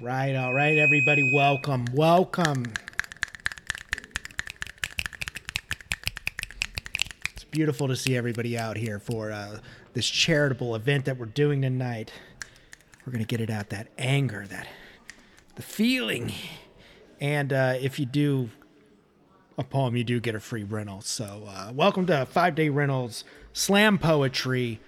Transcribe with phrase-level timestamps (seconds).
[0.00, 2.72] right, all right, everybody, welcome, welcome.
[7.34, 9.58] It's beautiful to see everybody out here for uh,
[9.94, 12.12] this charitable event that we're doing tonight.
[13.04, 14.68] We're gonna get it out that anger, that
[15.56, 16.32] the feeling,
[17.20, 18.50] and uh, if you do
[19.56, 21.00] a poem, you do get a free rental.
[21.00, 24.80] So, uh, welcome to Five Day Rentals Slam Poetry.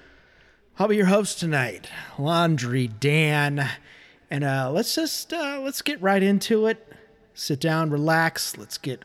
[0.78, 3.68] I'll be your host tonight, Laundry Dan,
[4.30, 6.86] and uh, let's just uh, let's get right into it.
[7.34, 8.56] Sit down, relax.
[8.56, 9.04] Let's get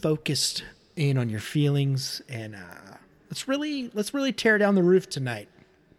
[0.00, 0.64] focused
[0.96, 2.96] in on your feelings, and uh,
[3.28, 5.48] let's really let's really tear down the roof tonight.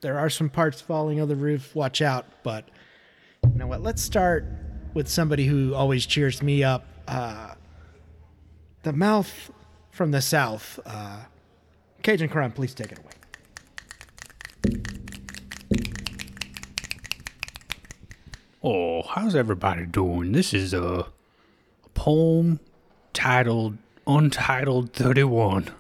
[0.02, 1.76] There are some parts falling on the roof.
[1.76, 2.70] Watch out, but
[3.44, 3.82] you know what?
[3.82, 4.46] Let's start
[4.94, 6.86] with somebody who always cheers me up.
[7.08, 7.56] Uh,
[8.84, 9.52] the mouth
[9.92, 10.80] from the south.
[10.86, 11.20] Uh,
[12.04, 13.12] Cajun Crime, please take it away.
[18.64, 20.34] Oh, how's everybody doing?
[20.34, 22.60] This is a, a poem
[23.12, 25.72] titled Untitled 31.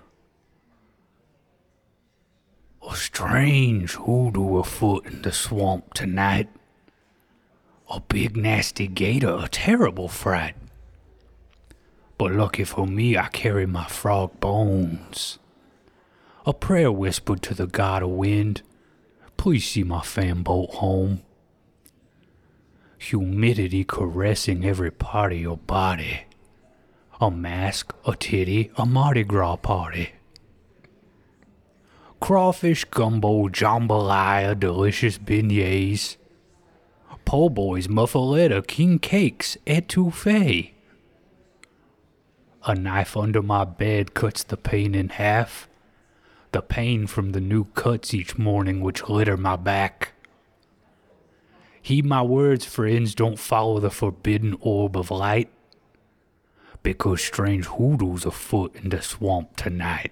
[2.89, 6.49] A strange hoodoo afoot in the swamp tonight.
[7.87, 10.55] A big nasty gator, a terrible fright.
[12.17, 15.37] But lucky for me, I carry my frog bones.
[16.47, 18.63] A prayer whispered to the god of wind.
[19.37, 21.21] Please see my fan boat home
[23.01, 26.21] humidity caressing every part of your body.
[27.19, 30.11] A mask, a titty, a Mardi Gras party.
[32.19, 36.17] Crawfish gumbo, jambalaya, delicious beignets.
[37.25, 40.71] Po' boys, muffaletta, king cakes, etouffee.
[42.65, 45.67] A knife under my bed cuts the pain in half.
[46.51, 50.13] The pain from the new cuts each morning which litter my back.
[51.81, 55.49] Heed my words, friends, don't follow the forbidden orb of light.
[56.83, 60.11] Because strange hoodoos afoot in the swamp tonight.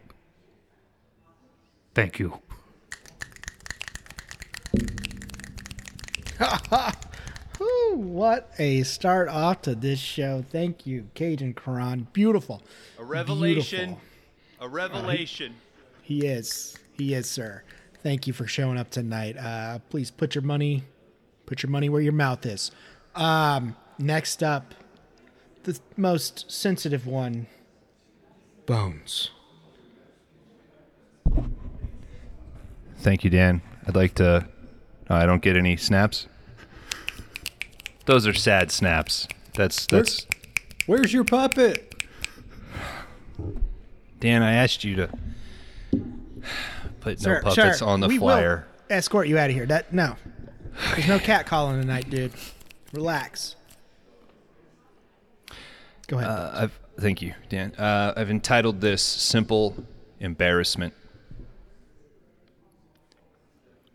[1.95, 2.39] Thank you.
[7.61, 10.45] Ooh, what a start off to this show.
[10.49, 12.07] Thank you, Cajun Karan.
[12.13, 12.63] Beautiful.
[12.97, 13.97] A revelation.
[13.97, 14.01] Beautiful.
[14.61, 15.55] A revelation.
[16.01, 16.77] He is.
[16.93, 17.63] He is, sir.
[18.01, 19.37] Thank you for showing up tonight.
[19.37, 20.83] Uh, please put your money,
[21.49, 22.69] put your money where your mouth is.
[23.15, 24.75] Um, next up,
[25.63, 27.47] the most sensitive one,
[28.67, 29.31] Bones.
[32.99, 33.63] Thank you, Dan.
[33.87, 34.47] I'd like to.
[35.09, 36.27] oh, I don't get any snaps.
[38.05, 39.27] Those are sad snaps.
[39.55, 40.27] That's that's.
[40.85, 42.03] Where's your puppet?
[44.19, 45.09] Dan, I asked you to
[46.99, 48.67] put Sir, no puppets sir, on the we flyer.
[48.87, 49.65] Will escort you out of here.
[49.65, 50.15] That no.
[50.79, 52.31] There's no cat calling tonight, dude.
[52.93, 53.55] Relax.
[56.07, 56.29] Go ahead.
[56.29, 57.73] Uh, I've thank you, Dan.
[57.75, 59.75] Uh, I've entitled this "Simple
[60.19, 60.93] Embarrassment."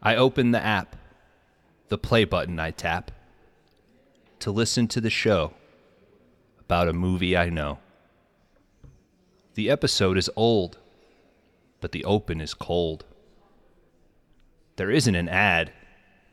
[0.03, 0.97] I open the app,
[1.89, 3.11] the play button I tap,
[4.41, 5.55] to listen to the show
[6.61, 7.79] about a movie I know.
[9.55, 10.79] The episode is old,
[11.81, 13.07] but the open is cold.
[14.77, 15.73] There isn't an ad,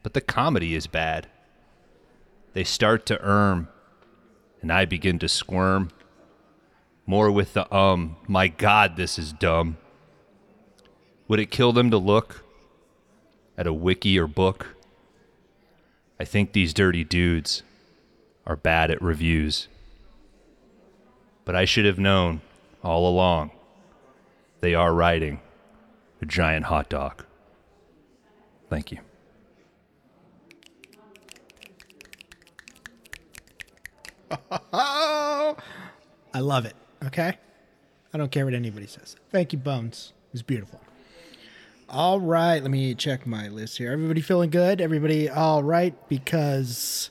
[0.03, 1.27] but the comedy is bad.
[2.53, 3.69] They start to erm,
[4.61, 5.91] and I begin to squirm.
[7.05, 9.77] More with the um, my God, this is dumb.
[11.27, 12.43] Would it kill them to look
[13.57, 14.75] at a wiki or book?
[16.19, 17.63] I think these dirty dudes
[18.45, 19.67] are bad at reviews.
[21.45, 22.41] But I should have known
[22.83, 23.51] all along
[24.61, 25.41] they are writing
[26.21, 27.25] a giant hot dog.
[28.69, 28.99] Thank you.
[34.73, 35.55] I
[36.39, 36.75] love it.
[37.05, 37.37] Okay.
[38.13, 39.15] I don't care what anybody says.
[39.31, 40.13] Thank you, Bones.
[40.29, 40.81] It was beautiful.
[41.89, 42.61] All right.
[42.61, 43.91] Let me check my list here.
[43.91, 44.79] Everybody feeling good?
[44.81, 45.93] Everybody all right?
[46.09, 47.09] Because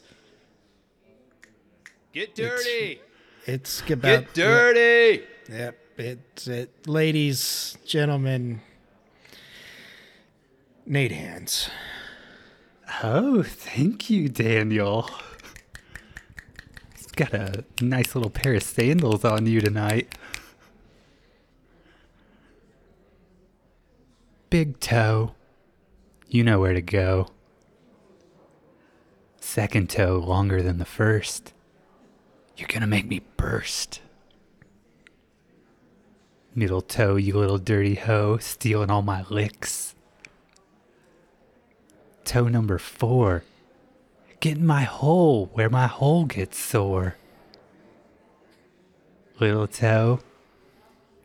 [2.12, 3.00] Get dirty.
[3.46, 4.02] it's about.
[4.02, 5.24] Get dirty.
[5.50, 5.76] Yep.
[5.98, 6.86] It's it.
[6.88, 8.62] Ladies, gentlemen,
[10.86, 11.68] Nate Hands.
[13.02, 15.10] Oh, thank you, Daniel.
[17.20, 20.14] Got a nice little pair of sandals on you tonight.
[24.48, 25.34] Big toe.
[26.28, 27.28] You know where to go.
[29.38, 31.52] Second toe longer than the first.
[32.56, 34.00] You're gonna make me burst.
[36.54, 39.94] Middle toe, you little dirty hoe, stealing all my licks
[42.30, 43.42] toe number four.
[44.40, 47.16] Get in my hole where my hole gets sore.
[49.38, 50.20] Little toe,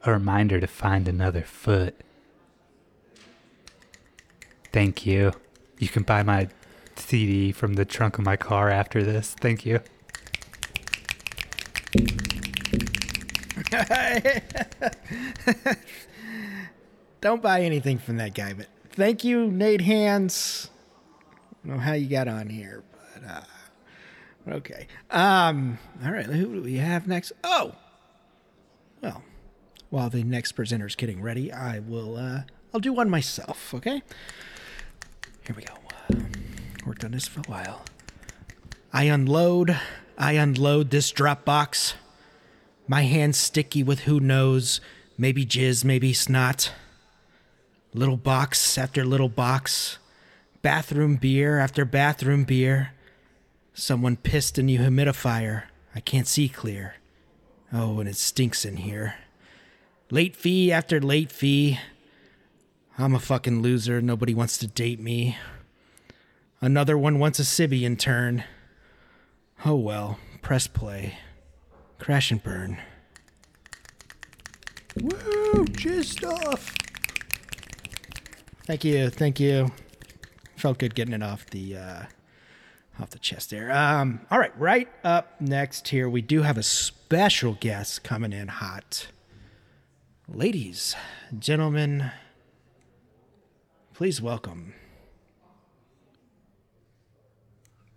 [0.04, 1.96] a reminder to find another foot.
[4.74, 5.32] Thank you.
[5.80, 6.50] You can buy my
[6.98, 9.34] CD from the trunk of my car after this.
[9.40, 9.80] Thank you.
[17.22, 20.70] Don't buy anything from that guy, but thank you, Nate Hands.
[21.64, 22.84] I don't know how you got on here,
[23.28, 23.42] uh,
[24.50, 24.88] okay.
[25.12, 27.32] Um, all right, who do we have next?
[27.44, 27.76] Oh,
[29.02, 29.24] well,
[29.90, 32.18] while the next presenter's getting ready, I will.
[32.18, 32.42] Uh,
[32.74, 33.74] I'll do one myself.
[33.74, 34.02] Okay.
[35.46, 35.76] Here we go.
[36.86, 37.84] Worked on this for a while.
[38.92, 39.78] I unload.
[40.18, 41.94] I unload this drop box.
[42.88, 44.82] My hands sticky with who knows,
[45.18, 46.72] maybe jizz, maybe snot.
[47.94, 49.98] Little box after little box.
[50.62, 52.92] Bathroom beer after bathroom beer.
[53.78, 55.64] Someone pissed in the humidifier.
[55.94, 56.96] I can't see clear.
[57.74, 59.16] Oh, and it stinks in here.
[60.10, 61.78] Late fee after late fee.
[62.98, 64.02] I'm a fucking loser.
[64.02, 65.38] Nobody wants to date me.
[66.62, 68.46] Another one wants a Sibby in turn.
[69.66, 71.18] Oh well, press play.
[72.00, 72.78] Crash and burn.
[75.02, 75.66] Woo!
[75.72, 76.74] Just off.
[78.66, 79.70] Thank you, thank you.
[80.56, 82.04] Felt good getting it off the uh,
[83.00, 83.72] off the chest there.
[83.72, 88.48] Um, all right, right up next here, we do have a special guest coming in
[88.48, 89.08] hot.
[90.28, 90.96] Ladies,
[91.38, 92.12] gentlemen,
[93.94, 94.74] please welcome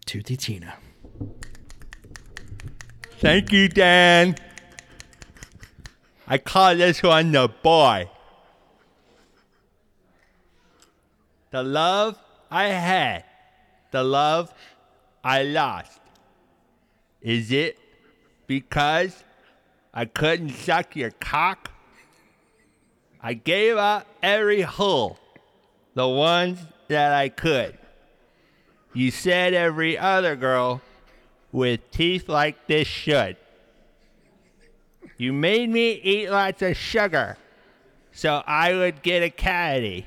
[0.05, 0.75] Toothy Tina.
[3.21, 4.37] Thank you, Dan.
[6.27, 8.11] I call this one the boy.
[11.51, 12.19] The love
[12.51, 13.25] I had,
[13.91, 14.53] the love
[15.29, 16.01] I lost.
[17.21, 17.79] Is it
[18.47, 19.25] because
[19.93, 21.71] I couldn't suck your cock?
[23.23, 25.19] I gave up every hole,
[25.93, 27.77] the ones that I could.
[28.95, 30.81] You said every other girl
[31.53, 33.37] with teeth like this should.
[35.19, 37.37] You made me eat lots of sugar
[38.13, 40.07] so I would get a cavity.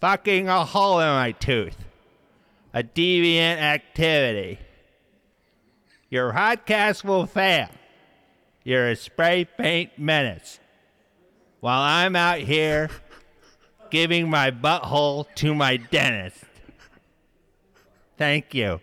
[0.00, 1.76] Fucking a hole in my tooth.
[2.72, 4.58] A deviant activity.
[6.08, 7.68] Your podcast will fail.
[8.64, 10.60] You're a spray paint menace.
[11.60, 12.90] While I'm out here
[13.90, 16.44] giving my butthole to my dentist.
[18.16, 18.80] Thank you.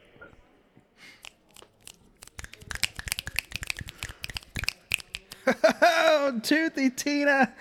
[5.89, 7.53] Oh, Toothy Tina.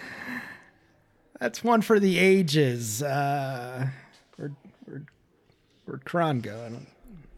[1.38, 3.02] That's one for the ages.
[3.02, 3.88] Uh,
[5.86, 6.62] where'd Kron go?
[6.64, 6.86] I don't,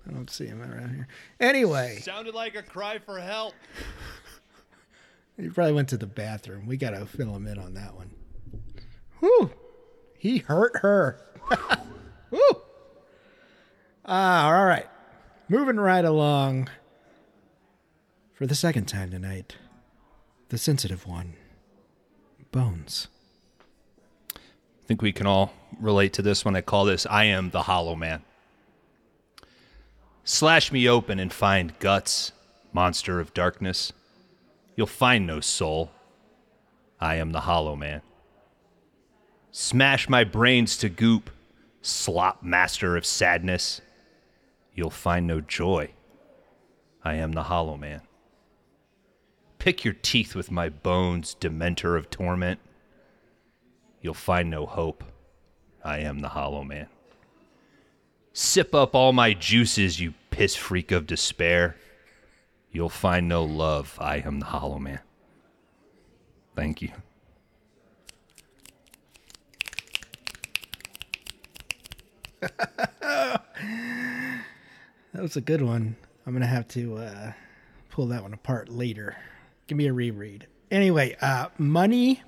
[0.08, 1.08] I don't see him around here.
[1.38, 3.54] Anyway, Sounded like a cry for help.
[5.36, 6.66] he probably went to the bathroom.
[6.66, 8.10] We got to fill him in on that one.
[9.20, 9.52] Whew.
[10.18, 11.20] He hurt her.
[12.30, 12.62] Whew.
[14.04, 14.86] Ah, all right.
[15.48, 16.68] Moving right along.
[18.34, 19.56] For the second time tonight,
[20.48, 21.34] the sensitive one,
[22.52, 23.08] Bones.
[24.34, 24.38] I
[24.86, 26.56] think we can all relate to this one.
[26.56, 28.22] I call this I am the hollow man.
[30.30, 32.32] Slash me open and find guts,
[32.74, 33.94] monster of darkness.
[34.76, 35.90] You'll find no soul.
[37.00, 38.02] I am the hollow man.
[39.52, 41.30] Smash my brains to goop,
[41.80, 43.80] slop master of sadness.
[44.74, 45.92] You'll find no joy.
[47.02, 48.02] I am the hollow man.
[49.58, 52.60] Pick your teeth with my bones, dementor of torment.
[54.02, 55.04] You'll find no hope.
[55.82, 56.88] I am the hollow man.
[58.32, 61.76] Sip up all my juices, you piss freak of despair.
[62.70, 63.96] You'll find no love.
[64.00, 65.00] I am the hollow man.
[66.54, 66.92] Thank you.
[75.18, 75.96] That was a good one.
[76.24, 77.32] I'm gonna have to uh,
[77.90, 79.16] pull that one apart later.
[79.66, 80.46] Give me a reread.
[80.70, 82.22] Anyway, uh, money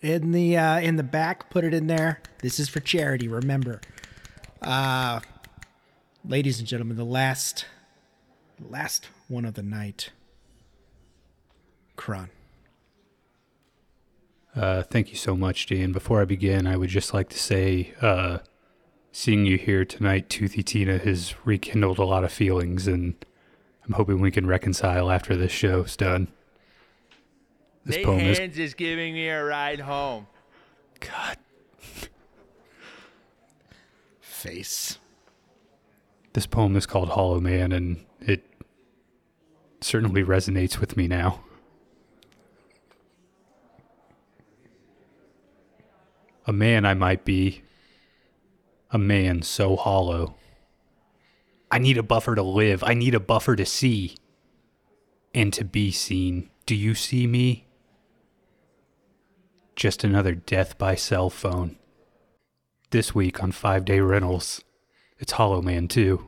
[0.00, 1.50] in the uh, in the back.
[1.50, 2.20] Put it in there.
[2.42, 3.26] This is for charity.
[3.26, 3.80] Remember,
[4.62, 5.20] uh,
[6.24, 7.66] ladies and gentlemen, the last
[8.68, 10.10] last one of the night.
[11.96, 12.30] Kron.
[14.54, 15.92] Uh, thank you so much, Dan.
[15.92, 18.38] Before I begin, I would just like to say, uh,
[19.12, 23.14] seeing you here tonight, Toothy Tina, has rekindled a lot of feelings, and
[23.84, 26.28] I'm hoping we can reconcile after this show's done.
[27.84, 30.26] This Nate poem is Hands is giving me a ride home.
[31.00, 31.36] God.
[34.38, 34.98] Face.
[36.32, 38.44] This poem is called Hollow Man, and it
[39.80, 41.40] certainly resonates with me now.
[46.46, 47.62] A man I might be,
[48.92, 50.36] a man so hollow.
[51.68, 54.14] I need a buffer to live, I need a buffer to see
[55.34, 56.48] and to be seen.
[56.64, 57.66] Do you see me?
[59.74, 61.77] Just another death by cell phone.
[62.90, 64.64] This week on Five Day Rentals,
[65.18, 66.24] it's Hollow Man 2.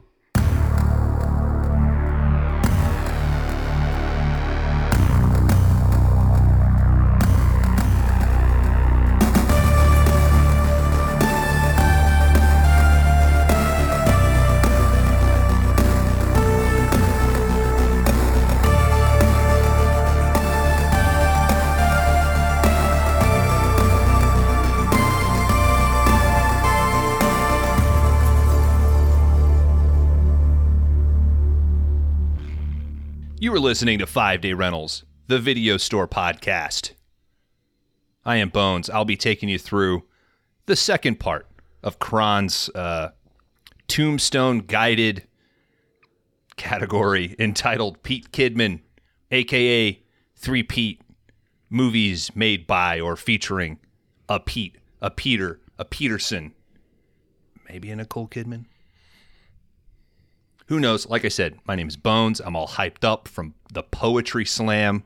[33.71, 36.91] Listening to Five Day Rentals, the video store podcast.
[38.25, 38.91] I am Bones.
[38.91, 40.03] I'll be taking you through
[40.67, 41.47] the second part
[41.81, 43.11] of Kron's uh,
[43.87, 45.25] tombstone guided
[46.57, 48.81] category entitled Pete Kidman,
[49.31, 50.03] aka
[50.35, 51.01] Three Pete,
[51.69, 53.79] movies made by or featuring
[54.29, 56.55] a Pete, a Peter, a Peterson,
[57.69, 58.65] maybe a Nicole Kidman.
[60.71, 61.09] Who knows?
[61.09, 62.39] Like I said, my name is Bones.
[62.39, 65.03] I'm all hyped up from the Poetry Slam.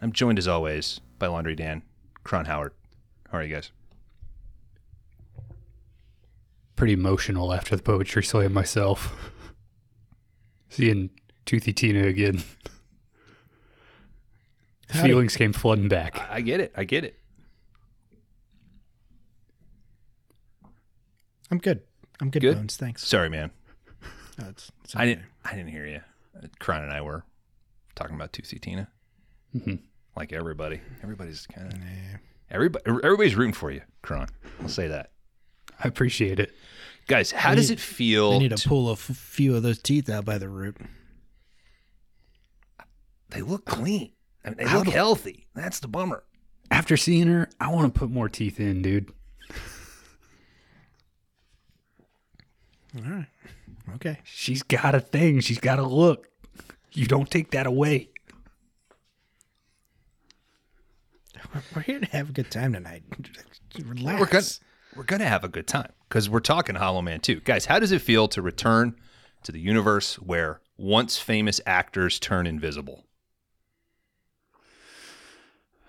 [0.00, 1.82] I'm joined as always by Laundry Dan,
[2.24, 2.72] Kron Howard.
[3.30, 3.72] How are you guys?
[6.76, 9.30] Pretty emotional after the poetry slam myself.
[10.70, 11.10] Seeing
[11.44, 12.42] Toothy Tina again.
[14.88, 15.08] Howdy.
[15.08, 16.26] Feelings came flooding back.
[16.30, 16.72] I get it.
[16.74, 17.16] I get it.
[21.50, 21.82] I'm good.
[22.20, 22.56] I'm good, Good?
[22.56, 22.76] Bones.
[22.76, 23.06] Thanks.
[23.06, 23.50] Sorry, man.
[24.38, 25.24] No, it's- it's I didn't.
[25.44, 26.00] I didn't hear you.
[26.58, 27.24] Kron and I were
[27.94, 28.88] talking about Tootsie Tina.
[29.54, 29.80] Mhm.
[30.16, 30.80] Like everybody.
[31.02, 31.78] Everybody's kind of.
[31.78, 32.18] Nah.
[32.50, 32.84] Everybody.
[32.86, 34.28] Everybody's rooting for you, Kron.
[34.60, 35.12] I'll say that.
[35.82, 36.54] I appreciate it.
[37.06, 38.32] Guys, how I does need- it feel?
[38.32, 40.76] I need to to- pull a f- few of those teeth out by the root.
[43.30, 44.12] they look clean.
[44.44, 45.46] I mean, they How look healthy.
[45.54, 46.24] That's the bummer.
[46.70, 49.10] After seeing her, I want to put more teeth in, dude.
[52.96, 53.26] All right.
[53.96, 54.18] Okay.
[54.24, 55.40] She's got a thing.
[55.40, 56.28] She's got a look.
[56.92, 58.08] You don't take that away.
[61.54, 63.02] We're- We're here to have a good time tonight.
[63.78, 64.20] Relax.
[64.20, 64.44] We're gonna
[64.96, 67.66] we're gonna have a good time because we're talking Hollow Man too, guys.
[67.66, 68.94] How does it feel to return
[69.44, 73.04] to the universe where once famous actors turn invisible?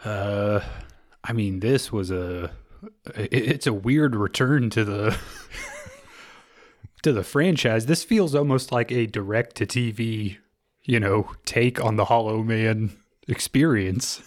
[0.03, 0.61] Uh,
[1.23, 2.51] I mean, this was a.
[3.15, 5.17] It's a weird return to the
[7.03, 7.85] to the franchise.
[7.85, 10.37] This feels almost like a direct to TV,
[10.83, 12.95] you know, take on the Hollow Man
[13.27, 14.21] experience.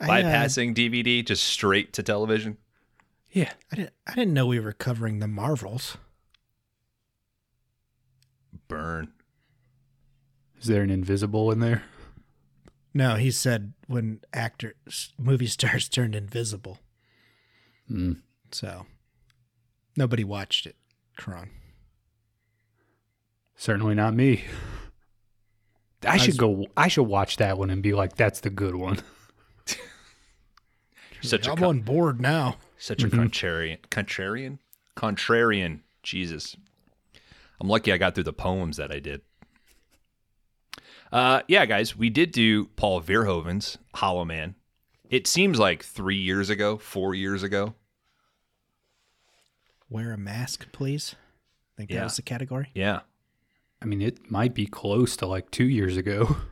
[0.00, 2.56] I, uh, Bypassing DVD just straight to television.
[3.30, 3.92] Yeah, I didn't.
[4.06, 5.96] I didn't know we were covering the Marvels.
[8.68, 9.12] Burn.
[10.60, 11.84] is there an invisible in there?
[12.92, 16.78] No, he said when actors, movie stars turned invisible.
[17.86, 18.14] Hmm.
[18.50, 18.86] So
[19.96, 20.76] nobody watched it.
[21.18, 21.50] Kron.
[23.56, 24.44] Certainly not me.
[26.06, 26.66] I was- should go.
[26.76, 29.00] I should watch that one and be like, "That's the good one."
[31.20, 32.58] Such a I'm con- on board now.
[32.78, 33.78] such a contrarian.
[33.90, 34.58] Contrarian.
[34.96, 35.80] Contrarian.
[36.04, 36.56] Jesus.
[37.60, 39.22] I'm lucky I got through the poems that I did.
[41.10, 44.54] Uh, yeah, guys, we did do Paul Verhoeven's Hollow Man.
[45.10, 47.74] It seems like three years ago, four years ago.
[49.90, 51.14] Wear a mask, please.
[51.74, 51.98] I think Yeah.
[51.98, 52.70] that was the category.
[52.74, 53.00] Yeah.
[53.80, 56.36] I mean, it might be close to like two years ago.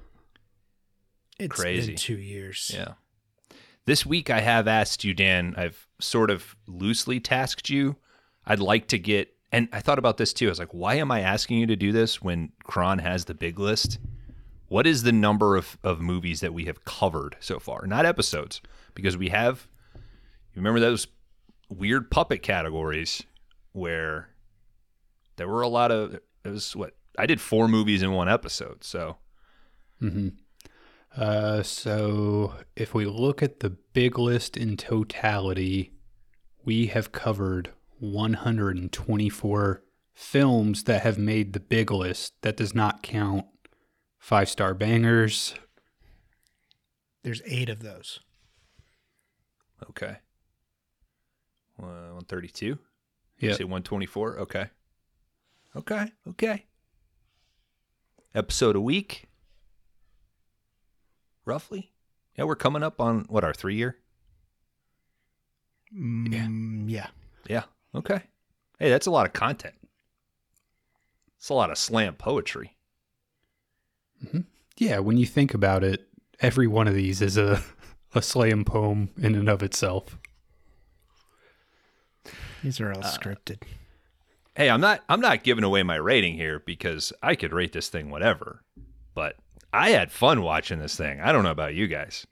[1.38, 1.88] It's Crazy.
[1.88, 2.70] been two years.
[2.72, 2.94] Yeah.
[3.84, 7.96] This week, I have asked you, Dan, I've sort of loosely tasked you.
[8.46, 10.46] I'd like to get, and I thought about this too.
[10.46, 13.34] I was like, why am I asking you to do this when Kron has the
[13.34, 13.98] big list?
[14.68, 17.86] What is the number of, of movies that we have covered so far?
[17.86, 18.62] Not episodes,
[18.94, 20.00] because we have, you
[20.56, 21.06] remember those
[21.68, 23.22] weird puppet categories
[23.72, 24.30] where
[25.36, 28.84] there were a lot of, it was what, I did four movies in one episode.
[28.84, 29.16] So,
[30.00, 30.28] hmm
[31.16, 35.92] Uh, so if we look at the big list in totality,
[36.64, 39.82] we have covered 124
[40.12, 42.34] films that have made the big list.
[42.42, 43.46] That does not count
[44.18, 45.54] five star bangers.
[47.22, 48.20] There's eight of those.
[49.90, 50.18] okay.
[51.78, 52.66] Uh, 132?
[52.66, 52.78] You
[53.38, 53.54] Yeah.
[53.54, 54.38] say 124?
[54.40, 54.70] Okay.
[55.74, 56.12] Okay.
[56.28, 56.64] Okay.
[58.34, 59.24] Episode a week.
[61.44, 61.92] Roughly.
[62.36, 63.96] Yeah, we're coming up on what our three year?
[65.94, 67.08] Mm, yeah.
[67.48, 67.64] Yeah.
[67.94, 68.22] Okay.
[68.78, 69.74] Hey, that's a lot of content.
[71.38, 72.72] It's a lot of slam poetry.
[74.78, 76.08] Yeah, when you think about it,
[76.40, 77.62] every one of these is a
[78.14, 80.18] a slam poem in and of itself.
[82.62, 83.62] These are all scripted.
[84.54, 87.88] Hey, I'm not I'm not giving away my rating here because I could rate this
[87.88, 88.62] thing whatever.
[89.14, 89.36] But
[89.72, 91.20] I had fun watching this thing.
[91.20, 92.26] I don't know about you guys.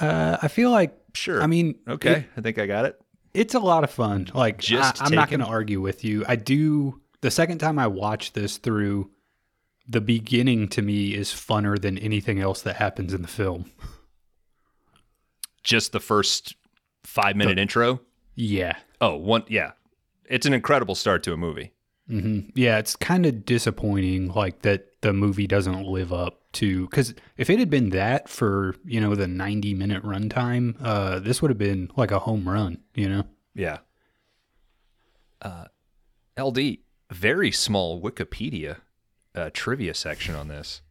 [0.00, 1.42] Uh, I feel like Sure.
[1.42, 2.12] I mean, okay.
[2.12, 2.98] it- I think I got it.
[3.34, 4.30] it's a lot of fun.
[4.32, 6.24] Like, Just I, I'm not going to argue with you.
[6.26, 7.00] I do.
[7.20, 9.10] The second time I watched this through,
[9.86, 13.70] the beginning to me is funner than anything else that happens in the film.
[15.62, 16.56] Just the first
[17.04, 18.00] five minute intro.
[18.34, 18.76] Yeah.
[19.00, 19.72] Oh, one yeah.
[20.26, 21.72] It's an incredible start to a movie.
[22.08, 26.86] hmm Yeah, it's kind of disappointing, like that the movie doesn't live up to.
[26.88, 31.42] Because if it had been that for you know the 90 minute runtime, uh, this
[31.42, 32.78] would have been like a home run.
[32.94, 33.24] You know.
[33.54, 33.78] Yeah.
[35.40, 35.64] Uh,
[36.38, 36.78] LD,
[37.10, 38.78] very small Wikipedia
[39.34, 40.82] uh, trivia section on this.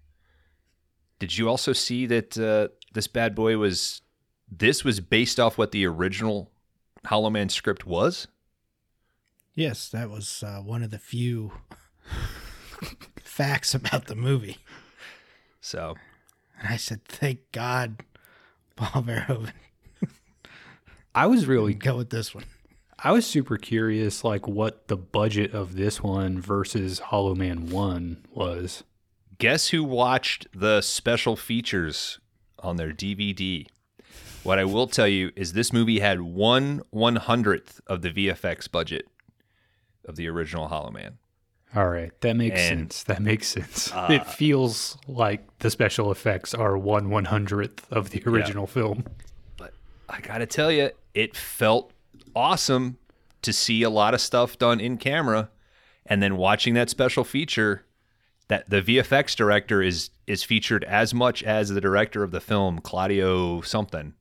[1.19, 4.01] Did you also see that uh, this bad boy was?
[4.51, 6.51] This was based off what the original
[7.05, 8.27] Hollow Man script was.
[9.55, 11.53] Yes, that was uh, one of the few
[13.23, 14.57] facts about the movie.
[15.61, 15.95] So
[16.59, 18.03] And I said, thank God
[18.75, 19.53] Paul Verhoeven
[21.13, 22.45] I was really go with this one.
[22.97, 28.23] I was super curious, like what the budget of this one versus Hollow Man One
[28.31, 28.83] was.
[29.37, 32.19] guess who watched the special features
[32.59, 33.67] on their DVD?
[34.43, 38.69] What I will tell you is this movie had one one hundredth of the VFX
[38.71, 39.07] budget
[40.05, 41.17] of the original Hollow Man.
[41.75, 43.03] All right, that makes And, sense.
[43.03, 43.91] That makes sense.
[43.93, 49.05] Uh, it feels like the special effects are one one hundredth of the original film.
[49.57, 49.73] but
[50.09, 51.93] I gotta tell you, it felt
[52.35, 52.97] awesome
[53.43, 55.49] to see a lot of stuff done in camera,
[56.05, 57.85] and then watching that special feature.
[58.47, 62.79] That the VFX director is is featured as much as the director of the film,
[62.79, 64.13] Claudio something,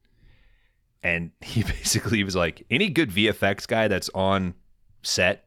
[1.03, 4.55] and he basically was like, any good VFX guy that's on
[5.03, 5.45] set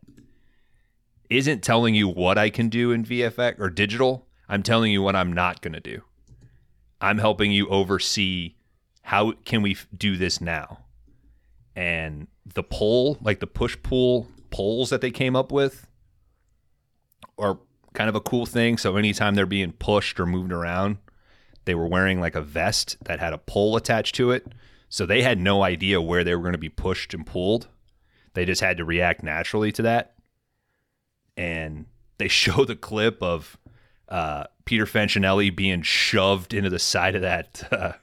[1.30, 4.28] isn't telling you what I can do in VFX or digital.
[4.50, 6.02] I'm telling you what I'm not gonna do.
[7.02, 8.56] I'm helping you oversee
[9.02, 10.80] how can we do this now
[11.76, 15.88] and the pull, like the push pull poles that they came up with
[17.38, 17.58] are
[17.94, 20.98] kind of a cool thing so anytime they're being pushed or moved around
[21.66, 24.46] they were wearing like a vest that had a pole attached to it
[24.93, 27.67] so they had no idea where they were going to be pushed and pulled
[28.34, 30.13] they just had to react naturally to that
[31.38, 31.86] and
[32.17, 33.58] they show the clip of
[34.10, 37.93] uh, Peter Facinelli being shoved into the side of that uh,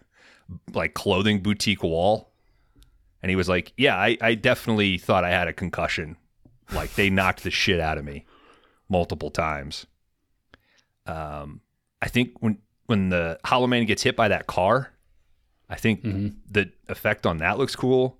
[0.75, 2.33] like clothing boutique wall.
[3.23, 6.17] And he was like, Yeah, I, I definitely thought I had a concussion.
[6.73, 8.25] Like they knocked the shit out of me
[8.89, 9.87] multiple times.
[11.07, 11.61] Um,
[12.01, 14.91] I think when when the Hollow Man gets hit by that car,
[15.71, 18.19] I think the effect on that looks cool.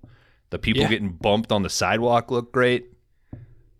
[0.49, 0.89] The people Yeah.
[0.89, 2.85] getting bumped on the sidewalk look great.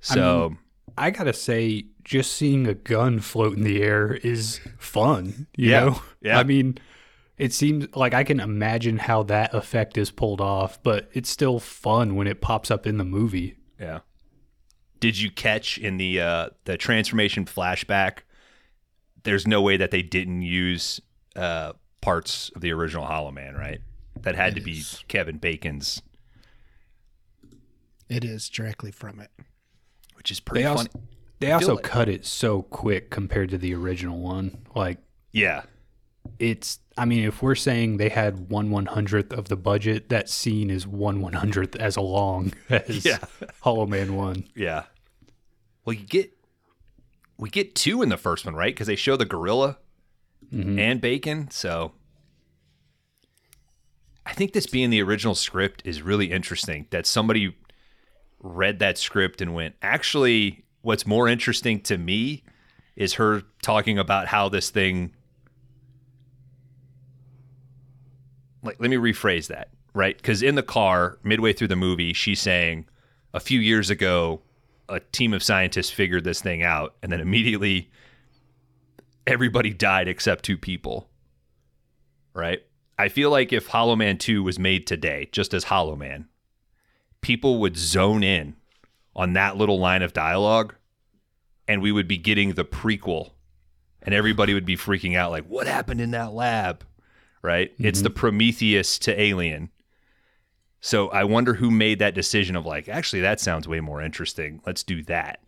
[0.02, 0.56] So
[0.98, 5.48] I gotta say, just seeing a gun float in the air is fun.
[5.56, 6.02] You Yeah, know?
[6.22, 6.40] yeah.
[6.40, 6.78] I mean,
[7.38, 11.60] it seems like I can imagine how that effect is pulled off, but it's still
[11.60, 13.56] fun when it pops up in the movie.
[13.80, 14.00] Yeah.
[15.00, 18.20] Did you catch in the uh, the transformation flashback?
[19.24, 21.00] There's no way that they didn't use
[21.36, 23.80] uh, parts of the original Hollow Man, right?
[24.22, 26.02] That had to be Kevin Bacon's,
[28.10, 29.32] It is directly from it.
[30.16, 30.88] which is pretty They also
[31.40, 34.66] they also like- cut it so quick compared to the original one.
[34.76, 35.00] Like
[35.32, 35.64] Yeah,
[36.38, 40.30] it's I mean, if we're saying they had one one hundredth of the budget, that
[40.30, 43.18] scene is one one hundredth as long as Yeah.
[43.62, 44.46] Hollow Man one.
[44.56, 44.84] yeah.
[45.86, 46.32] Well, you get
[47.38, 48.74] we get two in the first one, right?
[48.76, 49.80] Because they show the gorilla
[50.54, 50.80] Mm-hmm.
[50.80, 51.50] and Bacon.
[51.50, 51.94] So
[54.26, 56.88] I think this being the original script is really interesting.
[56.90, 57.56] That somebody
[58.40, 62.44] read that script and went, actually, what's more interesting to me
[62.96, 65.14] is her talking about how this thing.
[68.64, 70.16] Like, let me rephrase that, right?
[70.18, 72.88] Because in the car, midway through the movie, she's saying,
[73.34, 74.42] a few years ago,
[74.90, 77.90] a team of scientists figured this thing out, and then immediately
[79.32, 81.10] everybody died except two people,
[82.34, 82.62] right?
[83.00, 86.28] I feel like if Hollow Man 2 was made today, just as Hollow Man,
[87.22, 88.56] people would zone in
[89.16, 90.76] on that little line of dialogue
[91.68, 93.32] and we would be getting the prequel
[94.02, 96.84] and everybody would be freaking out like what happened in that lab?
[97.42, 97.72] Right?
[97.80, 98.04] It's mm-hmm.
[98.04, 99.72] the prometheus to alien.
[100.84, 104.62] So i wonder who made that decision of like actually that sounds way more interesting.
[104.66, 105.40] Let's do that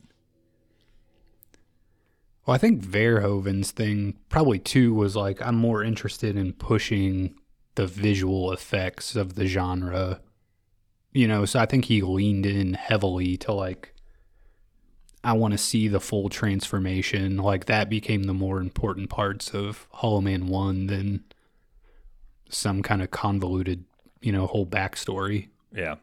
[2.45, 7.36] Well, I think Verhoeven's thing probably too was like I'm more interested in pushing
[7.75, 10.21] the visual effects of the genre.
[11.13, 13.93] You know, so I think he leaned in heavily to like
[15.23, 17.38] I want to see the full transformation.
[17.38, 21.23] Like that became the more important parts of Hollow Man 1 than
[22.49, 23.86] some kind of convoluted,
[24.21, 25.47] you know, whole backstory.
[25.71, 25.95] yeah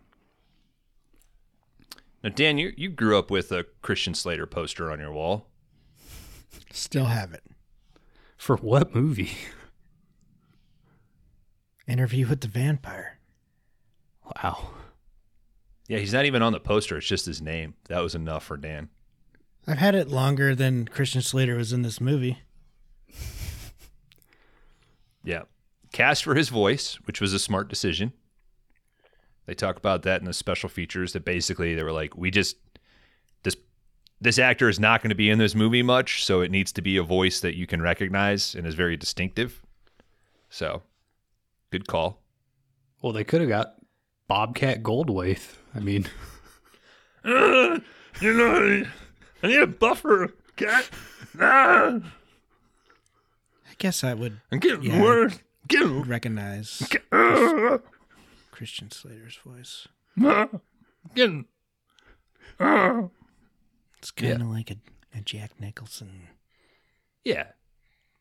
[2.25, 5.47] now dan you, you grew up with a christian slater poster on your wall
[6.73, 7.43] Still have it.
[8.37, 9.33] For what movie?
[11.87, 13.19] Interview with the Vampire.
[14.43, 14.71] Wow.
[15.89, 18.57] yeah he's not even on the poster it's just his name that was enough for
[18.57, 18.89] dan
[19.67, 22.39] I've had it longer than Christian Slater was in this movie.
[25.23, 25.43] Yeah.
[25.93, 28.13] Cast for his voice, which was a smart decision.
[29.47, 32.57] They talk about that in the special features that basically they were like, we just
[32.57, 32.70] this
[34.21, 36.83] this actor is not going to be in this movie much, so it needs to
[36.83, 39.63] be a voice that you can recognize and is very distinctive.
[40.49, 40.83] So,
[41.71, 42.21] good call.
[43.03, 43.75] Well, they could have got
[44.29, 45.55] Bobcat Goldthwait.
[45.75, 46.07] I mean,
[47.25, 48.85] You know,
[49.43, 50.89] I need a buffer, cat.
[51.41, 51.99] Ah,
[53.69, 55.01] I guess I would I'm getting Yeah.
[55.03, 55.39] worse.
[55.69, 57.79] Getting recognize ah,
[58.51, 59.87] Christian Slater's voice.
[60.23, 60.49] ah,
[61.15, 61.47] getting.
[62.59, 63.09] ah.
[64.01, 64.77] It's kind of like a,
[65.15, 66.29] a Jack Nicholson,
[67.23, 67.49] Yeah.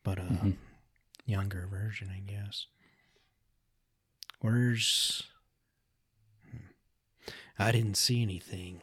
[0.02, 0.52] but a
[1.24, 2.66] younger version, I guess.
[4.40, 5.22] Where's.
[6.50, 6.58] Hmm.
[7.58, 8.82] I didn't see anything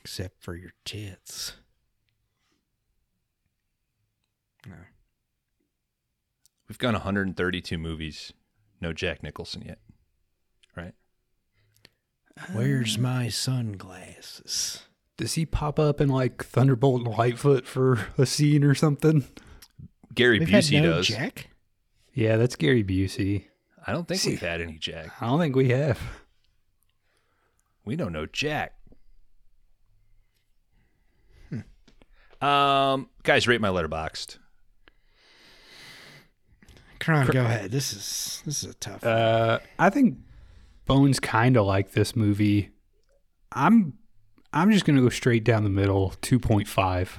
[0.00, 1.52] except for your tits.
[4.66, 4.74] No.
[6.68, 8.32] We've gone 132 movies.
[8.80, 9.78] No Jack Nicholson yet.
[10.76, 10.94] Right?
[12.52, 13.00] Where's uh.
[13.00, 14.82] my sunglasses?
[15.22, 19.24] Does he pop up in like Thunderbolt and Lightfoot for a scene or something?
[20.12, 21.06] Gary We've had Busey no does.
[21.06, 21.48] Jack.
[22.12, 23.44] Yeah, that's Gary Busey.
[23.86, 25.12] I don't think we've had any Jack.
[25.20, 26.00] I don't think we have.
[27.84, 28.74] We don't know Jack.
[32.40, 34.38] Um, guys, rate my Letterboxd.
[36.98, 37.70] Kron, go ahead.
[37.70, 39.04] This is this is a tough.
[39.04, 39.12] one.
[39.12, 40.18] Uh, I think
[40.86, 42.70] Bones kind of like this movie.
[43.52, 43.92] I'm
[44.52, 47.18] I'm just gonna go straight down the middle, two point five.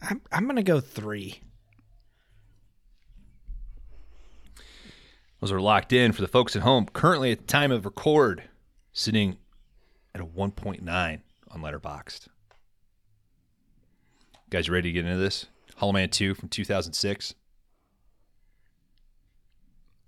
[0.00, 1.42] I'm I'm gonna go three.
[5.40, 6.86] Those are locked in for the folks at home.
[6.92, 8.44] Currently, at the time of record,
[8.92, 9.36] sitting
[10.14, 12.26] at a 1.9 on Letterboxd.
[14.50, 15.46] Guys, ready to get into this?
[15.76, 17.34] Hollow Man 2 from 2006.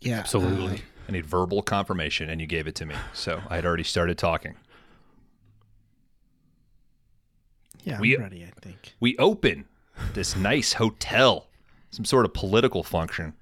[0.00, 0.76] Yeah, Absolutely.
[0.78, 2.94] Uh, I need verbal confirmation, and you gave it to me.
[3.12, 4.54] So I had already started talking.
[7.84, 8.44] Yeah, I'm We- ready.
[8.44, 8.94] I think.
[9.00, 9.66] We open
[10.14, 11.48] this nice hotel,
[11.90, 13.34] some sort of political function.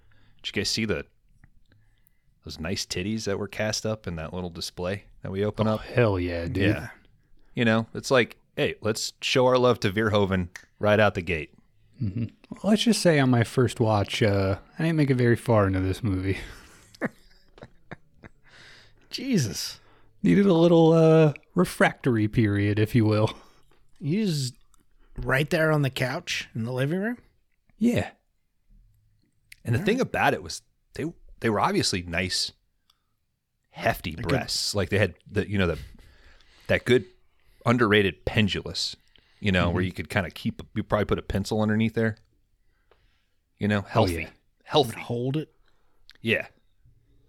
[0.42, 1.04] Did you guys see the
[2.44, 5.74] those nice titties that were cast up in that little display that we open Oh,
[5.74, 5.80] up?
[5.82, 6.56] hell yeah, dude.
[6.76, 6.88] Yeah.
[7.54, 11.52] You know, it's like, hey, let's show our love to Verhoeven right out the gate.
[12.02, 12.26] Mm-hmm.
[12.62, 15.80] Let's just say on my first watch, uh, I didn't make it very far into
[15.80, 16.38] this movie.
[19.10, 19.80] Jesus,
[20.22, 23.30] Needed a little uh, refractory period, if you will.
[24.00, 24.54] you just
[25.16, 27.18] right there on the couch in the living room.
[27.78, 28.10] Yeah.
[29.64, 30.62] And the thing about it was
[30.94, 31.04] they
[31.40, 32.52] they were obviously nice,
[33.70, 34.74] hefty breasts.
[34.74, 35.78] Like they had the you know the
[36.66, 37.04] that good
[37.64, 38.96] underrated pendulous,
[39.40, 42.16] you know, where you could kind of keep you probably put a pencil underneath there.
[43.58, 44.28] You know, healthy, yeah.
[44.64, 44.98] healthy.
[45.00, 45.50] Hold it.
[46.20, 46.46] Yeah,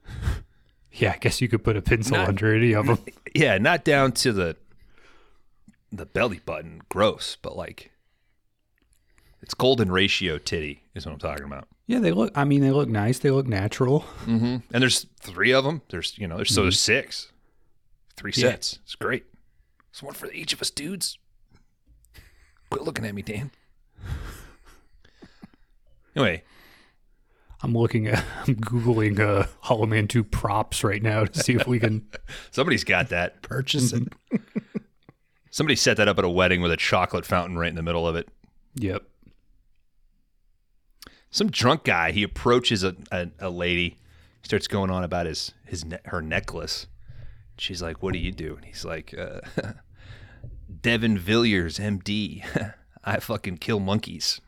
[0.92, 3.00] Yeah, I guess you could put a pencil Not- under any of them.
[3.36, 4.58] yeah, not down to the
[5.92, 7.92] the belly button, gross, but like
[9.42, 11.68] it's golden ratio titty is what I'm talking about.
[11.88, 13.20] yeah, they look, I mean, they look nice.
[13.20, 14.02] They look natural.
[14.26, 14.58] Mm-hmm.
[14.74, 15.82] And there's three of them.
[15.89, 17.32] There's you know there's so there's six,
[18.18, 18.50] three Yeah.
[18.52, 18.80] sets.
[18.84, 19.26] It's great.
[19.92, 21.18] It's one for each of us, dudes.
[22.70, 23.50] Quit looking at me, Dan.
[26.15, 26.43] Anyway,
[27.62, 31.67] I'm looking at, I'm Googling uh, Hollow Man 2 props right now to see if
[31.67, 32.08] we can.
[32.52, 33.41] somebody's got that.
[33.41, 34.04] Purchase it.
[35.52, 38.08] Somebody set that up at a wedding with a chocolate fountain right in the middle
[38.08, 38.30] of it.
[38.76, 39.04] Yep.
[41.32, 43.98] Some drunk guy, he approaches a, a, a lady,
[44.43, 46.86] starts going on about his his ne- her necklace.
[47.58, 49.41] She's like, "What do you do?" And he's like, uh,
[50.82, 52.43] "Devin Villiers, MD.
[53.04, 54.39] I fucking kill monkeys."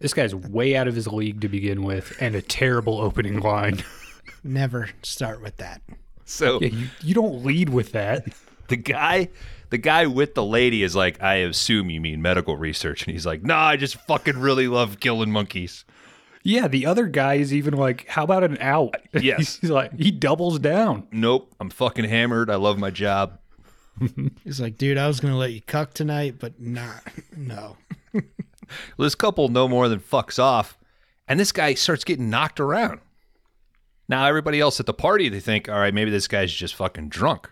[0.00, 3.82] This guy's way out of his league to begin with, and a terrible opening line.
[4.44, 5.82] Never start with that.
[6.24, 8.26] So Yeah, you, you don't lead with that.
[8.68, 9.28] the guy
[9.70, 13.04] the guy with the lady is like, I assume you mean medical research.
[13.06, 15.84] And he's like, nah, I just fucking really love killing monkeys.
[16.42, 19.56] Yeah, the other guy is even like, "How about an out?" Yes.
[19.60, 21.06] he's like, he doubles down.
[21.10, 22.48] Nope, I'm fucking hammered.
[22.48, 23.38] I love my job.
[24.44, 27.02] He's like, dude, I was gonna let you cuck tonight, but not.
[27.36, 27.76] No.
[28.96, 30.78] Well, this couple no more than fucks off,
[31.26, 33.00] and this guy starts getting knocked around.
[34.08, 37.08] Now everybody else at the party, they think, all right, maybe this guy's just fucking
[37.10, 37.50] drunk.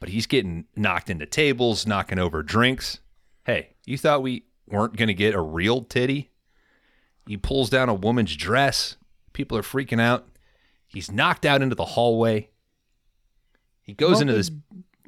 [0.00, 2.98] But he's getting knocked into tables, knocking over drinks.
[3.44, 6.30] Hey, you thought we weren't gonna get a real titty?
[7.28, 8.96] He pulls down a woman's dress.
[9.32, 10.26] People are freaking out.
[10.88, 12.48] He's knocked out into the hallway.
[13.82, 14.50] He goes What into would- this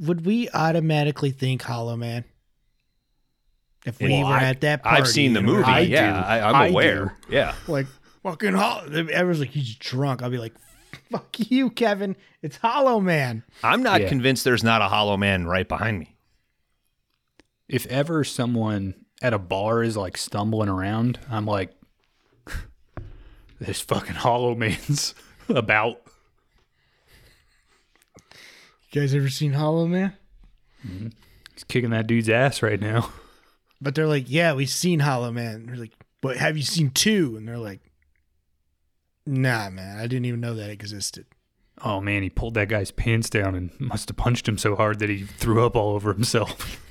[0.09, 2.25] Would we automatically think Hollow Man?
[3.85, 5.65] If we Well, were I- at that party, I've seen the and we're movie.
[5.71, 6.17] I yeah, do.
[6.27, 7.17] I, I'm I aware.
[7.29, 7.55] Yeah.
[7.69, 7.87] like
[8.23, 8.87] fucking Hollow.
[8.87, 10.23] Everyone's like, he's drunk.
[10.23, 10.55] I'll be like,
[11.11, 12.17] fuck you, Kevin.
[12.43, 13.43] It's Hollow Man.
[13.63, 14.09] I'm not Yeah.
[14.09, 16.17] convinced there's not a hollow man right behind me.
[17.69, 21.71] If ever someone at a bar is like stumbling around, I'm like,
[23.61, 25.15] this fucking hollow man's
[25.49, 26.01] about.
[28.93, 30.13] You guys ever seen Hollow Man?
[30.87, 31.09] Mm-hmm.
[31.53, 33.13] He's kicking that dude's ass right now.
[33.81, 35.67] But they're like, yeah, we've seen Hollow Man.
[35.69, 37.35] We're like, but have you seen two?
[37.37, 37.81] And they're like,
[39.27, 41.27] nah, man, I didn't even know that existed.
[41.83, 45.01] Oh man, he pulled that guy's pants down and must have punched him so hard
[45.01, 46.81] that he threw up all over himself.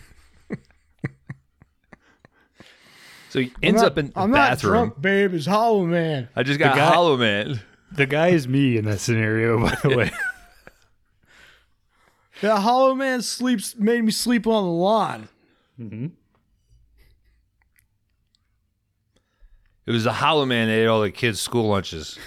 [3.30, 4.74] So he ends I'm up in the I'm bathroom.
[4.74, 5.34] not drunk, babe.
[5.34, 6.30] It's Hollow Man.
[6.36, 7.62] I just got guy- hollow man.
[7.91, 10.12] the guy is me in that scenario, by the way.
[12.43, 15.30] Yeah, Hollow Man sleeps made me sleep on the lawn.
[15.80, 16.08] Mm-hmm.
[19.86, 22.17] It was the hollow man that ate all the kids' school lunches.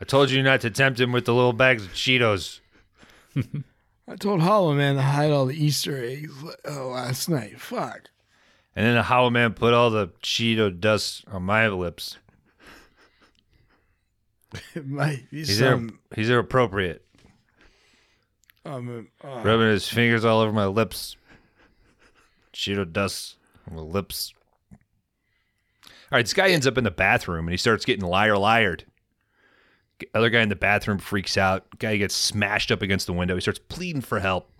[0.00, 2.60] I told you not to tempt him with the little bags of Cheetos.
[4.08, 6.32] I told Hollow Man to hide all the Easter eggs
[6.66, 7.60] uh, last night.
[7.60, 8.08] Fuck.
[8.74, 12.16] And then the hollow man put all the Cheeto dust on my lips.
[14.74, 15.98] It might be He's, some.
[16.14, 17.04] he's inappropriate.
[18.64, 21.16] Um, uh, Rubbing his fingers all over my lips.
[22.54, 23.36] Cheeto dust
[23.68, 24.32] on my lips.
[26.10, 28.82] All right, this guy ends up in the bathroom and he starts getting liar liared.
[30.14, 31.66] Other guy in the bathroom freaks out.
[31.78, 33.34] Guy gets smashed up against the window.
[33.34, 34.50] He starts pleading for help.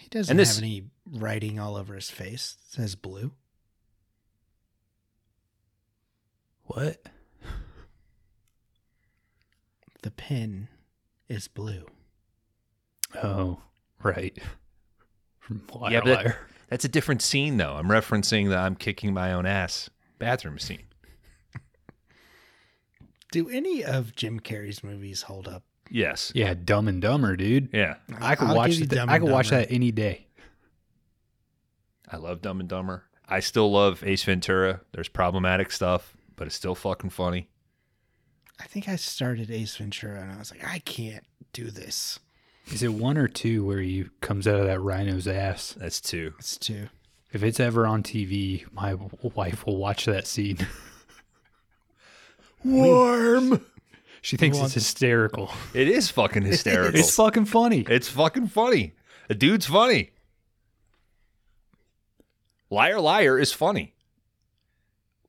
[0.00, 2.56] he doesn't and this- have any writing all over his face.
[2.68, 3.32] It says blue.
[6.64, 6.98] what?
[10.02, 10.68] The pen
[11.28, 11.86] is blue.
[13.22, 13.58] Oh,
[14.02, 14.36] right.
[15.40, 16.38] From liar, Yeah, but that- liar.
[16.68, 17.74] That's a different scene, though.
[17.74, 20.82] I'm referencing the I'm kicking my own ass bathroom scene.
[23.32, 25.64] Do any of Jim Carrey's movies hold up?
[25.90, 26.32] Yes.
[26.34, 27.70] Yeah, Dumb and Dumber, dude.
[27.72, 27.96] Yeah.
[28.20, 28.94] I could I'll watch give you that.
[28.96, 29.64] Dumb I and could watch Dumber.
[29.66, 30.26] that any day.
[32.10, 33.04] I love Dumb and Dumber.
[33.26, 34.80] I still love Ace Ventura.
[34.92, 37.48] There's problematic stuff, but it's still fucking funny.
[38.60, 42.18] I think I started Ace Ventura and I was like, I can't do this.
[42.72, 45.74] Is it one or two where he comes out of that rhino's ass?
[45.78, 46.34] That's two.
[46.38, 46.88] It's two.
[47.32, 50.66] If it's ever on TV, my wife will watch that scene.
[52.64, 53.64] Warm.
[54.22, 55.50] She thinks it's hysterical.
[55.74, 56.98] It is fucking hysterical.
[56.98, 57.84] It's fucking funny.
[57.88, 58.94] It's fucking funny.
[59.28, 60.10] The dude's funny.
[62.70, 63.94] Liar Liar is funny.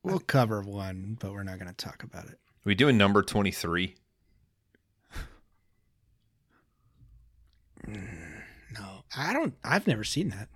[0.02, 2.38] We'll cover one, but we're not going to talk about it.
[2.64, 3.94] we doing number 23?
[7.86, 9.54] No, I don't.
[9.64, 10.48] I've never seen that.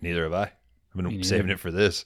[0.00, 0.42] Neither have I.
[0.44, 0.52] I've
[0.96, 1.24] been Me neither.
[1.24, 2.04] saving it for this.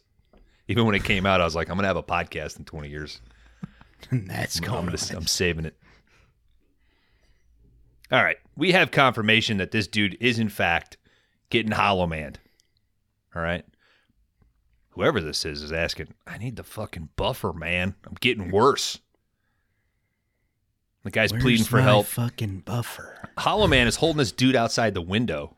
[0.69, 2.65] Even when it came out, I was like, I'm going to have a podcast in
[2.65, 3.21] 20 years.
[4.13, 5.17] That's I'm, going gonna- on.
[5.17, 5.77] I'm saving it.
[8.13, 8.37] All right.
[8.57, 10.97] We have confirmation that this dude is, in fact,
[11.51, 12.39] getting hollow manned.
[13.35, 13.65] All right.
[14.91, 17.95] Whoever this is is asking, I need the fucking buffer, man.
[18.07, 18.99] I'm getting worse.
[21.05, 22.07] The guy's pleading for help.
[22.07, 23.29] Fucking buffer.
[23.39, 25.55] Hollow Man is holding this dude outside the window.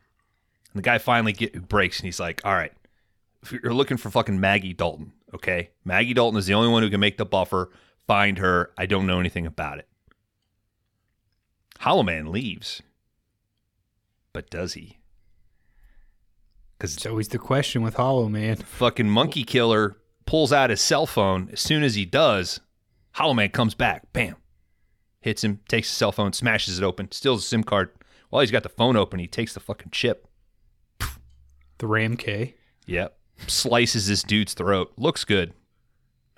[0.73, 2.73] And the guy finally get, breaks and he's like, All right,
[3.41, 5.71] if you're looking for fucking Maggie Dalton, okay?
[5.85, 7.69] Maggie Dalton is the only one who can make the buffer.
[8.07, 8.71] Find her.
[8.77, 9.87] I don't know anything about it.
[11.79, 12.81] Hollow Man leaves.
[14.33, 14.97] But does he?
[16.77, 18.55] Because It's always the question with Hollow Man.
[18.57, 21.49] fucking monkey killer pulls out his cell phone.
[21.53, 22.59] As soon as he does,
[23.13, 24.11] Hollow Man comes back.
[24.13, 24.35] Bam.
[25.21, 27.89] Hits him, takes his cell phone, smashes it open, steals a SIM card.
[28.29, 30.27] While he's got the phone open, he takes the fucking chip.
[31.79, 32.55] The Ram K.
[32.87, 33.17] Yep.
[33.47, 34.91] Slices this dude's throat.
[34.97, 35.53] Looks good.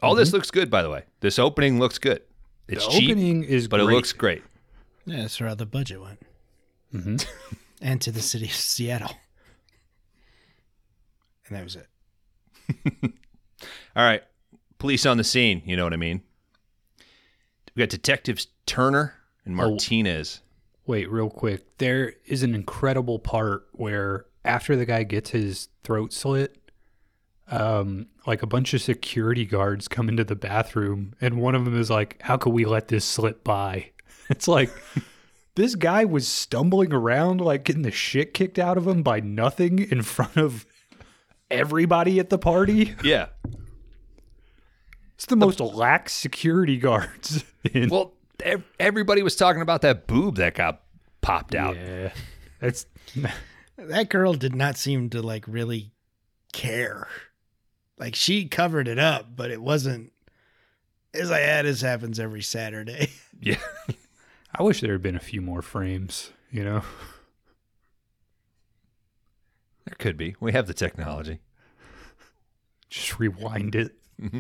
[0.02, 1.04] All this looks good, by the way.
[1.20, 2.22] This opening looks good.
[2.68, 3.94] It's the cheap, opening is but great.
[3.94, 4.44] it looks great.
[5.06, 6.20] Yeah, that's where the budget went.
[6.94, 7.56] Mm-hmm.
[7.82, 9.12] and to the city of Seattle.
[11.48, 11.88] And that was it.
[13.96, 14.24] All right.
[14.78, 15.62] Police on the scene.
[15.66, 16.22] You know what I mean?
[17.80, 19.14] We got detectives Turner
[19.46, 19.70] and Oh.
[19.70, 20.42] Martinez.
[20.86, 21.78] Wait, real quick.
[21.78, 26.58] There is an incredible part where after the guy gets his throat slit,
[27.50, 31.80] um, like a bunch of security guards come into the bathroom, and one of them
[31.80, 33.92] is like, "How could we let this slip by?"
[34.30, 34.72] It's like
[35.56, 39.80] this guy was stumbling around, like getting the shit kicked out of him by nothing
[39.80, 40.66] in front of
[41.50, 42.96] everybody at the party.
[43.06, 43.28] Yeah.
[45.20, 47.44] It's the most lax security guards.
[47.74, 50.82] In, Well, ev- everybody was talking about that boob that got
[51.20, 51.76] popped out.
[51.76, 52.14] yeah,
[52.62, 52.86] that's
[53.78, 55.92] That girl did not seem to like really
[56.54, 57.10] care.
[57.98, 60.14] Like she covered it up, but it wasn't.
[61.14, 63.12] As I yeah, this happens every Saturday.
[63.42, 63.56] Yeah.
[64.54, 66.82] I wish there had been a few more frames, you know?
[69.86, 70.36] There could be.
[70.42, 71.40] We have the technology.
[72.90, 73.96] Just rewind it.
[74.22, 74.40] Mm-hmm.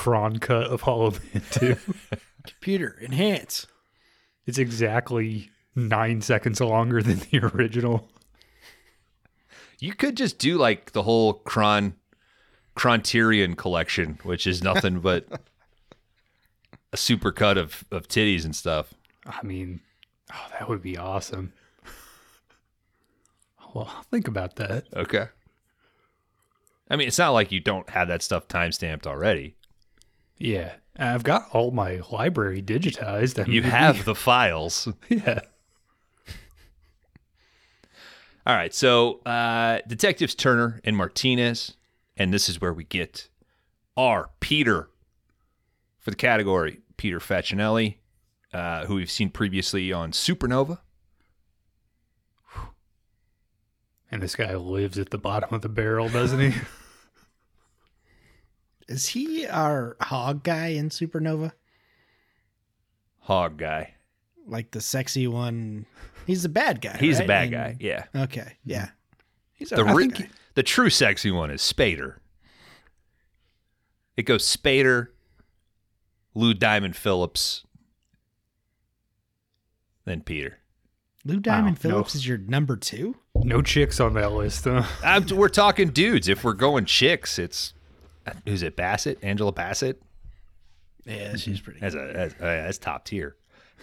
[0.00, 1.76] The Kron cut of Hollow Man 2.
[2.46, 3.66] Computer enhance.
[4.46, 8.08] it's exactly nine seconds longer than the original.
[9.78, 11.96] You could just do like the whole Kron
[12.74, 15.26] Criterion collection, which is nothing but
[16.94, 18.94] a super cut of, of titties and stuff.
[19.26, 19.80] I mean,
[20.32, 21.52] oh, that would be awesome.
[23.74, 24.86] Well, I'll think about that.
[24.96, 25.26] Okay.
[26.90, 29.56] I mean, it's not like you don't have that stuff time stamped already.
[30.40, 30.72] Yeah.
[30.98, 33.38] I've got all my library digitized.
[33.38, 34.88] I You mean, have the files.
[35.08, 35.40] Yeah.
[38.46, 41.74] All right, so uh, detectives Turner and Martinez,
[42.16, 43.28] and this is where we get
[43.98, 44.88] our Peter
[45.98, 47.96] for the category Peter Facinelli,
[48.52, 50.78] uh, who we've seen previously on Supernova.
[54.10, 56.58] And this guy lives at the bottom of the barrel, doesn't he?
[58.90, 61.52] Is he our hog guy in Supernova?
[63.20, 63.94] Hog guy.
[64.46, 65.86] Like the sexy one?
[66.26, 66.96] He's the bad guy.
[66.98, 67.76] He's a bad And- guy.
[67.78, 68.04] Yeah.
[68.14, 68.88] Okay, yeah.
[69.54, 70.28] He's The our re- guy.
[70.54, 72.16] the true sexy one is Spader.
[74.16, 75.08] It goes Spader,
[76.34, 77.64] Lou Diamond Phillips,
[80.04, 80.58] then Peter.
[81.24, 81.90] Lou Diamond no.
[81.90, 83.14] Phillips is your number two.
[83.36, 84.82] No chicks on that list, huh?
[85.04, 86.28] I'm, we're talking dudes.
[86.28, 87.72] If we're going chicks, it's
[88.46, 88.76] who's it?
[88.76, 90.02] Bassett, Angela Bassett.
[91.04, 91.80] Yeah, she's pretty.
[91.82, 93.36] As a as, uh, that's top tier.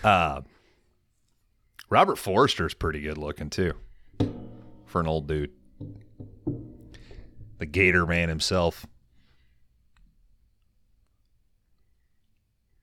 [0.04, 0.42] Uh,
[1.90, 3.74] Robert Forster's pretty good looking too,
[4.86, 5.52] for an old dude.
[7.58, 8.86] The Gator Man himself.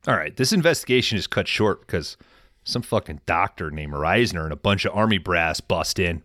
[0.07, 2.17] All right, this investigation is cut short because
[2.65, 6.23] some fucking doctor named Reisner and a bunch of army brass bust in.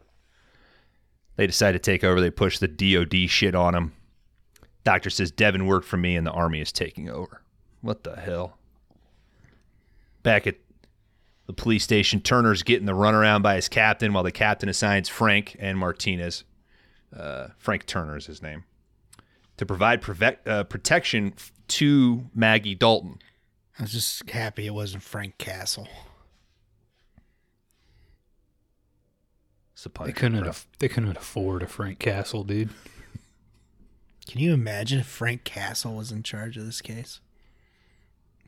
[1.36, 2.20] They decide to take over.
[2.20, 3.94] They push the DOD shit on him.
[4.84, 7.42] Doctor says Devin worked for me and the army is taking over.
[7.82, 8.58] What the hell?
[10.24, 10.56] Back at
[11.48, 15.56] the police station, Turner's getting the runaround by his captain while the captain assigns Frank
[15.60, 16.44] and Martinez.
[17.15, 18.63] Uh, Frank Turner is his name.
[19.58, 21.34] To provide prove- uh, protection
[21.70, 23.20] to Maggie Dalton.
[23.78, 25.88] I was just happy it wasn't Frank Castle.
[29.74, 30.39] It's a They couldn't.
[30.42, 30.50] bro.
[30.50, 32.70] Aff- they couldn't afford a Frank Castle, dude.
[34.30, 37.20] Can you imagine if Frank Castle was in charge of this case?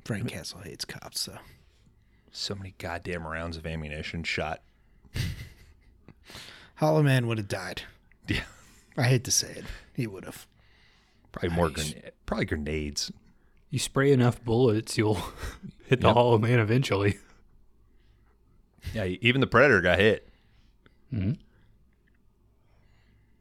[0.06, 1.38] Frank Castle hates cops, so
[2.32, 4.62] So many goddamn rounds of ammunition shot.
[6.76, 7.82] Hollow Man would have died.
[8.28, 8.44] Yeah.
[8.96, 9.66] I hate to say it,
[9.96, 10.46] he would have.
[11.32, 13.12] Probably more grenade, probably grenades.
[13.72, 15.16] You spray enough bullets, you'll
[15.88, 16.14] hit the Yep.
[16.14, 17.18] Hollow Man eventually.
[18.94, 20.28] Yeah, even the Predator got hit.
[21.12, 21.34] Mm-hmm.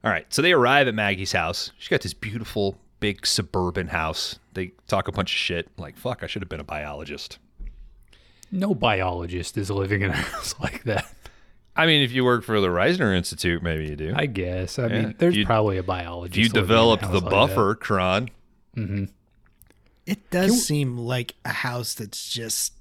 [0.03, 1.73] All right, so they arrive at Maggie's house.
[1.79, 4.39] She's got this beautiful, big suburban house.
[4.55, 7.39] They talk a bunch of shit, like, fuck, I should have been a biologist.
[8.51, 11.07] No biologist is living in a house like that.
[11.77, 14.13] I mean, if you work for the Reisner Institute, maybe you do.
[14.17, 14.79] I guess.
[14.79, 16.37] I Yeah, mean, there's you- probably a biologist.
[16.37, 18.31] you living in a developed the like buffer, Kron.
[18.75, 18.81] that.
[18.81, 19.11] Mhm.
[20.07, 22.73] It does seem like a house that's just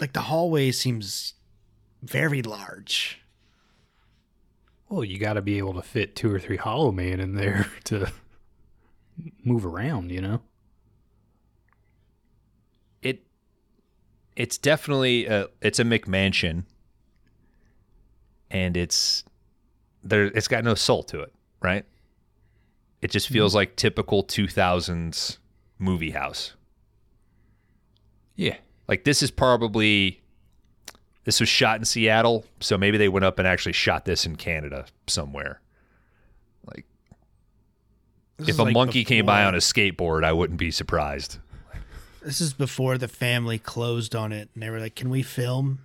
[0.00, 1.34] like the hallway seems
[2.02, 3.20] very large.
[4.88, 7.66] Well, you got to be able to fit two or three Hollow Man in there
[7.84, 8.10] to
[9.44, 10.40] move around, you know?
[13.02, 13.24] It
[14.36, 16.64] it's definitely a it's a McMansion,
[18.50, 19.24] and it's
[20.02, 20.24] there.
[20.24, 21.84] It's got no soul to it, right?
[23.00, 23.58] It just feels mm-hmm.
[23.58, 25.38] like typical two thousands
[25.78, 26.54] movie house.
[28.34, 28.56] Yeah.
[28.88, 30.22] Like this is probably
[31.28, 34.36] this was shot in Seattle, so maybe they went up and actually shot this in
[34.36, 35.60] Canada somewhere.
[36.64, 36.86] Like
[38.38, 41.36] This if a like monkey came by on a skateboard, I wouldn't be surprised.
[42.22, 45.80] This is before the family closed on it, and they were like, "Can we film?"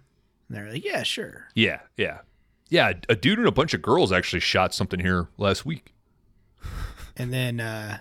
[0.48, 2.20] And they were like, "Yeah, sure." Yeah, yeah.
[2.70, 5.94] Yeah, a dude and a bunch of girls actually shot something here last week.
[7.18, 7.98] And then uh,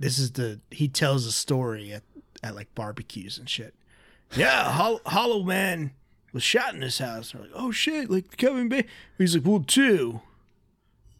[0.00, 2.02] this is the he tells a story at,
[2.42, 3.76] at like barbecues and shit.
[4.34, 5.92] Yeah, Hol- Hollow Man
[6.34, 7.32] was shot in this house.
[7.32, 8.90] They're like, "Oh shit!" Like Kevin Bacon.
[9.16, 10.20] He's like, "Well, two,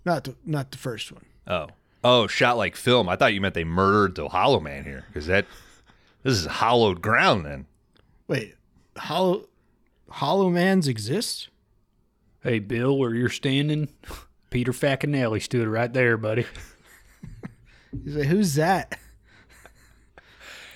[0.05, 1.69] not the not the first one." Oh.
[2.07, 3.09] Oh, shot like film.
[3.09, 5.47] I thought you meant they murdered the Hollow Man here because that
[6.23, 7.65] this is hollowed ground then.
[8.29, 8.57] Wait,
[8.99, 9.47] Hollow
[10.11, 11.49] Hollow Mans exist?
[12.43, 13.89] Hey, Bill, where you're standing,
[14.51, 16.45] Peter Facinelli stood right there, buddy.
[18.05, 18.99] He's like, "Who's that?"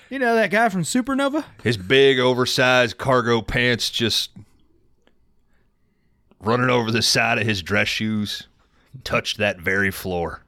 [0.09, 1.45] You know that guy from Supernova?
[1.63, 4.31] His big oversized cargo pants just
[6.39, 8.47] running over the side of his dress shoes
[9.03, 10.43] touched that very floor.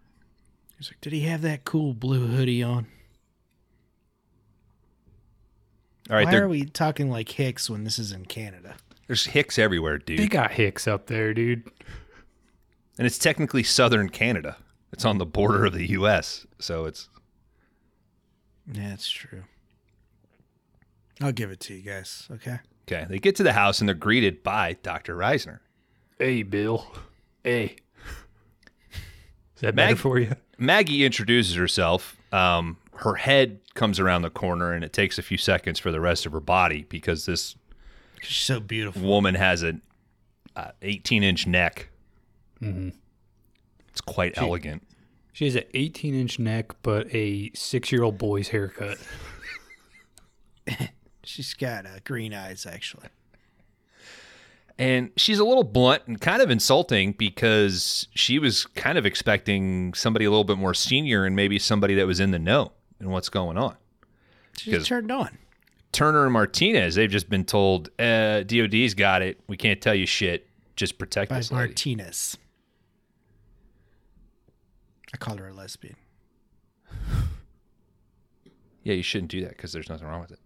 [0.77, 2.87] He's like, "Did he have that cool blue hoodie on?"
[6.09, 8.75] All right, Why there, are we talking like Hicks when this is in Canada?
[9.07, 10.19] there's hicks everywhere, dude.
[10.19, 11.63] They got Hicks up there, dude.
[12.97, 14.55] and it's technically southern Canada.
[14.93, 16.47] It's on the border of the US.
[16.59, 17.09] So it's
[18.71, 19.43] Yeah, that's true.
[21.19, 22.27] I'll give it to you guys.
[22.31, 22.59] Okay.
[22.87, 23.05] okay.
[23.09, 25.15] They get to the house and they're greeted by Dr.
[25.15, 25.59] Reisner.
[26.17, 26.85] Hey, Bill.
[27.43, 27.75] Hey.
[29.55, 30.35] Is that Mag- better for you?
[30.57, 32.17] Maggie introduces herself.
[32.31, 35.99] Um, her head comes around the corner, and it takes a few seconds for the
[35.99, 37.55] rest of her body because this
[38.21, 39.01] She's so beautiful.
[39.01, 39.81] woman has an
[40.55, 41.89] uh, 18 inch neck.
[42.61, 42.89] Mm-hmm.
[43.89, 44.83] It's quite elegant.
[45.33, 48.97] She has an 18 inch neck, but a six year old boy's haircut.
[51.31, 53.07] She's got uh, green eyes, actually.
[54.77, 59.93] And she's a little blunt and kind of insulting because she was kind of expecting
[59.93, 63.11] somebody a little bit more senior and maybe somebody that was in the know and
[63.11, 63.77] what's going on.
[64.57, 65.37] She's turned on.
[65.93, 69.39] Turner and Martinez, they've just been told, uh, DOD's got it.
[69.47, 70.47] We can't tell you shit.
[70.75, 71.67] Just protect By this lady.
[71.67, 72.37] Martinez.
[75.13, 75.95] I called her a lesbian.
[78.83, 80.39] Yeah, you shouldn't do that because there's nothing wrong with it.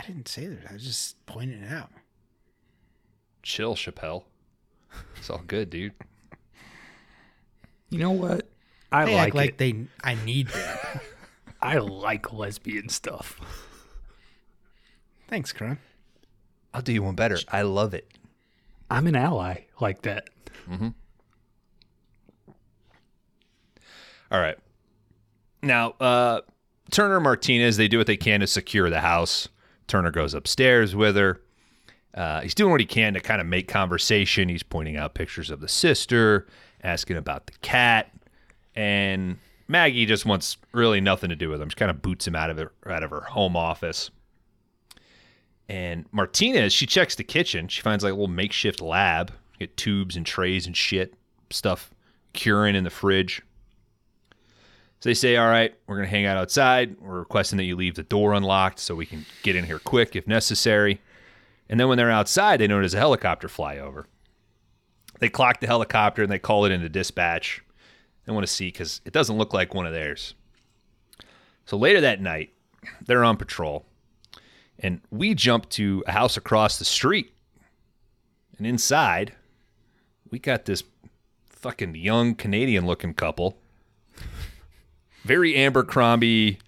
[0.00, 0.70] I didn't say that.
[0.70, 1.90] I was just pointing it out.
[3.42, 4.24] Chill, Chappelle.
[5.16, 5.92] It's all good, dude.
[7.90, 8.48] You know what?
[8.90, 9.58] I They like, act like it.
[9.58, 9.84] they.
[10.02, 11.02] I need that.
[11.62, 13.38] I like lesbian stuff.
[15.28, 15.78] Thanks, Kron.
[16.72, 17.38] I'll do you one better.
[17.48, 18.10] I love it.
[18.90, 20.30] I'm an ally like that.
[24.32, 24.56] All right.
[25.62, 26.40] Now, uh,
[26.90, 29.48] Turner and Martinez, they do what they can to secure the house.
[29.90, 31.42] Turner goes upstairs with her.
[32.14, 34.48] Uh, he's doing what he can to kind of make conversation.
[34.48, 36.46] He's pointing out pictures of the sister,
[36.82, 38.12] asking about the cat,
[38.74, 39.36] and
[39.68, 41.68] Maggie just wants really nothing to do with him.
[41.68, 44.10] She kind of boots him out of it, out of her home office.
[45.68, 47.68] And Martinez, she checks the kitchen.
[47.68, 51.14] She finds like a little makeshift lab, get tubes and trays and shit,
[51.50, 51.92] stuff
[52.32, 53.42] curing in the fridge.
[55.00, 57.00] So they say, all right, we're going to hang out outside.
[57.00, 60.14] We're requesting that you leave the door unlocked so we can get in here quick
[60.14, 61.00] if necessary.
[61.70, 64.06] And then when they're outside, they notice a helicopter fly over.
[65.18, 67.62] They clock the helicopter and they call it into dispatch.
[68.26, 70.34] They want to see because it doesn't look like one of theirs.
[71.64, 72.52] So later that night,
[73.00, 73.86] they're on patrol.
[74.78, 77.32] And we jump to a house across the street.
[78.58, 79.34] And inside,
[80.30, 80.82] we got this
[81.48, 83.56] fucking young Canadian looking couple
[85.24, 86.58] very Abercrombie,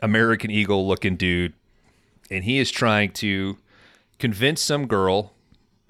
[0.00, 1.52] American Eagle looking dude,
[2.30, 3.56] and he is trying to
[4.18, 5.32] convince some girl.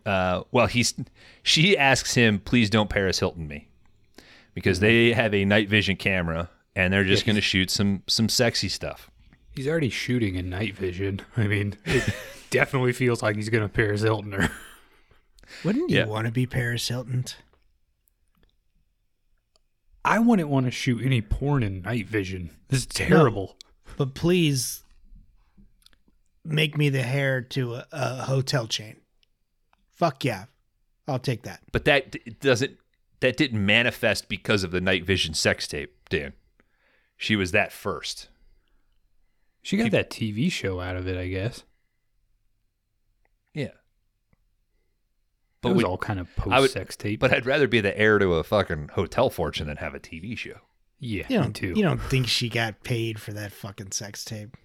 [0.05, 0.94] Uh, well, he's
[1.42, 3.68] she asks him, "Please don't Paris Hilton me,"
[4.55, 8.28] because they have a night vision camera and they're just going to shoot some some
[8.28, 9.11] sexy stuff.
[9.55, 11.22] He's already shooting in night vision.
[11.36, 12.14] I mean, it
[12.51, 14.51] definitely feels like he's going to Paris Hilton her.
[15.64, 16.05] Wouldn't you Yeah.
[16.07, 17.24] want to be Paris Hilton?
[20.07, 22.50] I wouldn't want to shoot any porn in night vision.
[22.68, 23.57] This is terrible.
[23.96, 24.84] But please
[26.44, 28.96] make me the hair to a, a hotel chain.
[29.90, 30.44] Fuck yeah.
[31.09, 31.61] I'll take that.
[31.72, 32.78] But that doesn't
[33.20, 36.34] that didn't manifest because of the night vision sex tape, Dan.
[37.16, 38.28] She was that first.
[39.62, 41.64] She got that TV show out of it, I guess.
[43.52, 43.70] Yeah.
[45.67, 47.21] But But it was we- all kind of I would- post sex tape.
[47.21, 50.37] But I'd rather be the heir to a fucking hotel fortune than have a TV
[50.37, 50.61] show.
[50.99, 51.73] yeah, You me don't, too.
[51.77, 54.57] you don't think she got paid for that fucking sex tape?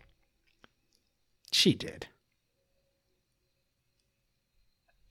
[1.51, 2.07] She did.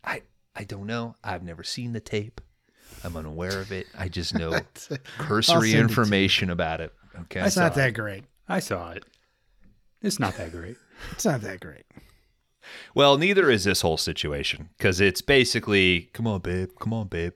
[0.05, 0.23] I
[0.55, 1.17] I don't know.
[1.23, 2.41] I've never seen the tape.
[3.05, 3.87] I'm unaware of it.
[3.97, 4.59] I just know
[5.19, 6.93] cursory send it information about it.
[7.23, 7.41] Okay.
[7.41, 8.25] That's not that great.
[8.49, 9.05] I saw it.
[10.03, 10.77] It's not that great.
[11.13, 11.85] It's not that great.
[12.95, 17.33] Well, neither is this whole situation because it's basically, come on, babe, come on, babe,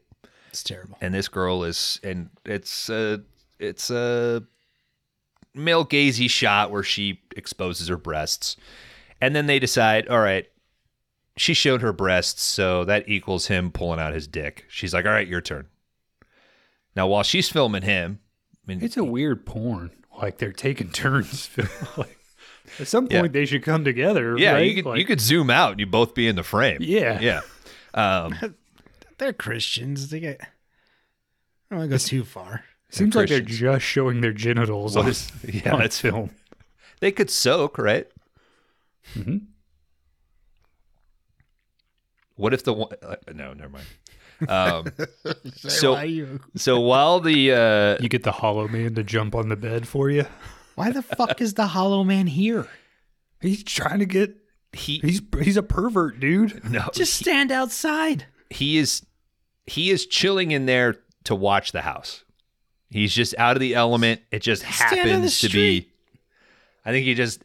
[0.49, 0.97] It's terrible.
[1.01, 3.22] and this girl is, and it's a,
[3.59, 4.43] it's a
[5.55, 8.57] male gazy shot where she exposes her breasts,
[9.20, 10.47] and then they decide, all right,
[11.37, 14.64] she showed her breasts, so that equals him pulling out his dick.
[14.68, 15.66] She's like, all right, your turn.
[16.97, 18.20] Now, while she's filming him,
[18.53, 19.91] I mean, It's a weird porn.
[20.16, 21.51] Like they're taking turns.
[21.97, 22.14] like,
[22.81, 23.29] at some point, Yeah.
[23.29, 24.37] they should come together.
[24.39, 24.67] yeah, right?
[24.67, 26.79] you could Like, you could zoom out and you both be in the frame.
[26.81, 27.21] Yeah.
[27.21, 27.41] yeah.
[27.95, 28.35] Um,
[29.19, 30.09] They're Christians.
[30.11, 30.41] They get.
[30.41, 30.47] I
[31.71, 32.65] don't want to go too far.
[32.91, 36.31] Seems like they're just showing their genitals What on, is- yeah, on that's film.
[37.01, 38.07] they could soak, right?
[39.15, 39.47] Mhm.
[42.37, 42.91] What if the one?
[43.03, 43.87] Uh, no, never mind.
[44.49, 44.87] Um,
[45.55, 49.87] so so while the uh, You get the hollow man to jump on the bed
[49.87, 50.27] for you.
[50.75, 52.66] Why the fuck is the Hollow Man here?
[53.41, 54.37] He's trying to get.
[54.72, 56.68] he He's he's a pervert, dude.
[56.70, 58.27] no Just stand outside.
[58.51, 59.05] he is
[59.66, 62.25] he is chilling in there to watch the house.
[62.91, 64.20] He's just out of the element.
[64.31, 65.91] It just Stand happens to be.
[66.85, 67.43] I think he just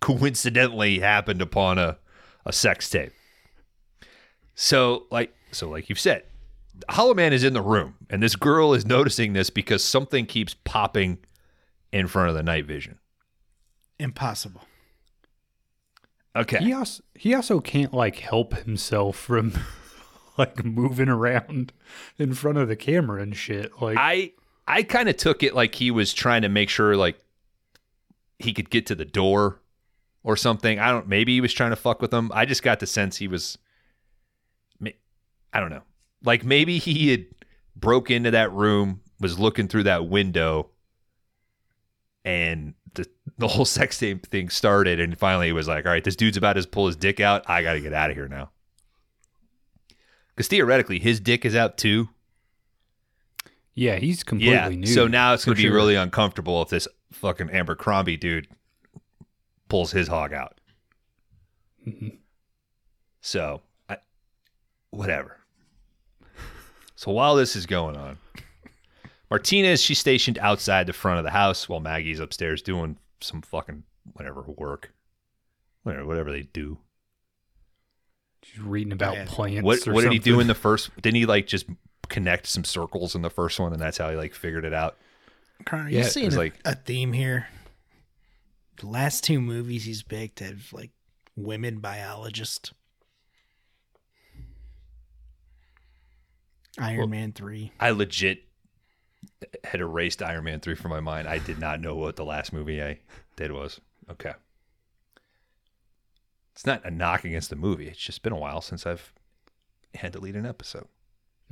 [0.00, 1.98] coincidentally happened upon a
[2.44, 3.12] a sex tape.
[4.54, 6.24] So like so like you've said,
[6.88, 10.54] Hollow Man is in the room, and this girl is noticing this because something keeps
[10.64, 11.18] popping
[11.92, 12.98] in front of the night vision.
[13.98, 14.62] Impossible.
[16.34, 16.58] Okay.
[16.58, 19.52] He also he also can't like help himself from
[20.38, 21.72] like moving around
[22.18, 23.80] in front of the camera and shit.
[23.80, 24.32] Like I
[24.66, 27.18] I kind of took it like he was trying to make sure like
[28.38, 29.60] he could get to the door
[30.22, 30.78] or something.
[30.78, 31.06] I don't.
[31.08, 32.30] Maybe he was trying to fuck with them.
[32.34, 33.58] I just got the sense he was.
[34.80, 34.90] ma-
[35.52, 35.82] I don't know.
[36.24, 37.26] Like maybe he had
[37.76, 40.70] broke into that room, was looking through that window,
[42.24, 43.06] and the
[43.38, 45.00] the whole sex tape thing started.
[45.00, 47.48] And finally, he was like, "All right, this dude's about to pull his dick out.
[47.48, 48.50] I got to get out of here now."
[50.30, 52.08] Because theoretically, his dick is out too.
[53.74, 54.68] yeah, he's completely Yeah.
[54.68, 54.86] new.
[54.86, 55.74] So now it's going to be sure.
[55.74, 58.46] really uncomfortable if this fucking Abercrombie dude
[59.68, 60.58] pulls his hog out.
[61.86, 62.18] Mhm.
[63.22, 63.96] So, I,
[64.90, 65.38] whatever.
[66.96, 68.18] So while this is going on,
[69.32, 73.82] Martinez, she's stationed outside the front of the house while Maggie's upstairs doing some fucking
[74.12, 74.92] whatever work.
[75.84, 76.78] Whatever, whatever they do.
[78.42, 79.24] She's reading about Yeah.
[79.26, 79.64] plants.
[79.64, 80.90] What or what did he do in the first?
[81.00, 81.64] Didn't he like just
[82.10, 84.98] connect some circles in the first one, and that's how he like figured it out?
[85.64, 87.46] Connor, Yeah, you it seeing a, like- a theme here?
[88.76, 90.90] The last two movies he's picked have like
[91.36, 92.72] women biologists.
[96.78, 97.72] Iron Well- Man three.
[97.80, 98.44] I legit
[99.64, 101.28] had erased Iron Man 3 from my mind.
[101.28, 102.98] I did not know what the last movie I
[103.36, 103.80] did was.
[104.10, 104.32] Okay.
[106.52, 107.88] It's not a knock against the movie.
[107.88, 109.12] It's just been a while since I've
[109.94, 110.86] had to lead an episode.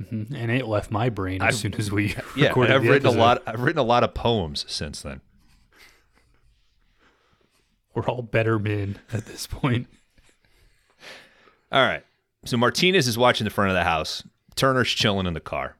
[0.01, 0.33] Mhm.
[0.33, 3.11] And it left my brain as I've- soon as we Yeah, recorded I've written a
[3.11, 5.21] lot I've written a lot of poems since then.
[7.93, 9.87] We're all better men at this point.
[11.73, 12.03] All right.
[12.45, 14.23] So Martinez is watching the front of the house.
[14.55, 15.75] Turner's chilling in the car.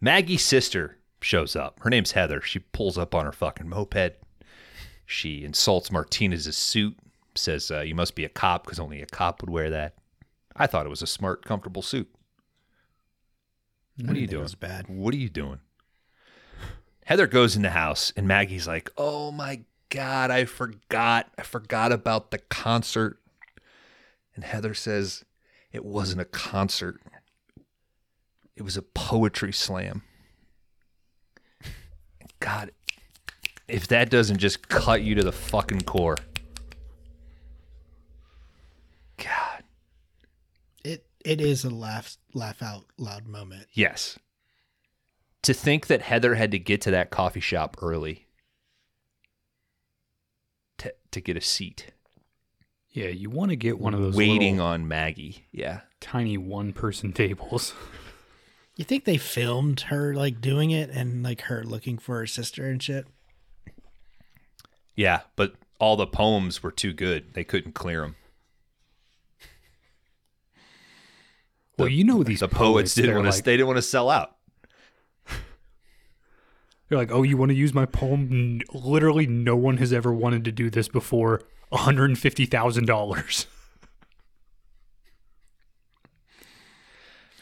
[0.00, 1.80] Maggie's sister shows up.
[1.80, 2.40] Her name's Heather.
[2.40, 4.16] She pulls up on her fucking moped.
[5.04, 6.96] She insults Martinez's suit,
[7.34, 9.94] says, uh, You must be a cop because only a cop would wear that.
[10.56, 12.08] I thought it was a smart, comfortable suit.
[14.02, 14.42] What are you doing?
[14.42, 14.86] was bad.
[14.88, 15.60] What are you doing?
[17.04, 21.30] Heather goes in the house and Maggie's like, "Oh my god, I forgot.
[21.36, 23.18] I forgot about the concert."
[24.34, 25.24] And Heather says,
[25.72, 27.00] "It wasn't a concert.
[28.56, 30.02] It was a poetry slam."
[32.40, 32.70] God,
[33.68, 36.16] if that doesn't just cut you to the fucking core.
[39.18, 39.62] God.
[40.82, 43.66] It it is a laugh laugh out loud moment.
[43.72, 44.18] Yes.
[45.42, 48.26] To think that Heather had to get to that coffee shop early
[50.78, 51.92] to, to get a seat.
[52.90, 55.46] Yeah, you want to get one of those waiting on Maggie.
[55.52, 55.80] Yeah.
[56.00, 57.72] tiny one-person tables.
[58.80, 62.64] You think they filmed her like doing it and like her looking for her sister
[62.64, 63.06] and shit?
[64.96, 67.34] Yeah, but all the poems were too good.
[67.34, 68.16] They couldn't clear them.
[71.76, 73.36] well, you know these The poets didn't they're want to.
[73.36, 74.36] like, they didn't want to sell out.
[76.88, 78.28] They're like, oh, you want to use my poem?
[78.32, 81.42] N- Literally, no one has ever wanted to do this before.
[81.68, 83.46] One hundred and fifty thousand dollars.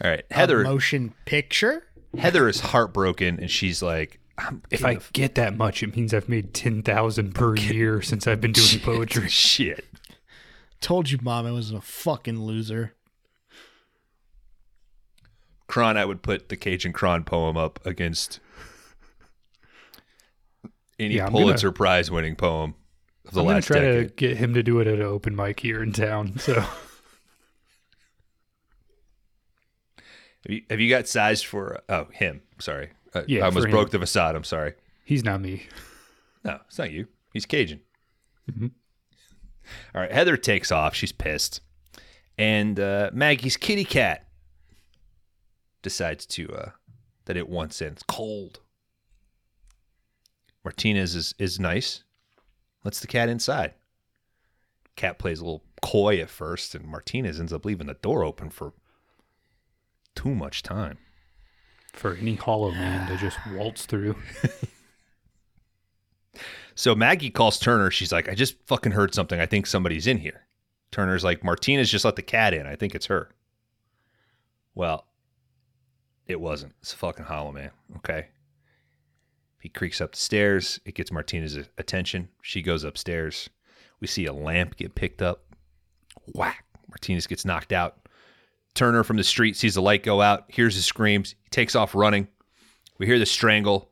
[0.02, 0.62] All right, A Heather.
[0.62, 1.84] motion picture?
[2.16, 4.20] Heather is heartbroken, and she's like,
[4.70, 8.40] If I get that much, it means I've made ten thousand per year since I've
[8.40, 9.28] been doing the- poetry.
[9.28, 9.84] shit.
[10.80, 12.94] Told you mom I was a fucking loser.
[15.66, 18.40] Kron, I would put the Cajun Kron poem up against
[20.98, 22.74] any Yeah, gonna- Pulitzer Prize winning poem
[23.26, 24.08] of the I'm gonna last try decade.
[24.08, 26.38] to get him to do it at an open mic here in town.
[26.38, 26.64] So
[30.48, 31.80] Have you, have you got sized for?
[31.90, 32.40] Oh, him.
[32.58, 34.34] Sorry, uh, Yeah, I almost broke the facade.
[34.34, 34.74] I'm sorry.
[35.04, 35.66] he's not me.
[36.44, 37.06] No, it's not you.
[37.34, 37.80] He's Cajun.
[38.50, 38.70] Mhm.
[39.94, 40.94] All right, Heather takes off.
[40.94, 41.60] She's pissed,
[42.38, 44.26] and uh, Maggie's kitty cat
[45.82, 46.70] decides to uh,
[47.26, 47.88] that it wants in.
[47.92, 48.60] It's cold.
[50.64, 52.04] Martinez is is nice.
[52.84, 53.74] Lets the cat inside.
[54.96, 58.48] Cat plays a little coy at first, and Martinez ends up leaving the door open
[58.50, 58.72] for
[60.18, 60.98] too much time.
[61.92, 64.16] For any hollow man to just waltz through.
[66.78, 67.90] So Maggie calls Turner.
[67.90, 69.40] She's like, I just fucking heard something.
[69.40, 70.46] I think somebody's in here.
[70.92, 72.68] Turner's like, Martinez just let the cat in.
[72.68, 73.30] I think it's her.
[74.76, 75.04] Well,
[76.28, 76.74] it wasn't.
[76.80, 77.72] It's a fucking hollow man.
[77.96, 78.28] Okay.
[79.60, 80.78] He creaks up the stairs.
[80.84, 82.28] It gets Martinez's attention.
[82.42, 83.50] She goes upstairs.
[83.98, 85.46] We see a lamp get picked up.
[86.26, 86.64] Whack.
[86.88, 88.07] Martinez gets knocked out.
[88.78, 91.34] Turner from the street sees the light go out, hears his screams.
[91.42, 92.28] He takes off running.
[92.96, 93.90] We hear the strangle.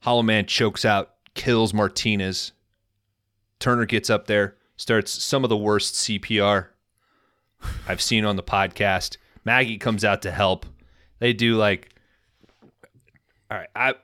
[0.00, 2.52] Hollow Man chokes out, kills Martinez.
[3.58, 6.68] Turner gets up there, starts some of the worst CPR
[7.86, 9.18] I've seen on the podcast.
[9.44, 10.64] Maggie comes out to help.
[11.18, 11.94] They do like
[13.50, 13.94] all right, I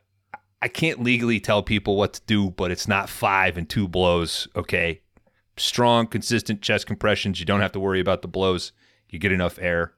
[0.61, 4.47] I can't legally tell people what to do, but it's not five and two blows,
[4.55, 5.01] okay?
[5.57, 7.41] Strong, consistent chest compressions.
[7.41, 8.73] You don't have to worry about the blows.
[9.09, 9.95] You get enough air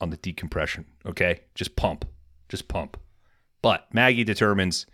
[0.00, 1.40] on the decompression, okay?
[1.54, 2.04] Just pump.
[2.48, 2.96] Just pump.
[3.62, 4.86] But Maggie determines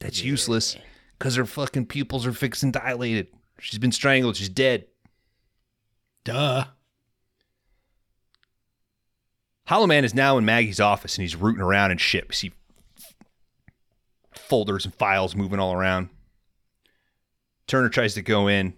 [0.00, 0.76] that's useless
[1.18, 3.28] because her fucking pupils are fixed and dilated.
[3.58, 4.36] She's been strangled.
[4.36, 4.86] She's dead.
[6.24, 6.64] Duh.
[9.66, 12.28] Hollow Man is now in Maggie's office and he's rooting around and shit.
[12.28, 12.52] We see
[14.32, 16.08] folders and files moving all around.
[17.66, 18.72] Turner tries to go in,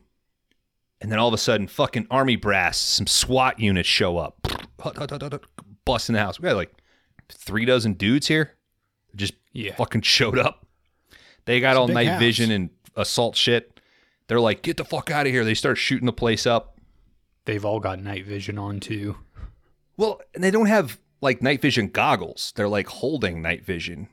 [1.01, 4.47] and then all of a sudden, fucking army brass, some SWAT units show up,
[4.81, 5.45] hut, hut, hut,
[6.09, 6.39] in the house.
[6.39, 6.73] We got like
[7.29, 8.55] three dozen dudes here,
[9.17, 9.75] just Yeah.
[9.77, 10.67] fucking showed up.
[11.45, 12.21] They got all night house.
[12.21, 13.81] vision and assault shit.
[14.29, 15.45] They're like, get the fuck out of here.
[15.45, 16.79] They start shooting the place up.
[17.47, 19.17] They've all got night vision on too.
[19.97, 22.53] Well, and they don't have like night vision goggles.
[22.55, 24.09] They're like holding night vision.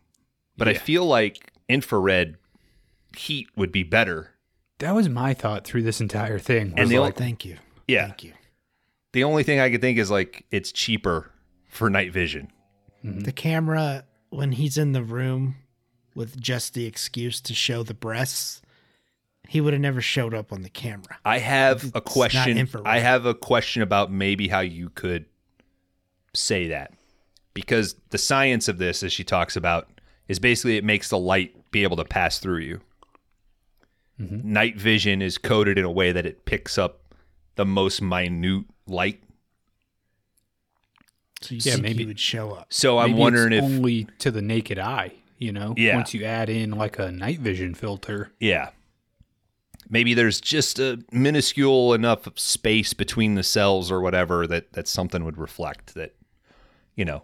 [0.57, 2.37] But I feel like infrared
[3.15, 4.31] heat would be better.
[4.79, 6.73] That was my thought through this entire thing.
[6.77, 7.57] And the like, Thank you.
[7.87, 8.07] Yeah.
[8.07, 8.33] Thank you.
[9.13, 11.31] The only thing I could think is like it's cheaper
[11.67, 12.51] for night vision.
[13.03, 13.21] Mm-hmm.
[13.21, 15.55] The camera, when he's in the room
[16.15, 18.61] with just the excuse to show the breasts,
[19.47, 21.17] he would have never showed up on the camera.
[21.23, 22.67] I have a question.
[22.85, 25.25] I have a question about maybe how you could
[26.33, 26.93] say that.
[27.53, 29.89] Because the science of this, as she talks about,
[30.27, 32.81] is basically it makes the light be able to pass through you.
[34.19, 34.53] Mm-hmm.
[34.53, 37.13] Night vision is coded in a way that it picks up
[37.55, 39.21] the most minute light.
[41.41, 42.67] So you Yeah, think maybe- he would show up.
[42.73, 45.95] So I'm maybe wondering it's if only to the naked eye, you know, Yeah.
[45.95, 48.31] once you add in like a night vision filter.
[48.39, 48.69] Yeah.
[49.89, 55.23] Maybe there's just a minuscule enough space between the cells or whatever that, that something
[55.23, 56.15] would reflect that,
[56.95, 57.23] you know.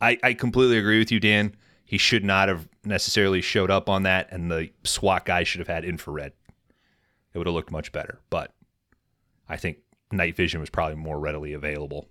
[0.00, 1.54] I, I completely agree with you, Dan.
[1.84, 5.68] He should not have necessarily showed up on that, and the SWAT guy should have
[5.68, 6.32] had infrared.
[7.32, 8.18] It would have looked much better.
[8.28, 8.52] But
[9.48, 9.78] I think
[10.10, 12.08] night vision was probably more readily available.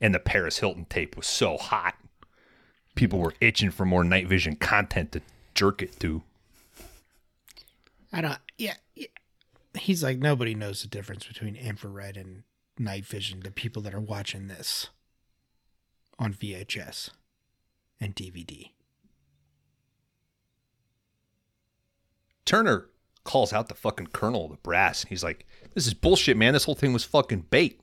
[0.00, 1.94] And the Paris Hilton tape was so hot.
[2.94, 5.20] People were itching for more night vision content to
[5.54, 6.22] jerk it to.
[8.12, 8.38] I don't.
[8.56, 9.06] Yeah, yeah.
[9.78, 12.44] He's like nobody knows the difference between infrared and
[12.78, 13.40] night vision.
[13.40, 14.88] The people that are watching this
[16.18, 17.10] on VHS
[18.00, 18.70] and DVD.
[22.44, 22.86] Turner
[23.24, 25.04] calls out the fucking colonel of the brass.
[25.08, 26.54] He's like, "This is bullshit, man.
[26.54, 27.80] This whole thing was fucking bait."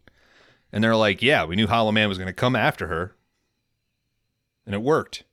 [0.75, 3.15] And they're like, "Yeah, we knew Hollow Man was going to come after her,
[4.65, 5.23] and it worked."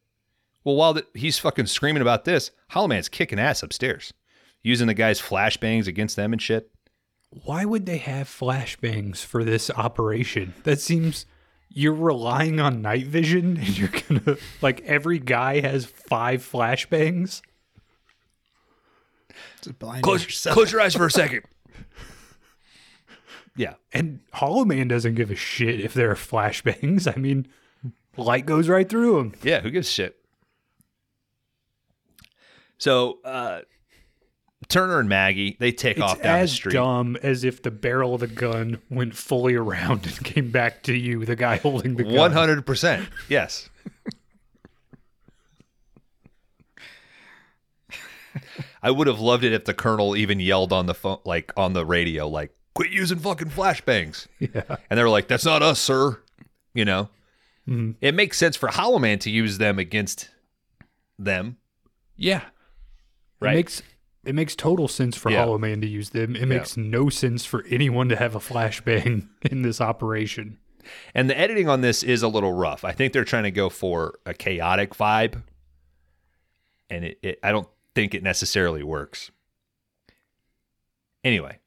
[0.63, 4.15] Well, while the, he's fucking screaming about this, Hollow Man's kicking ass upstairs,
[4.63, 6.71] using the guy's flashbangs against them and shit.
[7.31, 10.55] Why would they have flashbangs for this operation?
[10.63, 11.27] That seems
[11.69, 17.43] you're relying on night vision and you're gonna like every guy has five flashbangs.
[20.03, 21.43] Close, close your eyes for a second.
[23.57, 27.13] yeah, And Hollow Man doesn't give a shit if there are flashbangs.
[27.17, 27.47] I mean,
[28.17, 29.35] light goes right through them.
[29.43, 30.17] Yeah, who gives a shit?
[32.79, 33.61] So uh,
[34.69, 36.73] Turner and Maggie they take It's off down the as street.
[36.73, 40.95] dumb as if the barrel of the gun went fully around and came back to
[40.95, 42.15] you, the guy holding the gun.
[42.15, 43.09] One hundred percent.
[43.29, 43.69] Yes.
[48.83, 51.73] I would have loved it if the colonel even yelled on the phone, like on
[51.75, 54.77] the radio, like "Quit using fucking flashbangs." Yeah.
[54.91, 56.21] And they were like, "That's not us, sir."
[56.75, 57.09] You know,
[57.69, 57.97] Mhm.
[58.01, 60.31] it makes sense for Hollow Man to use them against
[61.19, 61.59] them,
[62.17, 62.43] Yeah.
[63.41, 63.53] right?
[63.53, 63.83] It makes
[64.25, 65.39] it makes total sense for Yeah.
[65.39, 66.35] Hollow Man to use them.
[66.37, 70.59] It makes no sense for anyone to have a flashbang in this operation.
[71.15, 72.85] And the editing on this is a little rough.
[72.85, 75.43] I think they're trying to go for a chaotic vibe,
[76.89, 79.31] and it, it I don't think it necessarily works.
[81.25, 81.59] Anyway,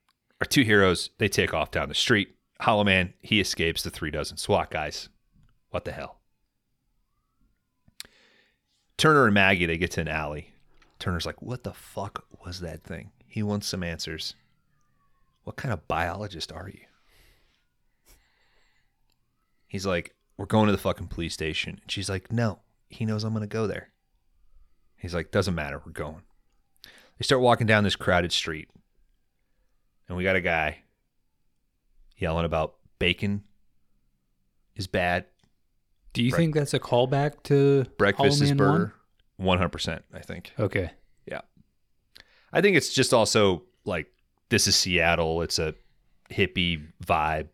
[0.45, 2.35] our two heroes they take off down the street.
[2.61, 5.09] Hollow Man he escapes the three dozen SWAT guys.
[5.71, 6.19] What the hell?
[8.95, 10.53] Turner and Maggie they get to an alley.
[10.99, 14.35] Turner's like, "What the fuck was that thing?" He wants some answers.
[15.45, 16.85] What kind of biologist are you?
[19.67, 21.79] He's like, We're going to the fucking police station.
[21.81, 23.89] And she's like, No, he knows I'm going to go there.
[24.95, 25.81] He's like, Doesn't matter.
[25.85, 26.21] We're going.
[27.17, 28.69] They start walking down this crowded street.
[30.07, 30.79] And we got a guy
[32.17, 33.43] yelling about bacon
[34.75, 35.25] is bad.
[36.13, 36.37] Do you Right.
[36.37, 38.93] think that's a callback to Breakfast Hollow is Man burger.
[39.39, 40.53] 100%, I think.
[40.59, 40.91] Okay.
[41.25, 41.41] Yeah.
[42.53, 44.07] I think it's just also like,
[44.49, 45.41] this is Seattle.
[45.41, 45.75] It's a
[46.29, 47.47] hippie vibe.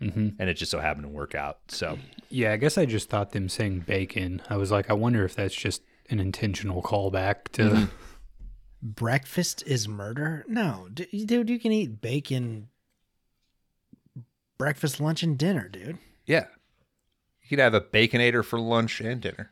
[0.00, 1.58] hmm And it just so happened to work out.
[1.68, 4.42] So, Yeah, I guess I just thought them saying bacon.
[4.50, 7.88] I was like, I wonder if that's just an intentional callback to.
[8.82, 8.90] Mm-hmm.
[8.90, 10.44] Breakfast is murder?
[10.48, 12.68] No, D- dude, you can eat bacon
[14.58, 15.98] breakfast, lunch, and dinner, dude.
[16.26, 16.46] yeah.
[17.42, 19.50] You could have a baconator for lunch and dinner.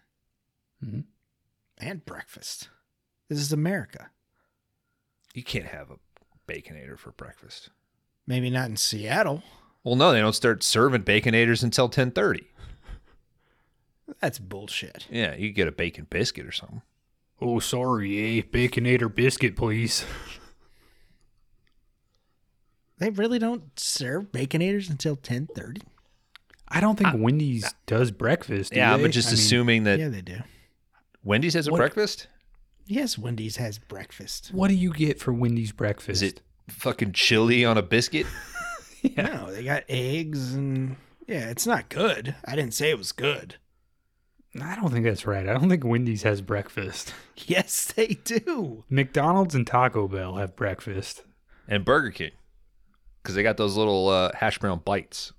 [1.79, 2.69] And breakfast.
[3.29, 4.11] This is America.
[5.35, 5.97] You can't have a
[6.51, 7.69] baconator for breakfast.
[8.27, 9.43] Maybe not in Seattle.
[9.85, 12.45] Well, no, they don't start serving baconators until ten thirty.
[14.21, 15.07] That's bullshit.
[15.11, 16.83] Yeah, you could get a bacon biscuit or something.
[17.41, 18.43] Oh, sorry, eh?
[18.43, 20.05] Baconator biscuit, please.
[22.99, 25.83] They really don't serve baconators until 10:30?
[26.69, 28.73] I don't think Wendy's does breakfast.
[28.73, 29.03] do yeah, they?
[29.05, 30.39] but just I mean, assuming that Yeah, they do.
[31.25, 32.29] Wendy's has a What- breakfast.
[32.87, 34.51] Yes, Wendy's has breakfast.
[34.53, 36.23] what do you get for Wendy's breakfast?
[36.23, 38.27] Is it fucking chili on a biscuit?
[39.17, 42.35] No, they got eggs and yeah, it's not good.
[42.45, 43.57] I didn't say it was good.
[44.61, 45.49] I don't think that's right.
[45.49, 47.15] I don't think Wendy's has breakfast.
[47.47, 48.85] Yes, they do.
[48.91, 51.23] McDonald's and Taco Bell have breakfast.
[51.67, 52.33] and Burger King,
[53.23, 55.33] because they got those little uh, hash brown bites.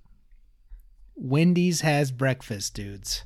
[1.14, 3.24] Wendy's has breakfast, dudes.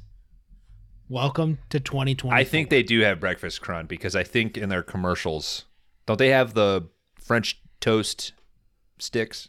[1.08, 2.36] Welcome to 2020.
[2.36, 5.64] I think they do have breakfast crunch because I think in their commercials,
[6.04, 8.34] don't they have the French toast
[8.98, 9.48] sticks?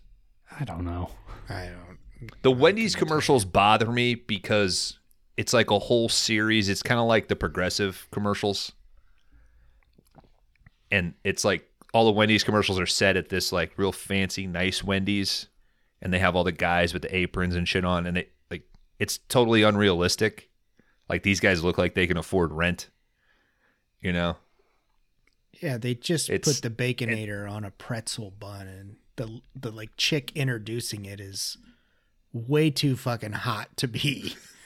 [0.58, 1.10] I don't know.
[1.50, 2.32] I don't.
[2.44, 5.00] The Wendy's commercials bother me because
[5.38, 6.68] it's like a whole series.
[6.68, 8.72] It's kind of like the progressive commercials.
[10.92, 14.84] And it's like all the Wendy's commercials are set at this like real fancy, nice
[14.84, 15.48] Wendy's.
[16.02, 18.06] And they have all the guys with the aprons and shit on.
[18.06, 18.64] And it like
[19.00, 20.50] it's totally unrealistic.
[21.10, 22.90] Like these guys look like they can afford rent.
[24.02, 24.38] You know?
[25.62, 29.90] Yeah, they just It's- put the baconator on a pretzel bun, and the the like
[29.98, 31.58] chick introducing it is
[32.32, 34.36] way too fucking hot to be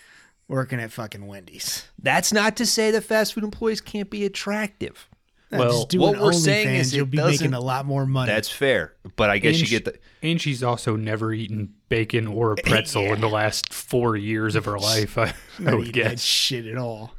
[0.52, 1.86] working at fucking Wendy's.
[1.98, 5.08] That's not to say that fast food employees can't be attractive.
[5.50, 8.32] Now, Well, just what we're saying OnlyFans, is you'll be making a lot more money.
[8.32, 8.94] That's fair.
[9.16, 12.54] But I guess and you sh- get the And she's also never eaten bacon or
[12.54, 15.18] a pretzel in the last four years of her life.
[15.18, 15.34] I,
[15.66, 17.14] I would eating that shit at all.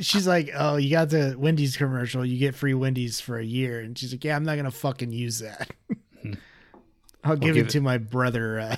[0.00, 2.24] She's like, "Oh, you got the Wendy's commercial.
[2.26, 5.12] You get free Wendy's for a year." And she's like, "Yeah, I'm not gonna fucking
[5.12, 5.70] use that.
[7.24, 8.76] I'll give, give it it- to my brother uh,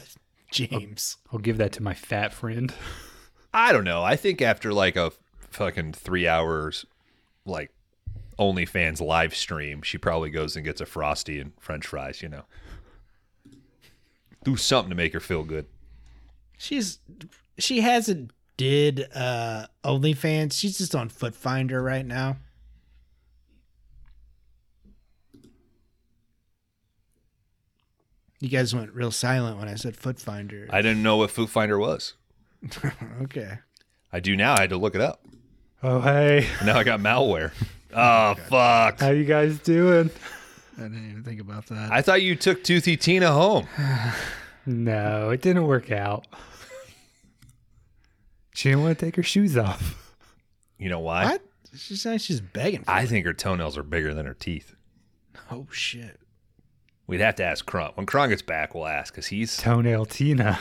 [0.51, 2.73] James." I'll give that to my fat friend.
[3.55, 4.03] I don't know.
[4.03, 5.13] I think after like a
[5.51, 6.85] fucking three hours,
[7.45, 7.73] like
[8.39, 12.23] OnlyFans live stream, she probably goes and gets a frosty and French fries.
[12.23, 12.45] You know,
[14.45, 15.67] do something to make her feel good.
[16.59, 16.99] She's
[17.59, 20.53] she hasn't did uh OnlyFans.
[20.53, 22.37] She's just on Foot Finder right now.
[28.41, 30.67] You guys went real silent when I said Foot Finder.
[30.71, 32.15] I didn't know what Foot Finder was.
[33.23, 33.59] okay.
[34.13, 34.55] I do now.
[34.55, 35.25] I had to look it up.
[35.83, 37.53] Oh hey, Now I got malware.
[37.99, 39.01] Oh fuck!
[39.01, 40.11] how you guys doing?
[40.77, 41.91] I didn't even think about that.
[41.91, 43.67] I thought you took Toothy Tina home.
[44.67, 46.27] No, it didn't work out.
[48.53, 50.15] She didn't want to take her shoes off.
[50.77, 51.25] You know why?
[51.25, 51.43] what?
[51.75, 53.07] She's she's begging for I it.
[53.07, 54.75] think her toenails are bigger than her teeth.
[55.51, 56.19] Oh shit.
[57.07, 57.93] We'd have to ask Kron.
[57.95, 59.57] When Kron gets back, we'll ask because he's.
[59.57, 60.59] Toenail Tina.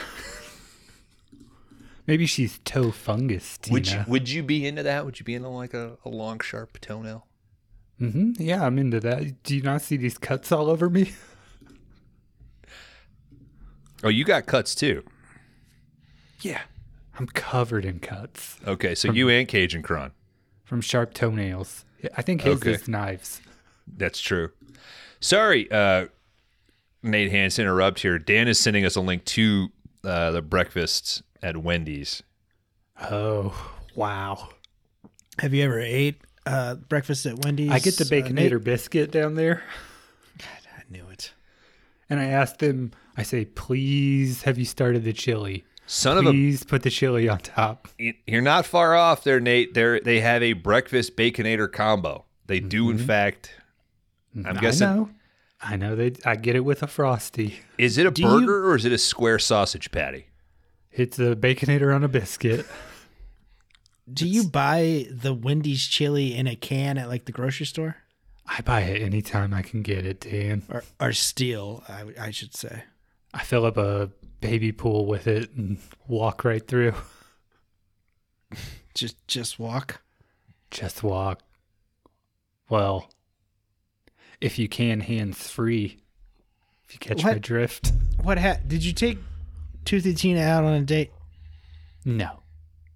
[2.08, 3.74] Maybe she's toe fungus Tina.
[3.74, 5.06] Would you Would you be into that?
[5.06, 7.26] Would you be into like a, a long, sharp toenail?
[8.00, 8.34] Mm-hmm.
[8.38, 9.41] Yeah, I'm into that.
[9.43, 11.12] Do you not see these cuts all over me?
[14.04, 15.04] Oh, you got cuts too.
[16.41, 16.62] Yeah.
[17.18, 20.12] I'm covered in cuts Okay, so you and Cajun Kron.
[20.64, 21.86] from sharp toenails.
[22.16, 22.74] I think his Okay.
[22.74, 23.41] is knives.
[23.88, 24.52] That's true.
[25.22, 26.08] Sorry, uh,
[27.06, 28.20] Nate Hands, to interrupt here.
[28.20, 29.70] Dan is sending us a link to
[30.03, 32.24] uh, the breakfasts at Wendy's.
[33.10, 33.53] Oh,
[33.95, 34.49] wow.
[35.39, 37.72] Have you ever ate uh breakfast at Wendy's?
[37.72, 39.64] I get the uh, Baconator biscuit down there,
[40.41, 41.34] I knew it.
[42.10, 45.66] and I asked them, I say, please, have you started the chili?
[45.88, 47.88] Son of a Please put the chili on top.
[48.26, 49.74] you're not far off there, Nate.
[49.76, 52.26] They they have a breakfast baconator combo.
[52.47, 53.51] They do, in fact.
[54.45, 54.88] I'm guessing.
[54.88, 55.10] Know.
[55.68, 56.13] I know they.
[56.24, 57.59] I get it with a frosty.
[57.78, 60.28] Is it a Do you- burger or is it a square sausage patty?
[60.91, 62.66] It's a baconator on a biscuit.
[64.11, 67.97] Do you buy the Wendy's chili in a can at like the grocery store?
[68.45, 70.61] I buy it anytime I can get it, Dan.
[70.70, 72.84] Or or steal, I, I should say.
[73.34, 74.11] I fill up a
[74.41, 76.93] baby pool with it and walk right through.
[78.93, 80.01] Just just walk.
[80.72, 81.41] Just walk.
[82.70, 83.09] Well,
[84.42, 85.98] if you can, hands free.
[86.88, 87.92] If you catch my drift.
[88.22, 89.18] What ha- did you take
[89.86, 91.12] Toothy Tina out on a date?
[92.06, 92.42] No,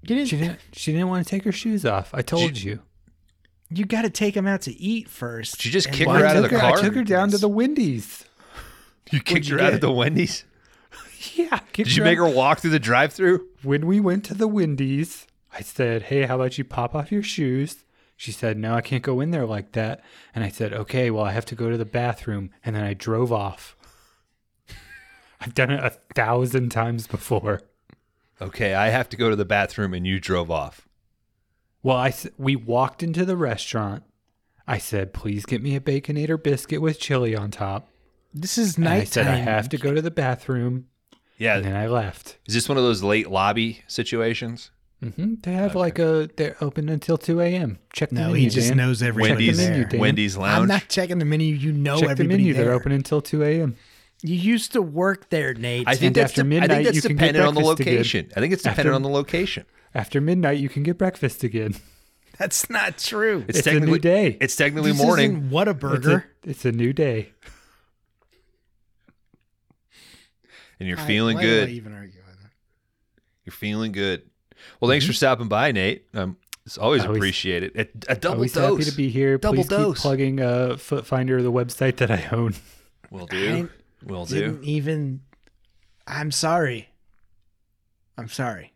[0.04, 0.28] You didn't.
[0.28, 0.60] she didn't.
[0.74, 2.12] She didn't want to take her shoes off.
[2.14, 2.80] I told you.
[3.72, 5.58] You got to take them out to eat first.
[5.58, 6.78] Did you just And kick her out of the her, car?
[6.78, 8.26] I took her down to the Wendy's.
[9.12, 10.44] You kicked you her out of the Wendy's.
[11.36, 11.60] Yeah.
[11.74, 13.46] Did you make her walk through the drive-through?
[13.64, 17.24] when we went to the Wendy's, I said, Hey, how about you pop off your
[17.24, 17.84] shoes?
[18.20, 20.02] She said, No, I can't go in there like that.
[20.36, 22.50] And I said, Okay, well, I have to go to the bathroom.
[22.66, 23.78] And then I drove off.
[25.40, 27.62] I've done it a thousand times before.
[28.42, 30.88] Okay, I have to go to the bathroom, and you drove off.
[31.82, 34.04] Well, I, s- we walked into the restaurant.
[34.68, 37.88] I said, Please get me a Baconator biscuit with chili on top.
[38.34, 38.88] This is And.
[38.88, 40.88] I said, I have to go to the bathroom.
[41.38, 42.38] Yeah, And then I left.
[42.48, 44.72] is this one of those late lobby situations?
[45.02, 47.80] Hmm They have like a, they're open until 2 a.m.
[47.94, 48.28] Check the menu.
[48.28, 48.78] No, he just Dan.
[48.78, 49.90] knows everybody Wendy's, the menu, there.
[49.92, 50.00] Dan.
[50.02, 51.56] Wendy's I'm not checking the menu.
[51.56, 52.54] You know Check the everybody menu.
[52.54, 52.66] there.
[52.66, 53.76] They're open until 2 a.m.
[54.22, 55.88] You used to work there, Nate.
[55.88, 57.54] I think And that's after de- I midnight, think that's you can get dependent on
[57.56, 57.94] the breakfast again.
[57.96, 58.32] location.
[58.36, 59.66] I think it's dependent After- on the location.
[59.96, 61.76] After midnight, you can get breakfast again.
[62.38, 63.46] That's not true.
[63.48, 64.38] It's, It's a new day.
[64.42, 65.32] It's technically This morning.
[65.32, 66.26] isn't what a It's a, burger.
[66.44, 67.32] it's a new day.
[70.80, 71.70] and you're I- feeling why do I good.
[71.70, 72.52] even argue with that?
[73.46, 74.24] You're feeling good.
[74.80, 76.06] Well, thanks for stopping by, Nate.
[76.14, 77.76] Um, it's always, Always- appreciated.
[77.76, 78.78] A, a double Always dose.
[78.80, 79.38] happy to be here.
[79.38, 79.98] Double Please dose.
[79.98, 82.54] keep plugging uh, Foot Finder, the website that I own.
[83.10, 83.70] Will do.
[84.04, 84.36] Will do.
[84.36, 85.22] Didn't even.
[86.06, 86.90] I'm sorry.
[88.18, 88.74] I'm sorry.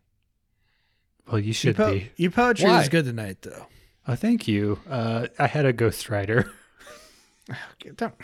[1.30, 2.10] Well, you should your, po- be.
[2.16, 2.78] your poetry Why?
[2.78, 3.66] was good tonight, though.
[4.06, 4.78] Oh, thank you.
[4.88, 6.50] Uh, I had a ghostwriter.
[7.78, 8.14] Get, don't,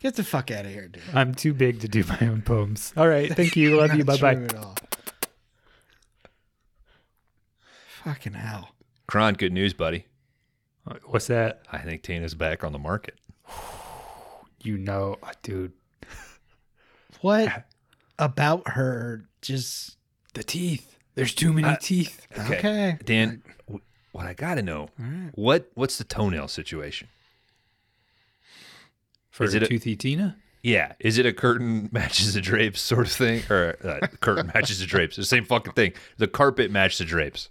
[0.00, 1.02] get the fuck out of here, dude.
[1.14, 2.92] I'm too big to do my own poems.
[2.96, 3.32] All right.
[3.36, 3.76] Thank you.
[3.76, 4.04] Love you.
[4.04, 4.34] Bye bye.
[4.34, 4.74] true at all.
[8.08, 8.70] Fucking hell.
[9.06, 10.06] Kron, good news, buddy.
[11.04, 11.60] What's that?
[11.70, 13.18] I think Tina's back on the market.
[14.60, 15.72] You know, uh, dude.
[17.20, 17.64] What
[18.18, 19.96] about her just.
[20.34, 20.98] The teeth.
[21.14, 22.26] There's too many teeth.
[22.36, 22.98] Okay.
[23.04, 23.80] Dan, w-
[24.10, 24.88] what I got to know,
[25.34, 27.06] what what's the toenail situation?
[29.30, 30.36] For Is it a- toothy Tina?
[30.64, 34.80] Yeah, is it a curtain matches the drapes sort of thing, or uh, curtain matches
[34.80, 35.14] the drapes?
[35.14, 35.92] The same fucking thing.
[36.16, 37.48] The carpet matches the drapes.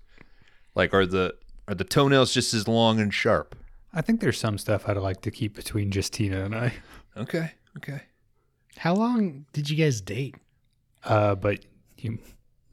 [0.77, 1.33] Like, are the
[1.67, 3.55] are the toenails just as long and sharp?
[3.93, 6.71] I think there's some stuff I'd like to keep between just Tina and I.
[7.17, 8.03] Okay, okay.
[8.77, 10.35] How long did you guys date?
[11.03, 11.65] Uh, but
[11.97, 12.19] you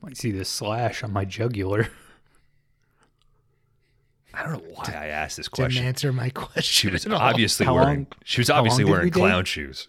[0.03, 1.89] might see this slash on my jugular.
[4.35, 5.77] I I don't know why I asked this question.
[5.83, 6.63] Didn't answer my question.
[6.63, 6.93] She question.
[6.93, 7.27] was at all.
[7.31, 9.19] obviously How wearing long- she was obviously wearing we date?
[9.21, 9.89] clown shoes.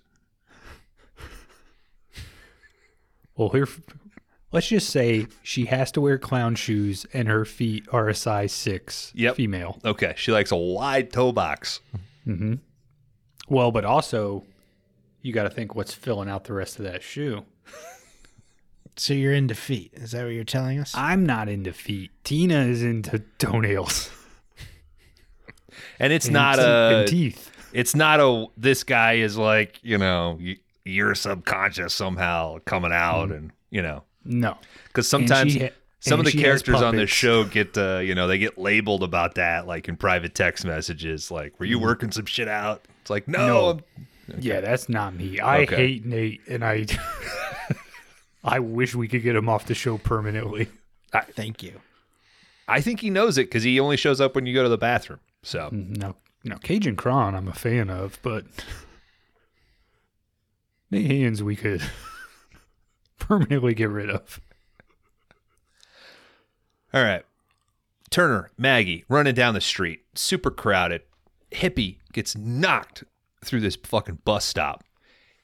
[3.36, 3.68] Well, here,
[4.56, 8.54] let's just say she has to wear clown shoes, and her feet are a size
[8.54, 9.12] six.
[9.14, 9.36] Yep.
[9.36, 9.80] female.
[9.86, 11.82] Okay, she likes a wide toe box.
[12.26, 12.56] Mm-hmm.
[13.50, 14.44] Well, but also,
[15.22, 17.46] you got to think what's filling out the rest of that shoe.
[18.98, 19.92] So you're into feet.
[19.96, 20.94] Is that what you're telling us?
[20.96, 22.12] I'm not into feet.
[22.24, 24.10] Tina is into toenails.
[26.00, 27.52] And it's and not te- a and teeth.
[27.74, 33.26] it's not a this guy is like, you know, y- your subconscious somehow coming out
[33.26, 33.34] mm-hmm.
[33.34, 34.58] and, you know, No,
[34.94, 35.70] cuz sometimes she
[36.00, 39.36] some of the characters on this show get uh, you know, they get labeled about
[39.36, 43.28] that like in private text messages like, "Were you working some shit out?" It's like,
[43.28, 43.68] "No, No.
[43.68, 43.82] I'm-
[44.40, 45.40] Yeah, that's not me.
[45.40, 45.76] I Okay.
[45.76, 46.86] hate Nate, and I
[48.44, 50.68] I wish we could get him off the show permanently.
[51.34, 51.80] Thank you.
[52.68, 54.78] I think he knows it cuz he only shows up when you go to the
[54.78, 58.46] bathroom." So, No, no, Cajun Kron, I'm a fan of, but
[60.92, 61.82] Nate Hands, we could
[63.28, 64.40] permanently get rid of.
[66.94, 67.24] All right.
[68.10, 71.02] Turner, Maggie running down the street, super crowded.
[71.52, 73.04] Hippie gets knocked
[73.44, 74.84] through this fucking bus stop.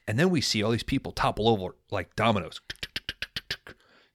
[0.08, 2.60] And then we see all these people topple over like dominoes.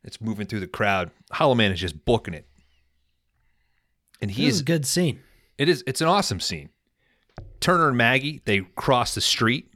[0.04, 1.12] It's moving through the crowd.
[1.32, 2.48] Hollow Man is just booking it.
[4.22, 5.20] And he This is is a good scene.
[5.58, 6.70] it is it's an awesome scene.
[7.60, 9.72] Turner and Maggie, they cross the street.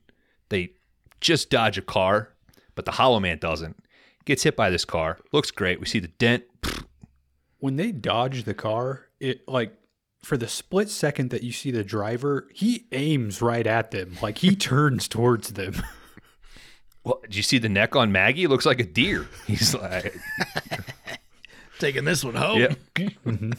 [0.49, 0.73] They
[1.19, 2.33] just dodge a car,
[2.75, 3.80] but the Hollow Man doesn't.
[4.31, 5.17] Gets hit by this car.
[5.33, 5.81] Looks great.
[5.81, 6.45] We see the dent.
[7.57, 9.73] When they dodge the car, it like
[10.23, 14.17] for the split second that you see the driver, he aims right at them.
[14.21, 15.75] Like he turns towards them.
[17.03, 18.43] Well, did you see the neck on Maggie?
[18.43, 19.27] It looks like a deer.
[19.47, 20.15] He's like,
[21.79, 22.59] Taking this one home.
[22.59, 22.73] yeah.
[22.95, 23.51] Mm-hmm.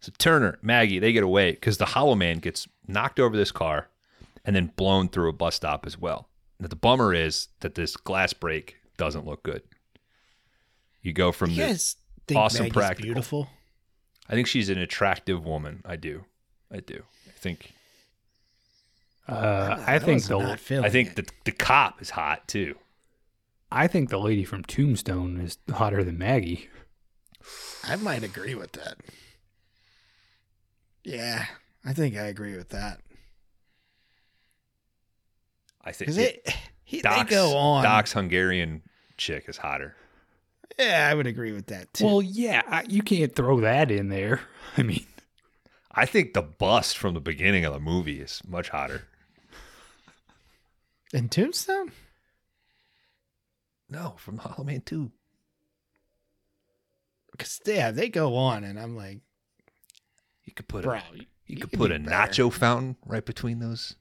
[0.00, 3.88] so Turner, Maggie, they get away because the Hollow Man gets knocked over this car
[4.42, 6.28] and then blown through a bus stop as well.
[6.60, 9.62] Now, the bummer is that this glass break doesn't look good.
[11.02, 11.62] You go from You the.
[11.68, 11.96] guys
[12.26, 13.04] think awesome Maggie's practical.
[13.04, 13.48] beautiful?
[14.28, 15.82] I think she's an attractive woman.
[15.84, 16.24] I do.
[16.70, 17.02] I do.
[17.28, 17.72] I think.
[19.28, 21.16] Uh, I think the not I think it.
[21.16, 22.76] the the cop is hot too.
[23.70, 26.68] I think the lady from Tombstone is hotter than Maggie.
[27.84, 28.96] I might agree with that.
[31.04, 31.46] Yeah,
[31.84, 33.00] I think I agree with that
[35.88, 37.82] I think because it, he, they Doc's, go on.
[37.82, 38.82] Doc's Hungarian
[39.16, 39.96] chick is hotter.
[40.78, 42.04] Yeah, I would agree with that too.
[42.04, 44.40] Well, yeah, I, you can't throw that in there.
[44.76, 45.06] I mean,
[45.90, 49.04] I think the bust from the beginning of the movie is much hotter.
[51.12, 51.90] in Tombstone,
[53.88, 55.10] No, from Hollow Man 2.
[57.32, 59.20] because yeah, they go on, and I'm like,
[60.44, 62.32] You could put bro, a you, you could put a better.
[62.32, 63.96] nacho fountain right between those.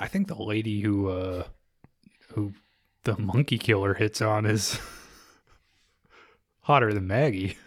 [0.00, 1.44] I think the lady who uh
[2.30, 2.54] who
[3.04, 4.80] the monkey killer hits on is
[6.62, 7.58] hotter than Maggie.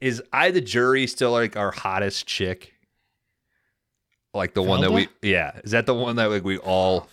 [0.00, 2.74] Is I the jury still like our hottest chick?
[4.34, 7.08] Like the one that we yeah, is that the one that like we all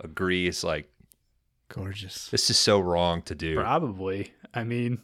[0.00, 0.90] agree is like
[1.68, 2.28] gorgeous.
[2.28, 3.56] this is so wrong to do.
[3.56, 4.32] Probably.
[4.52, 5.00] I mean,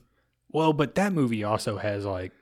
[0.51, 2.33] well, but that movie also has like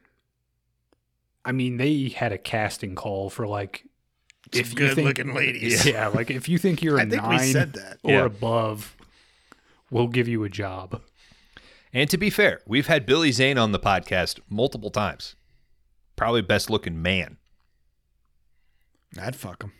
[1.48, 3.84] I mean, they had a casting call for like
[4.52, 5.86] If you good think- looking ladies.
[5.86, 7.98] Yeah, like if you think you're a I think nine we said that.
[8.02, 8.24] or Yeah.
[8.26, 8.94] above,
[9.90, 11.00] we'll give you a job.
[11.92, 15.36] And to be fair, we've had Billy Zane on the podcast multiple times.
[16.16, 17.38] Probably best looking man.
[19.18, 19.72] I'd fuck him.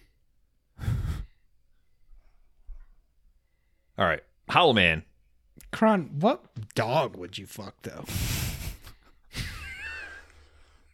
[3.98, 4.22] All right.
[4.48, 5.02] Hollow Man.
[5.70, 6.42] Kron, what
[6.74, 8.04] dog would you fuck though?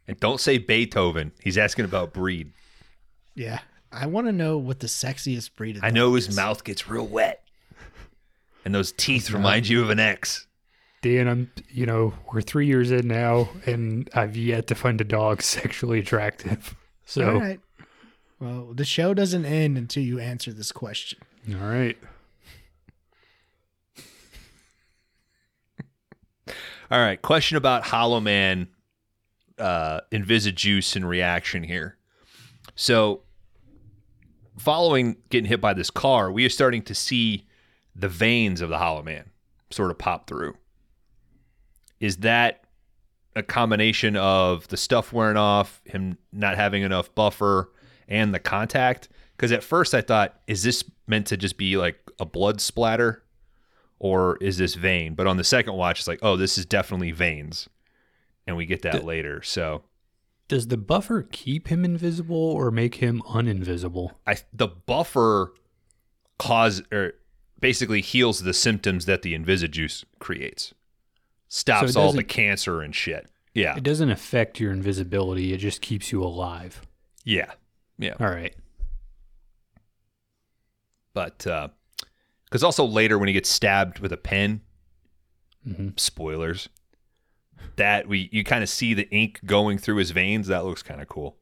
[0.07, 1.33] And don't say Beethoven.
[1.43, 2.53] He's asking about breed.
[3.35, 5.77] Yeah, I want to know what the sexiest breed.
[5.77, 6.37] Of I know his is.
[6.37, 7.43] mouth gets real wet.
[8.65, 10.47] And those teeth remind you of an ex.
[11.03, 15.05] Dan, I'm you know, we're three years in now and I've yet to find a
[15.05, 16.75] dog sexually attractive.
[17.05, 17.61] So All right.
[18.41, 21.19] Well, the show doesn't end until you answer this question.
[21.51, 21.99] all right.
[26.91, 27.21] All right.
[27.21, 28.69] Question about Hollow Man
[29.59, 31.97] uh, Invisijuice and reaction here.
[32.75, 33.23] So,
[34.59, 37.47] following getting hit by this car, we are starting to see
[37.95, 39.31] the veins of the Hollow Man
[39.71, 40.55] sort of pop through.
[42.01, 42.65] Is that
[43.37, 47.73] a combination of the stuff wearing off, him not having enough buffer,
[48.09, 49.09] and the contact?
[49.37, 53.25] Because at first I thought, is this meant to just be like a blood splatter?
[54.05, 55.15] or is this vein?
[55.15, 57.71] But on the second watch, it's like, oh, this is definitely veins,
[58.47, 59.43] and we get that later.
[59.43, 59.85] So
[60.49, 64.13] Does the buffer keep him invisible or make him uninvisible?
[64.27, 65.53] I the buffer
[66.39, 67.15] cause or
[67.61, 70.75] basically heals the symptoms that the Invisijuice creates.
[71.49, 73.31] Stops it all the cancer and shit.
[73.55, 73.77] Yeah.
[73.77, 76.83] It doesn't affect your invisibility, it just keeps you alive.
[77.25, 77.53] Yeah.
[77.99, 78.15] Yeah.
[78.21, 78.55] All right.
[81.13, 81.69] But uh
[82.51, 84.61] cuz also later when he gets stabbed with a pen,
[85.67, 85.99] Mhm.
[85.99, 86.69] spoilers.
[87.77, 90.47] That we you kind of see the ink going through his veins.
[90.49, 91.37] That looks kind of cool.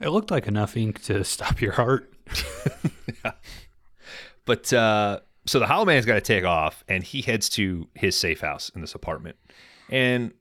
[0.00, 2.12] It looked like enough ink to stop your heart.
[4.46, 8.16] But uh, so the Hollow Man's got to take off, and he heads to his
[8.16, 9.36] safe house in this apartment,
[9.90, 10.32] and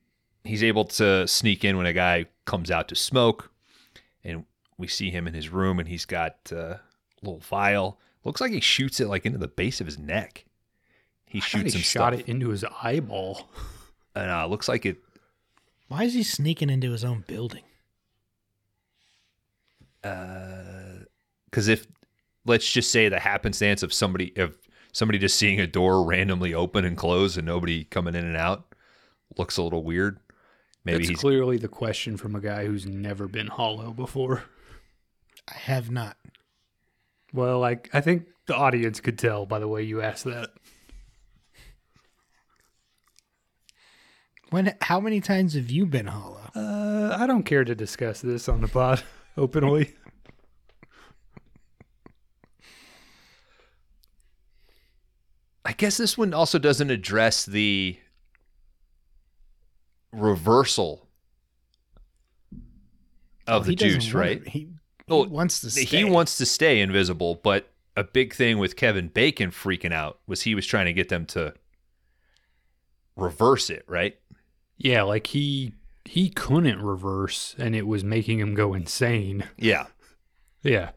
[0.45, 3.51] he's able to sneak in when a guy comes out to smoke,
[4.23, 4.45] and
[4.77, 6.79] we see him in his room, and he's got uh, a
[7.23, 7.99] little vial.
[8.23, 10.45] Looks like he shoots it like into the base of his neck.
[11.25, 13.49] He I shoots he some shot stuff, it into his eyeball.
[14.15, 14.97] and uh, looks like it.
[15.87, 17.63] Why is he sneaking into his own building?
[20.03, 21.05] Uh,
[21.45, 21.87] Because if
[22.45, 24.57] let's just say the happenstance of somebody of
[24.91, 28.73] somebody just seeing a door randomly open and close and nobody coming in and out
[29.37, 30.19] looks a little weird.
[30.83, 34.43] Maybe That's he's clearly the question from a guy who's never been hollow before.
[35.47, 36.17] I have not.
[37.33, 40.51] Well, like I think the audience could tell by the way you asked that.
[44.55, 44.73] When?
[44.79, 46.39] How many times have you been hollow?
[46.55, 49.03] Uh, I don't care to discuss this on the pod
[49.37, 49.93] openly.
[55.65, 57.97] I guess this one also doesn't address the
[60.13, 61.05] reversal
[63.45, 64.41] of Oh, the juice, right?
[64.41, 64.47] it.
[64.47, 64.67] He, he
[65.09, 65.69] Well, wants to.
[65.69, 65.83] Stay.
[65.83, 70.43] He wants to stay invisible, but a big thing with Kevin Bacon freaking out was
[70.43, 71.53] he was trying to get them to
[73.17, 74.17] reverse it, right?
[74.77, 75.73] Yeah, like he
[76.03, 79.43] he couldn't reverse, and it was making him go insane.
[79.57, 79.87] Yeah.
[80.63, 80.91] Yeah,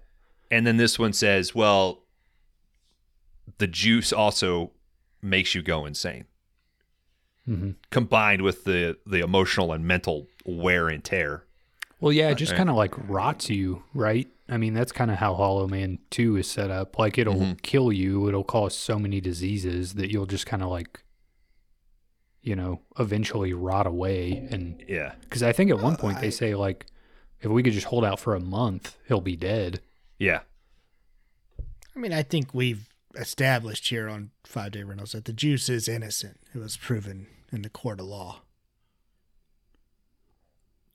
[0.51, 2.05] And then this one says, well,
[3.59, 4.70] the juice also
[5.20, 6.24] makes you go insane.
[7.47, 7.74] Mhm.
[7.91, 11.45] Combined with the the emotional and mental wear and tear.
[12.01, 14.29] Well, yeah, it just kind of like rots you, right?
[14.49, 16.99] I mean, that's kind of how Hollow Man 2 is set up.
[16.99, 17.53] Like, it'll Mm-hmm.
[17.62, 21.03] kill you, it'll cause so many diseases that you'll just kind of like,
[22.43, 24.47] you know, eventually rot away.
[24.51, 25.14] And Yeah.
[25.22, 26.86] because I think at one point they say, like,
[27.41, 29.80] if we could just hold out for a month, he'll be dead.
[30.18, 30.41] Yeah.
[31.95, 35.89] I mean, I think we've established here on Five Day Rentals that the juice is
[35.89, 36.39] innocent.
[36.55, 38.43] It was proven in the court of law.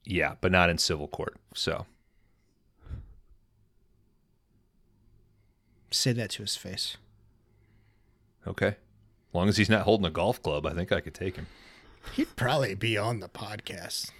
[0.04, 1.36] Yeah, but not in civil court.
[1.54, 1.86] So
[5.90, 6.96] Say that to his face.
[8.46, 8.76] okay.
[9.34, 11.48] As long as he's not holding a golf club, I think I could take him.
[12.14, 14.12] He'd probably be on the podcast.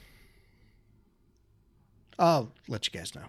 [2.19, 3.23] I'll let you guys know.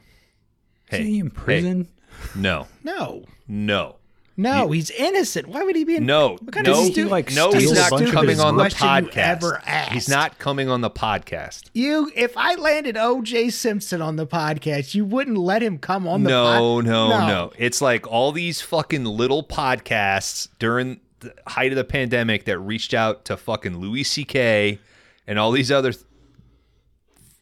[0.89, 1.87] Hey, is he in prison?
[2.33, 3.97] no, No, no,
[4.35, 5.47] no, he's innocent.
[5.47, 6.07] Why would he be in?
[6.07, 7.51] no, What kind no, of stu- like, no.
[7.51, 9.17] He's not coming on the podcast.
[9.17, 9.91] ever asked?
[9.91, 11.69] He's not coming on the podcast.
[11.75, 13.51] You, if I landed O.J.
[13.51, 16.55] Simpson on the podcast, you wouldn't let him come on the podcast.
[16.59, 21.75] no, pod- no, no, It's like all these fucking little podcasts during the height of
[21.75, 24.79] the pandemic that reached out to fucking Louis C.K.
[25.27, 26.05] and all these other th-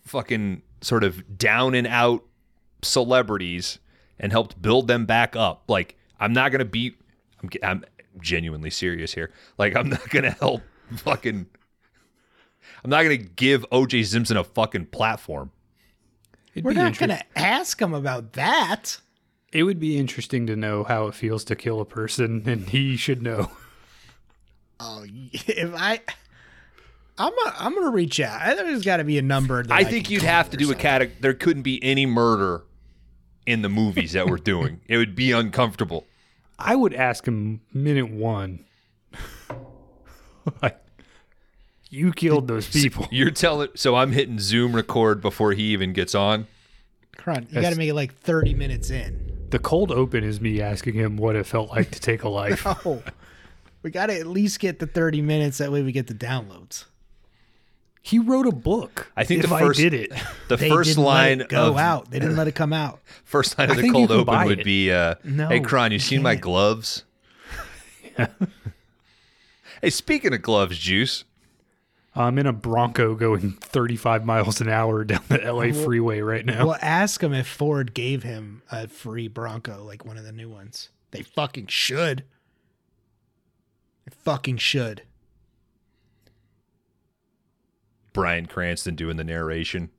[0.04, 2.24] fucking sort of down and out
[2.82, 3.80] celebrities
[4.20, 5.64] and helped build them back up.
[5.68, 6.96] Like I'm not gonna be.
[7.42, 7.86] I'm, I'm
[8.20, 9.32] genuinely serious here.
[9.58, 10.62] Like I'm not gonna help
[10.96, 11.48] fucking.
[12.84, 14.04] I'm not gonna give O.J.
[14.04, 15.52] Simpson a fucking platform.
[16.54, 19.00] It'd We're not going to ask him about that.
[19.52, 22.96] It would be interesting to know how it feels to kill a person, and he
[22.96, 23.52] should know.
[24.84, 26.02] Oh, if I,
[27.18, 28.42] I'm, a, I'm going to reach out.
[28.42, 29.64] I think there's got to be a number.
[29.64, 30.82] That I I think you'd have to or do a something.
[30.82, 31.18] category.
[31.22, 32.64] There couldn't be any murder
[33.46, 34.82] in the movies that we're doing.
[34.88, 36.06] it would be uncomfortable.
[36.60, 38.66] I would ask him minute one.
[40.62, 40.80] like,
[41.90, 43.08] you killed those people.
[43.12, 43.70] You're telling.
[43.76, 46.48] So I'm hitting Zoom record before he even gets on.
[47.18, 49.48] Come you got to make it like 30 minutes in.
[49.50, 52.66] The cold open is me asking him what it felt like to take a life.
[52.86, 53.02] Oh,
[53.84, 55.60] we got to at least get the 30 minutes.
[55.60, 56.86] That way we get the downloads.
[58.02, 59.12] He wrote a book.
[59.16, 60.12] I think if the first I did it.
[60.50, 62.12] the They first didn't let line it go of out.
[62.12, 63.00] They didn't let it come out.
[63.24, 64.66] first line of I the cold open would it.
[64.66, 66.42] be, uh, No, "Hey, Kron, you you seen my can't.
[66.42, 67.04] gloves?"
[69.82, 71.24] hey, speaking of gloves, Juice.
[72.16, 76.68] I'm in a Bronco going 35 miles an hour down the LA freeway right now.
[76.68, 80.48] Well, ask him if Ford gave him a free Bronco, like one of the new
[80.48, 80.90] ones.
[81.10, 82.24] They fucking should.
[84.24, 85.04] It fucking should.
[88.14, 89.90] Bryan Cranston doing the narration.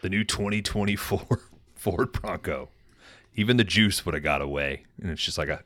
[0.00, 1.40] The new 2024
[1.74, 2.70] Ford Bronco.
[3.34, 4.84] Even the juice would have got away.
[5.00, 5.64] And it's just like a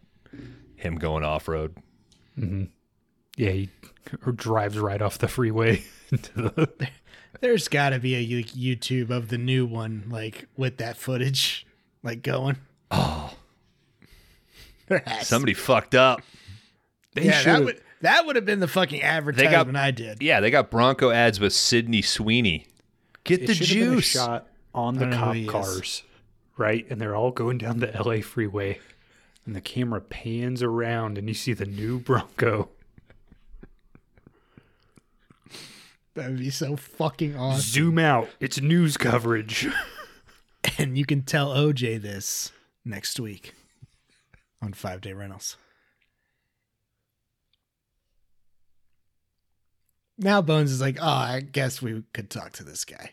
[0.76, 1.76] him going off road.
[2.38, 2.64] Mm-hmm.
[3.36, 3.70] Yeah, he
[4.34, 6.88] drives right off the freeway the.
[7.40, 11.66] There's got to be a YouTube of the new one, like with that footage,
[12.02, 12.56] like going.
[12.90, 13.34] Oh,
[14.88, 16.22] There has- somebody fucked up.
[17.14, 20.22] They yeah, that should've- would that would have been the fucking advertisement got, I did.
[20.22, 22.66] Yeah, they got Bronco ads with Sydney Sweeney.
[23.24, 24.06] Get it the should've been a juice.
[24.10, 25.50] shot on the I don't know cop who he is.
[25.50, 26.02] cars,
[26.58, 26.86] right?
[26.90, 28.78] And they're all going down the LA freeway,
[29.46, 32.68] and the camera pans around, and you see the new Bronco.
[36.14, 37.60] That would be so fucking awesome.
[37.60, 38.28] Zoom out.
[38.40, 39.68] It's news coverage.
[40.78, 42.50] And you can tell OJ this
[42.84, 43.54] next week
[44.66, 45.56] on Five Day Rentals.
[50.18, 53.12] Now Bones is like, oh, I guess we could talk to this guy.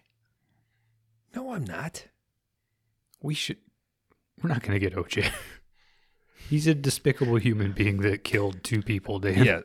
[1.35, 2.07] No, I'm not.
[3.21, 3.57] we should.
[4.41, 5.31] We're not going to get OJ.
[6.49, 9.43] He's a despicable human being that killed two people, Dan.
[9.43, 9.61] Yeah.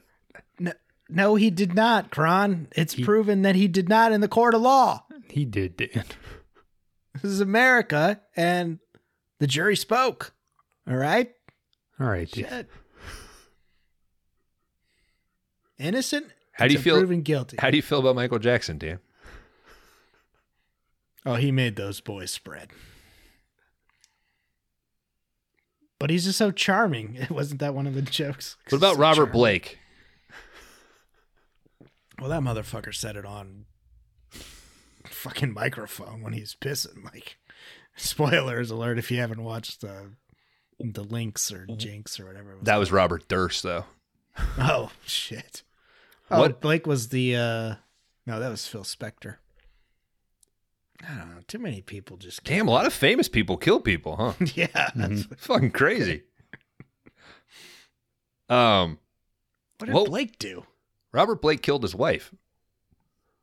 [0.59, 0.73] No,
[1.09, 2.69] no, he did not, Kron.
[2.73, 5.05] It's proven that he did not in the court of law.
[5.29, 6.05] He did, Dan.
[7.15, 8.79] This is America, and
[9.41, 10.35] the jury spoke.
[10.89, 11.33] All right?
[12.01, 12.69] All right, Shit.
[15.79, 16.27] Innocent?
[16.53, 16.97] How do you feel?
[16.99, 17.57] Proven guilty.
[17.61, 18.99] How do you feel about Michael Jackson, Dan?
[21.25, 22.71] Oh, he made those boys spread.
[26.01, 27.27] But he's just so charming.
[27.31, 28.57] Wasn't that one of the jokes?
[28.71, 29.33] What about So Robert charming.
[29.33, 29.79] Blake?
[32.21, 33.67] Well, that motherfucker said it on
[35.05, 37.05] fucking microphone when he's pissing.
[37.05, 37.37] Like,
[37.97, 40.13] spoilers alert if you haven't watched the
[40.81, 42.53] the Lynx or Jinx or whatever.
[42.53, 43.85] It was That was Robert Durst, though.
[44.59, 45.63] Oh shit.
[46.31, 47.75] Oh, What- Blake was the uh
[48.27, 49.37] no, that was Phil Spector.
[51.03, 51.41] I don't know.
[51.47, 54.33] Too many people just Damn, a lot of famous people kill people, huh?
[54.55, 54.91] Yeah.
[54.95, 56.25] That's, Fucking crazy.
[58.49, 58.99] Um,
[59.79, 60.65] what did Well- Blake do?
[61.13, 62.33] Robert Blake killed his wife.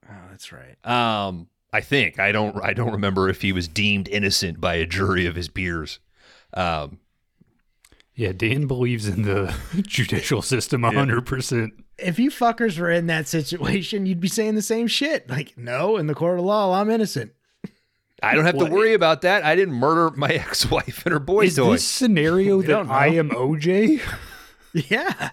[0.09, 0.75] Oh, that's right.
[0.85, 2.55] Um, I think I don't.
[2.63, 5.99] I don't remember if he was deemed innocent by a jury of his peers.
[6.53, 6.99] Um,
[8.15, 11.71] Yeah, Dan believes in the judicial system 100%.
[11.97, 15.29] If you fuckers were in that situation, you'd be saying the same shit.
[15.29, 17.33] Like, no, in the court of law, I'm innocent.
[18.23, 19.43] I don't have Well, to worry about that.
[19.43, 21.73] I didn't murder my ex-wife and her boy Is toy.
[21.73, 22.87] this scenario that.
[22.89, 24.01] I am OJ?
[24.89, 25.29] Yeah.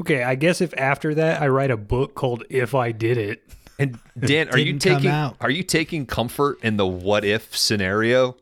[0.00, 3.42] Okay, I guess if after that I write a book called If I Did It.
[3.78, 5.36] And Dan, are you taking out.
[5.42, 8.36] are you taking comfort in the what if scenario?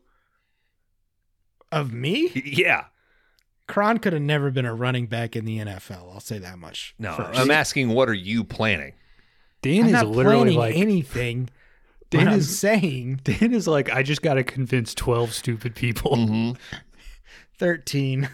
[1.73, 2.31] Of me?
[2.33, 2.85] Yeah.
[3.71, 6.13] Kron could have never been a running back in the NFL.
[6.13, 6.93] I'll say that much.
[6.99, 7.39] No, first.
[7.39, 8.93] I'm asking what are you planning?
[9.61, 11.49] Dan I'm is not literally planning like anything.
[12.09, 15.75] Dan what I'm is- saying, Dan is like I just got to convince 12 stupid
[15.75, 16.11] people.
[16.17, 16.51] Mm-hmm.
[17.59, 18.27] 13.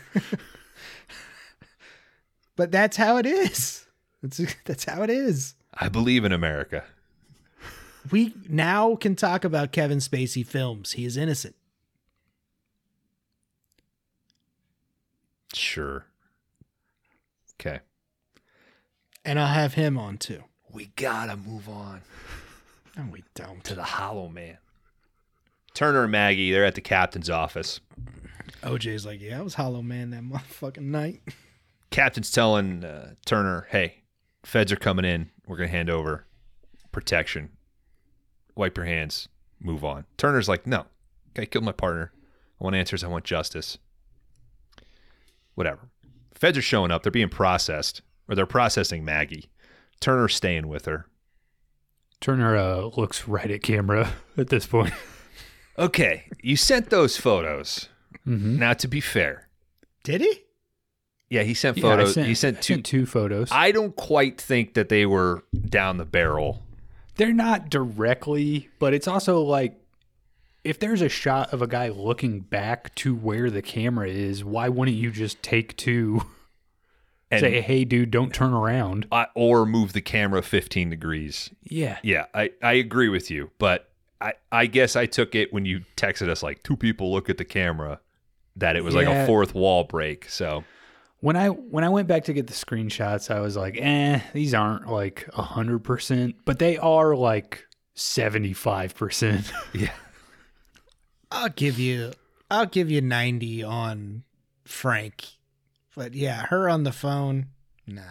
[2.56, 3.86] but that's how it is.
[4.24, 5.54] That's, that's how it is.
[5.74, 6.84] I believe in America.
[8.10, 10.94] We now can talk about Kevin Spacey films.
[10.94, 11.56] He is innocent.
[15.58, 16.06] Sure.
[17.60, 17.80] Okay.
[19.26, 20.44] And I'll have him on too.
[20.72, 22.02] We gotta move on
[22.96, 23.64] No, we don't.
[23.66, 24.58] to the Hollow Man.
[25.74, 27.80] Turner and Maggie, they're at the captain's office.
[28.64, 31.22] OJ's like, yeah, I was Hollow Man that motherfucking night.
[31.90, 34.04] Captain's telling uh, Turner, "Hey,
[34.44, 35.30] feds are coming in.
[35.48, 36.26] We're gonna hand over
[36.92, 37.50] protection.
[38.56, 39.30] Wipe your hands.
[39.60, 40.86] Move on." Turner's like, "No,
[41.38, 42.12] I killed my partner.
[42.60, 43.04] I want answers.
[43.04, 43.78] I want justice.
[45.58, 45.90] Whatever."
[46.34, 47.02] Feds are showing up.
[47.04, 49.50] They're being processed, or they're processing Maggie.
[50.00, 51.08] Turner's staying with her.
[52.22, 54.94] Turner uh, looks right at camera at this point.
[55.78, 57.90] Okay, you sent those photos.
[58.26, 59.48] Now, to be fair,
[60.04, 60.42] Did he?
[61.30, 62.14] yeah, he sent Yeah, photos.
[62.16, 62.74] sent- he sent two.
[62.76, 63.48] sent two photos.
[63.52, 66.62] I don't quite think that they were down the barrel.
[67.16, 69.80] They're not directly, but it's also like
[70.68, 74.70] if there's a shot of a guy looking back to where the camera is, why
[74.70, 76.22] wouldn't you just take two?
[77.30, 79.06] And Say, hey, dude, don't turn around.
[79.12, 81.50] I, or move the camera 15 degrees.
[81.62, 81.98] Yeah.
[82.02, 83.90] Yeah, I, I agree with you, but
[84.22, 87.38] I, I guess I took it when you texted us like two people look at
[87.38, 88.00] the camera
[88.56, 90.30] that it was like a fourth wall break.
[90.30, 90.64] So
[91.20, 94.54] When I when I went back to get the screenshots, I was like, eh, these
[94.54, 99.52] aren't like hundred percent, but they are like seventy five percent.
[99.74, 99.92] yeah,
[101.32, 102.14] I'll give you
[102.50, 104.24] I'll give you 90 on
[104.66, 105.26] Frank
[105.96, 107.48] But yeah, her on the phone.
[107.86, 108.02] Nah,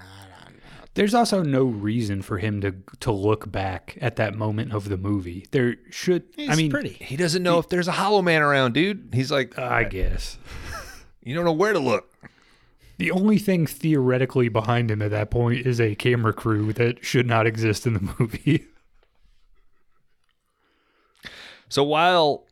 [0.95, 4.97] There's also no reason for him to to look back at that moment of the
[4.97, 5.47] movie.
[5.51, 6.95] There should he's I mean pretty.
[7.01, 9.11] He doesn't know if there's a Hollow Man around, dude.
[9.13, 10.39] He's like, I guess.
[11.23, 12.13] you don't know where to look.
[12.99, 17.27] The only thing theoretically behind him at that point is a camera crew that should
[17.27, 18.65] not exist in the movie.
[21.69, 22.45] So while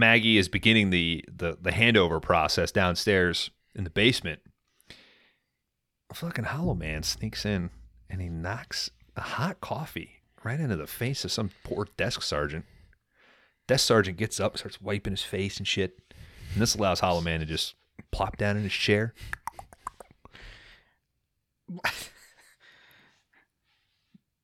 [0.00, 4.40] Maggie is beginning the, the the handover process downstairs in the basement,
[6.10, 7.70] a fucking Hollow Man sneaks in
[8.08, 12.64] and he knocks a hot coffee right into the face of some poor desk sergeant.
[13.68, 16.00] Desk sergeant gets up, starts wiping his face and shit,
[16.52, 17.74] and this allows Hollow Man to just
[18.10, 19.14] plop down in his chair.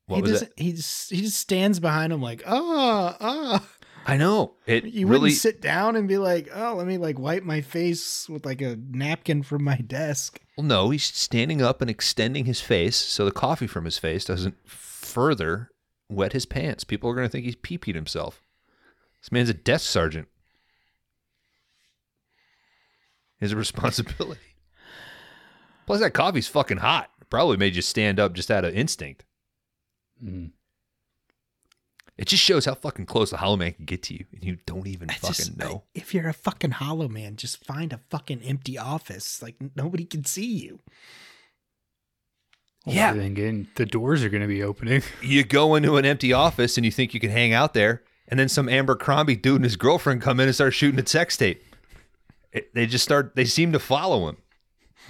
[0.07, 0.53] What he was doesn't.
[0.57, 0.63] it?
[0.63, 3.67] He just he just stands behind him like, ah, ah.
[4.09, 5.21] I know it You really.
[5.21, 8.61] wouldn't sit down and be like, oh, let me like wipe my face with like
[8.63, 10.41] a napkin from my desk.
[10.57, 14.25] Well, no, he's standing up and extending his face so the coffee from his face
[14.25, 15.71] doesn't further
[16.09, 16.85] wet his pants.
[16.85, 18.43] People are going to think he's pee peed himself.
[19.21, 20.29] This man's a desk sergeant.
[23.41, 24.41] He has a responsibility.
[25.87, 27.11] Plus, that coffee's fucking hot.
[27.29, 29.25] Probably made you stand up just out of instinct.
[30.25, 30.51] Mm.
[32.19, 34.57] It just shows how fucking close the Hollow Man can get to you, and you
[34.65, 35.85] don't even It's fucking just- know.
[35.95, 39.43] If you're a fucking hollow man, just find a fucking empty office.
[39.43, 40.81] Like nobody can see you.
[42.87, 43.13] Yeah.
[43.13, 45.03] Then again, the doors are going to be opening.
[45.23, 48.41] you go into an empty office and you think you can hang out there, and
[48.41, 51.63] then some Abercrombie dude and his girlfriend come in and start shooting a sex tape.
[52.53, 53.37] It, they just start.
[53.37, 54.37] They seem to follow him.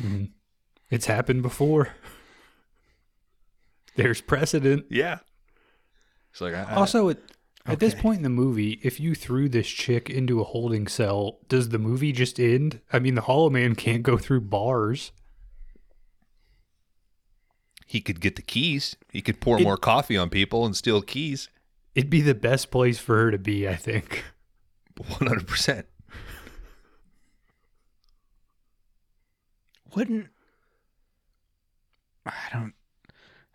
[0.02, 0.24] Mm-hmm.
[0.90, 1.90] It's happened before.
[3.96, 4.86] There's precedent.
[4.90, 5.18] Yeah.
[6.36, 7.16] It's like I, I- Also, at,
[7.64, 11.38] at this point in the movie, if you threw this chick into a holding cell,
[11.48, 12.80] does the movie just end?
[12.92, 15.12] I mean, the Hollow Man can't go through bars.
[17.86, 18.96] he could get the keys.
[19.10, 21.48] He could pour It- more coffee on people and steal keys.
[21.94, 24.22] It'd be the best place for her to be, I think.
[24.98, 25.86] One hundred percent.
[29.94, 30.26] Wouldn't
[32.26, 32.74] I don't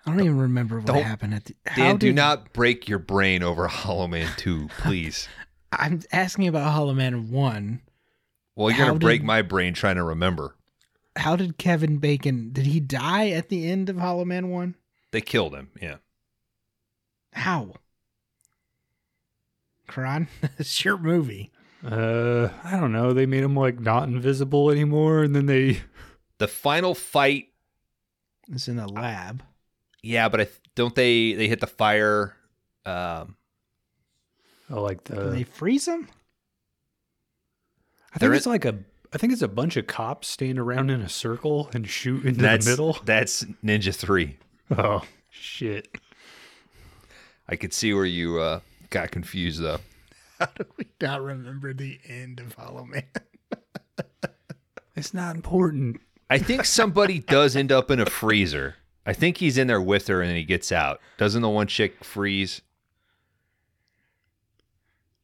[0.06, 2.88] I don't even remember what Don't- happened at the how Dan, do did- not break
[2.90, 5.28] your brain over Hollow Man Two, please.
[5.72, 7.82] I'm asking about Hollow Man one.
[8.56, 10.56] Well, you're How gonna break my brain trying to remember.
[11.15, 14.76] How did Kevin Bacon did he die at the end of Hollow Man one?
[15.11, 15.69] They killed him.
[15.82, 15.98] Yeah.
[17.34, 17.73] How?
[19.88, 21.52] Kron, it's your movie.
[21.86, 23.14] Uh, I don't know.
[23.14, 25.82] They made him like not invisible anymore, and then they.
[26.38, 27.48] The final fight.
[28.52, 29.44] is in a lab.
[30.03, 32.36] Yeah, but I th- don't they they hit the fire.
[32.86, 33.36] Um,
[34.73, 35.30] Oh, like the.
[35.30, 36.07] they freeze them.
[38.15, 38.80] I think is- it's like a.
[39.14, 42.41] I think it's a bunch of cops stand around in a circle and shoot into
[42.41, 42.98] that's the middle.
[43.03, 44.38] that's Ninja Three.
[44.78, 45.90] Oh shit!
[47.49, 49.80] I could see where you uh, got confused though.
[50.40, 53.03] How do we not remember the end of Hollow Man?
[54.95, 56.02] It's not important.
[56.30, 58.76] I think somebody does end up in a freezer.
[59.06, 60.99] I think he's in there with her and then he gets out.
[61.18, 62.61] Doesn't the one chick freeze?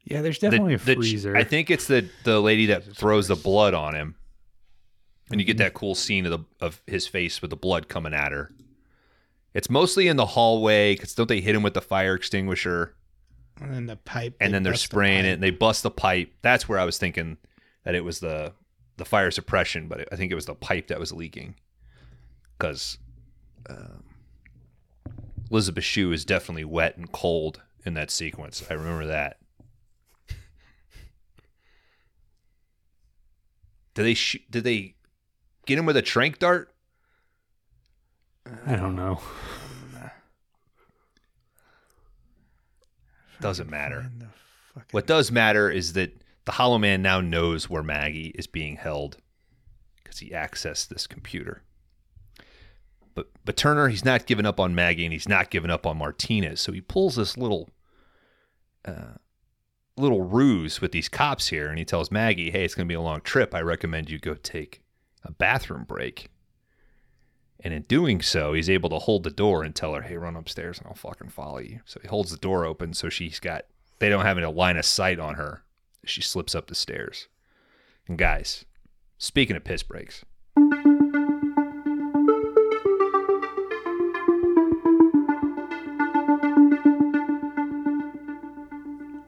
[0.04, 1.36] Yeah, there's definitely the a freezer.
[1.36, 4.16] I think it's the the lady that throws the blood on him.
[5.30, 5.64] And you get mm-hmm.
[5.64, 8.52] that cool scene of the of his face with the blood coming at her.
[9.54, 12.96] It's mostly in the hallway because don't they hit him with the fire extinguisher
[13.60, 14.36] And then the pipe.
[14.40, 16.32] and they then they're bust the spraying it and they bust the pipe.
[16.42, 17.38] That's where I was thinking
[17.84, 18.54] that it was the
[18.96, 21.56] the fire suppression, but I think it was the pipe that was leaking
[22.58, 22.98] because
[23.70, 24.04] um,
[25.52, 28.64] Elizabeth Shue is definitely wet and cold in that sequence.
[28.70, 29.38] I remember that.
[33.94, 34.96] Did they sh- did they
[35.66, 36.74] get him with a trank dart?
[38.66, 39.20] I don't know.
[43.40, 44.00] Doesn't matter.
[44.00, 44.28] And the
[44.74, 48.78] fucking- What does matter is that the Hollow Man now knows where Maggie is being
[48.78, 49.18] held
[49.96, 51.62] because he accessed this computer.
[53.18, 55.98] But but Turner, he's not giving up on Maggie and he's not giving up on
[55.98, 56.62] Martinez.
[56.62, 57.68] So he pulls this little
[58.86, 59.16] uh,
[59.96, 62.94] little ruse with these cops here, and he tells Maggie, "Hey, it's going to be
[62.94, 63.56] a long trip.
[63.56, 64.84] I recommend you go take
[65.24, 66.30] a bathroom break."
[67.60, 70.36] And in doing so, he's able to hold the door and tell her, "Hey, run
[70.36, 73.66] upstairs, and I'll fucking follow you." So he holds the door open, so she's got
[73.98, 75.64] they don't have any line of sight on her.
[76.06, 77.30] She slips up the stairs.
[78.08, 78.64] And guys,
[79.18, 80.24] speaking of piss breaks,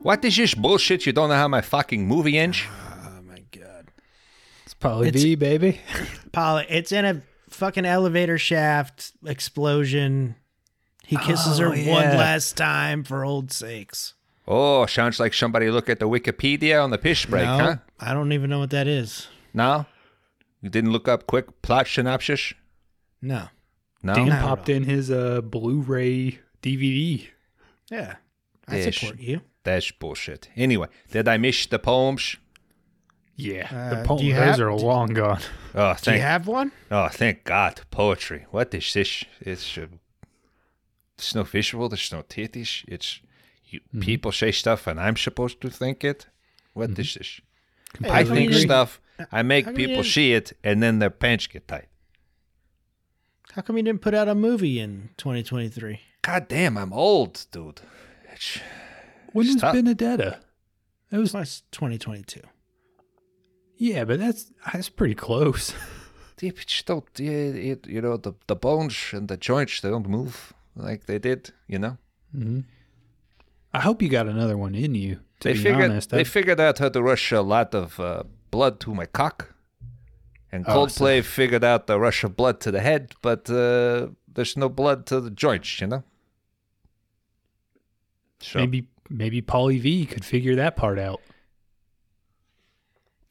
[0.10, 1.06] what is this bullshit?
[1.06, 2.64] You don't know how my fucking movie ends?
[2.68, 3.92] Oh my god.
[4.66, 5.80] It's Polly It's- V, baby.
[6.32, 7.22] Polly, it's in a
[7.52, 10.36] fucking elevator shaft explosion.
[11.06, 11.78] He kisses her Oh, one
[12.10, 12.18] yeah.
[12.18, 14.16] last time for old sakes.
[14.48, 17.76] Oh, sounds like somebody look at the Wikipedia on the piss break, no, huh?
[18.00, 19.28] I don't even know what that is.
[19.54, 19.86] No?
[20.60, 22.54] You didn't look up quick plot synopsis?
[23.22, 23.50] No.
[24.02, 24.16] No?
[24.16, 27.28] Dan popped in his uh, Blu-ray DVD.
[27.92, 28.16] Yeah.
[28.68, 28.98] I Yes.
[28.98, 29.42] support you.
[29.64, 30.50] That's bullshit.
[30.56, 32.38] Anyway, did I miss the poems?
[33.36, 35.42] Yeah, Uh, the po- do you those have- are long gone.
[35.74, 36.72] Oh, Do you thank have one?
[36.92, 37.82] Oh, thank God.
[37.92, 38.46] Poetry.
[38.52, 39.24] What is this?
[39.42, 39.88] It's uh,
[41.18, 42.84] there's no visual, there's no titties.
[42.88, 43.22] It's
[43.66, 46.28] you, people say stuff and I'm supposed to think it.
[46.74, 47.42] What is this?
[48.04, 49.00] I how come think you didn't- stuff,
[49.32, 51.88] I make come you people didn't- see it, and then their pants get tight.
[53.54, 56.00] How come you didn't put out a movie in 2023?
[56.22, 57.82] God damn, I'm old, dude.
[58.34, 58.60] It's,
[59.34, 59.74] When was Stop.
[59.74, 60.40] Benedetta?
[61.12, 62.42] It was last Plus 2022.
[63.78, 65.74] yeah, but that's that's pretty close.
[66.38, 67.32] deep, it's don't, yeah,
[67.74, 71.52] it, you know, the, the bones and the joints, they don't move like they did,
[71.68, 71.98] you know?
[73.74, 75.16] I hope you got another one in you.
[75.42, 78.00] To They be figured honest, they I- figured out how to rush a lot of
[78.00, 79.54] uh, blood to my cock,
[80.52, 84.56] and Oh, Coldplay figured out the rush of blood to the head, but uh, there's
[84.58, 86.04] no blood to the joints, you know.
[88.42, 91.22] So maybe maybe Polly V could figure that part out.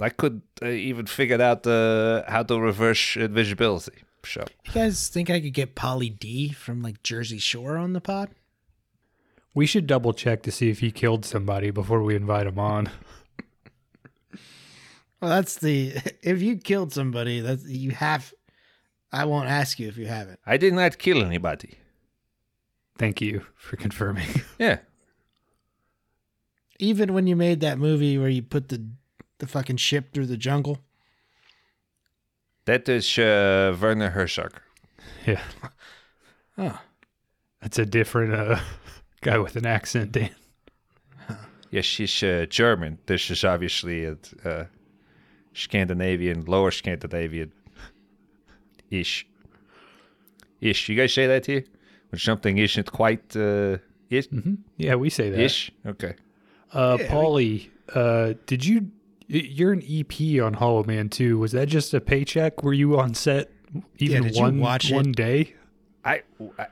[0.01, 4.05] I could uh, even figure out uh, how to reverse invisibility.
[4.25, 8.01] So You guys think I could get Pauly D from like Jersey Shore on the
[8.01, 8.31] pod?
[9.55, 12.91] We should double check to see if he killed somebody before we invite him on.
[15.21, 18.33] Well, that's the if you killed somebody, that's you have.
[19.11, 20.39] I won't ask you if you haven't.
[20.47, 21.79] I did not kill anybody.
[22.99, 24.29] Thank you for confirming.
[24.59, 24.79] Yeah,
[26.79, 28.85] Even when you made that movie where you put the
[29.39, 30.79] the fucking ship through the jungle.
[32.65, 34.53] that is uh, Werner Herzog.
[35.27, 35.41] yeah,
[36.57, 36.81] Oh,
[37.63, 38.59] that's a different uh,
[39.21, 40.31] guy with an accent, Dan.
[41.71, 42.99] Yes, she's uh, German.
[43.07, 44.65] This is obviously a uh,
[45.53, 47.53] Scandinavian, lower Scandinavian
[48.91, 49.27] ish.
[50.61, 50.89] Ish.
[50.89, 51.65] You guys say that here?
[52.11, 53.77] When something isn't quite uh,
[54.11, 54.29] ish?
[54.79, 55.41] Yeah, we say that.
[55.41, 55.71] ish?
[55.87, 56.15] Okay.
[56.73, 58.91] Uh, Polly, uh, did you?
[59.27, 61.39] You're an EP on Hollow Man too.
[61.39, 62.63] Was that just a paycheck?
[62.63, 63.51] Were you on set
[63.99, 64.95] even did you one watch it?
[64.95, 65.55] one day?
[66.05, 66.23] I,
[66.59, 66.67] I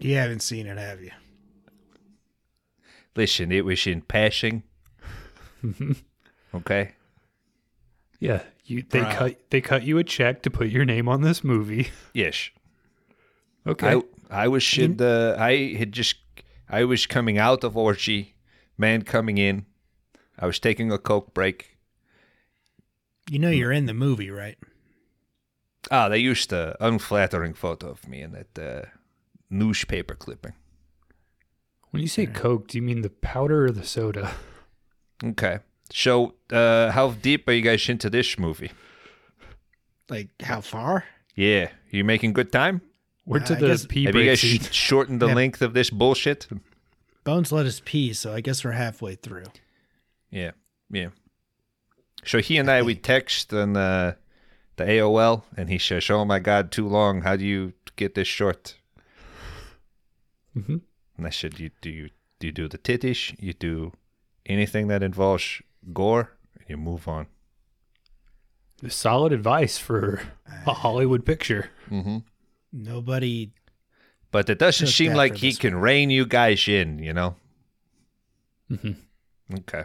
[0.00, 1.10] you haven't seen it, have you?
[3.16, 3.52] listen.
[3.52, 4.62] It was in passing.
[6.54, 6.92] okay.
[8.18, 9.10] Yeah, you they Bro.
[9.12, 11.90] cut they cut you a check to put your name on this movie.
[12.12, 12.50] Yes.
[13.66, 13.94] Okay.
[13.96, 14.02] I
[14.44, 16.16] I was in the I had just
[16.72, 18.34] I was coming out of orgy,
[18.78, 19.66] man coming in.
[20.38, 21.76] I was taking a coke break.
[23.30, 24.56] You know you're in the movie, right?
[25.90, 28.86] Ah, they used a unflattering photo of me in that uh,
[29.50, 30.54] newspaper clipping.
[31.90, 34.32] when you say Coke, do you mean the powder or the soda?
[35.22, 35.58] Okay.
[35.92, 38.72] So, uh, how deep are you guys into this movie?
[40.08, 41.04] Like how far?
[41.34, 42.80] Yeah, you making good time?
[43.24, 44.60] We're to I the guess- pee Have you guys scene.
[44.60, 45.34] sh- shortened the Yeah.
[45.34, 46.48] length of this bullshit?
[47.24, 49.44] Bones let us pee, so I guess we're halfway through.
[50.30, 50.52] Yeah,
[50.90, 51.10] yeah.
[52.24, 54.14] So he and I we text on uh,
[54.76, 57.22] the AOL, and he says, "Oh my God, too long.
[57.22, 58.76] How do you get this short?"
[60.56, 60.80] Mhm.
[61.16, 63.34] And I said, "You do you do you do the titties?
[63.38, 63.92] You do
[64.46, 65.62] anything that involves
[65.92, 67.26] gore, and you move on."
[68.88, 70.22] Solid advice for
[70.66, 71.70] a Hollywood picture.
[72.72, 73.52] Nobody.
[74.30, 77.36] But it doesn't seem like he this can rein you guys in, you know?
[78.70, 78.96] Mhm.
[79.54, 79.84] Okay.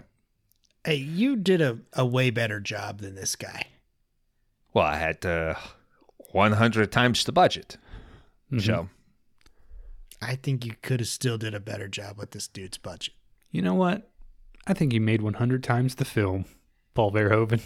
[0.85, 3.63] Hey, you did a, a way better job than this guy.
[4.73, 5.55] Well, I had uh,
[6.31, 7.77] 100 times the budget.
[8.59, 8.87] So,
[10.21, 13.13] I think you could have still did a better job with this dude's budget.
[13.51, 14.09] You know what?
[14.65, 16.45] I think you made 100 times the film,
[16.93, 17.59] Paul Verhoeven.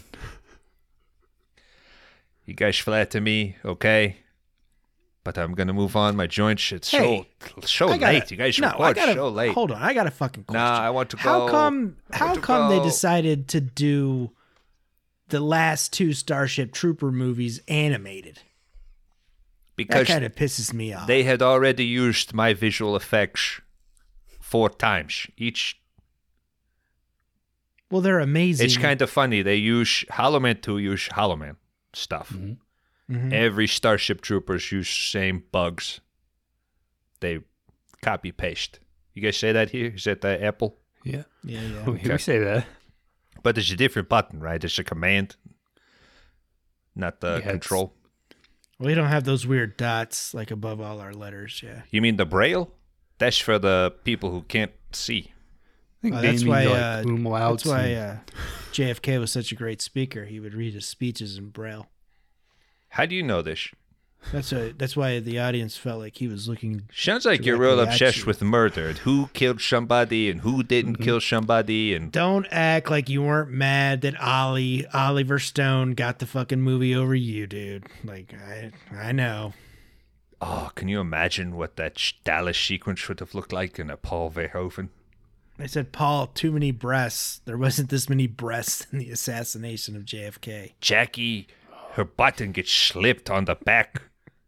[2.45, 4.17] you guys flatter me, okay?
[5.23, 6.15] But I'm going to move on.
[6.15, 7.29] My joints, it's Hey,
[7.63, 8.31] so I gotta- late.
[8.31, 9.53] You guys no, I gotta, so late.
[9.53, 10.63] Hold on, I got a fucking question.
[10.63, 11.97] Nah, I want to How come?
[12.11, 14.31] How come they decided to do
[15.27, 18.39] the last two Starship Trooper movies animated?
[19.75, 21.07] Because That kind of pisses me off.
[21.07, 23.61] they had already used my visual effects
[24.39, 25.27] four times.
[25.37, 25.77] Each
[27.89, 28.65] well, they're amazing.
[28.65, 29.41] It's kind of funny.
[29.41, 31.57] They use Hollow Man to use Hollow Man
[31.93, 32.33] stuff.
[33.11, 33.33] Mhm.
[33.33, 35.99] Every Starship Troopers use same bugs.
[37.19, 37.39] They
[38.01, 38.79] copy paste.
[39.13, 39.91] You guys say that here?
[39.95, 40.77] Is that the Apple?
[41.03, 41.23] Yeah.
[41.43, 41.85] yeah, yeah.
[41.89, 42.65] We, we say that.
[43.43, 44.63] But it's a different button, right?
[44.63, 45.35] It's a command.
[46.95, 47.93] not the Yeah, it's- control.
[48.79, 51.61] We don't have those weird dots like above all our letters.
[51.63, 51.83] Yeah.
[51.91, 52.71] You mean the braille?
[53.19, 55.31] That's for the people who can't see.
[55.99, 56.65] I think Uh, that's why.
[56.65, 57.03] like uh,
[57.51, 60.25] that's why and- uh, JFK was such a great speaker.
[60.25, 61.90] He would read his speeches in braille.
[62.91, 63.69] How do you know this?
[64.31, 64.73] That's why.
[64.77, 66.83] That's why the audience felt like he was looking.
[66.93, 68.25] Sounds like you're real Directly at obsessed you.
[68.27, 71.03] with murder and who killed somebody and who didn't Mm-hmm.
[71.03, 76.27] kill somebody and Don't act like you weren't mad that Ollie Oliver Stone got the
[76.27, 77.87] fucking movie over you, dude.
[78.03, 79.53] Like I, I know.
[80.39, 83.97] oh, can you imagine what that sh- Dallas sequence would have looked like in a
[83.97, 84.89] Paul Verhoeven?
[85.59, 87.41] I said, Paul, too many breasts.
[87.45, 90.73] There wasn't this many breasts in the assassination of JFK.
[90.81, 91.47] Jackie,
[91.93, 94.01] her button gets slipped on the back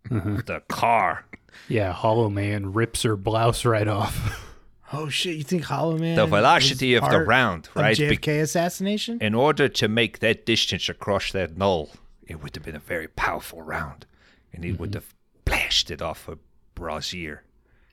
[0.10, 0.36] mm-hmm.
[0.36, 1.26] of the car.
[1.68, 4.49] yeah, Hollow Man rips her blouse right off.
[4.95, 5.36] Oh shit!
[5.38, 6.15] You think Hollow Man?
[6.15, 7.98] The velocity is of the part round, of right?
[7.98, 9.18] Be- JFK assassination.
[9.22, 11.90] in order to make that distance across that knoll,
[12.28, 14.06] it would have been a very powerful round,
[14.53, 14.98] and it would mm-hmm.
[14.98, 15.15] have
[15.45, 16.38] blasted off her
[16.76, 17.44] brassiere,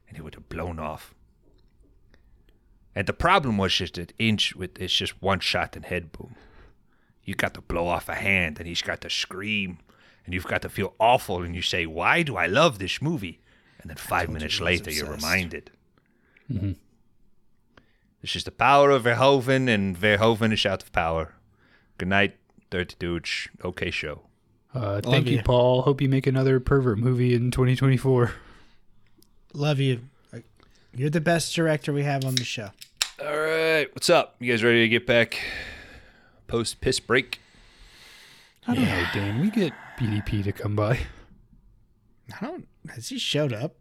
[0.08, 1.14] and it would have blown off.
[2.94, 6.34] And the problem was just that inch with it's just one shot and head boom.
[7.24, 9.78] You got to blow off a hand, and he's got to scream,
[10.24, 13.40] and you've got to feel awful, and you say, "Why do I love this movie?"
[13.80, 15.24] And then five minutes you I was later, you're obsessed.
[15.24, 15.70] reminded.
[18.22, 21.34] This is the power of Verhoeven, and Verhoeven is out of power.
[21.96, 22.36] Good night,
[22.68, 23.48] Dirty Dudes.
[23.64, 24.22] Okay, show.
[24.74, 25.42] Uh, thank you, you.
[25.42, 25.82] Paul.
[25.82, 28.32] Hope you make another pervert movie in 2024.
[29.54, 30.00] Love you.
[30.94, 32.70] You're the best director we have on the show.
[33.22, 34.34] All right, what's up?
[34.38, 35.40] You guys ready to get back
[36.50, 37.38] post piss break?
[38.66, 39.40] I don't know, Dan.
[39.40, 40.98] We get BDP to come by.
[42.40, 42.66] I don't.
[42.92, 43.76] Has he showed up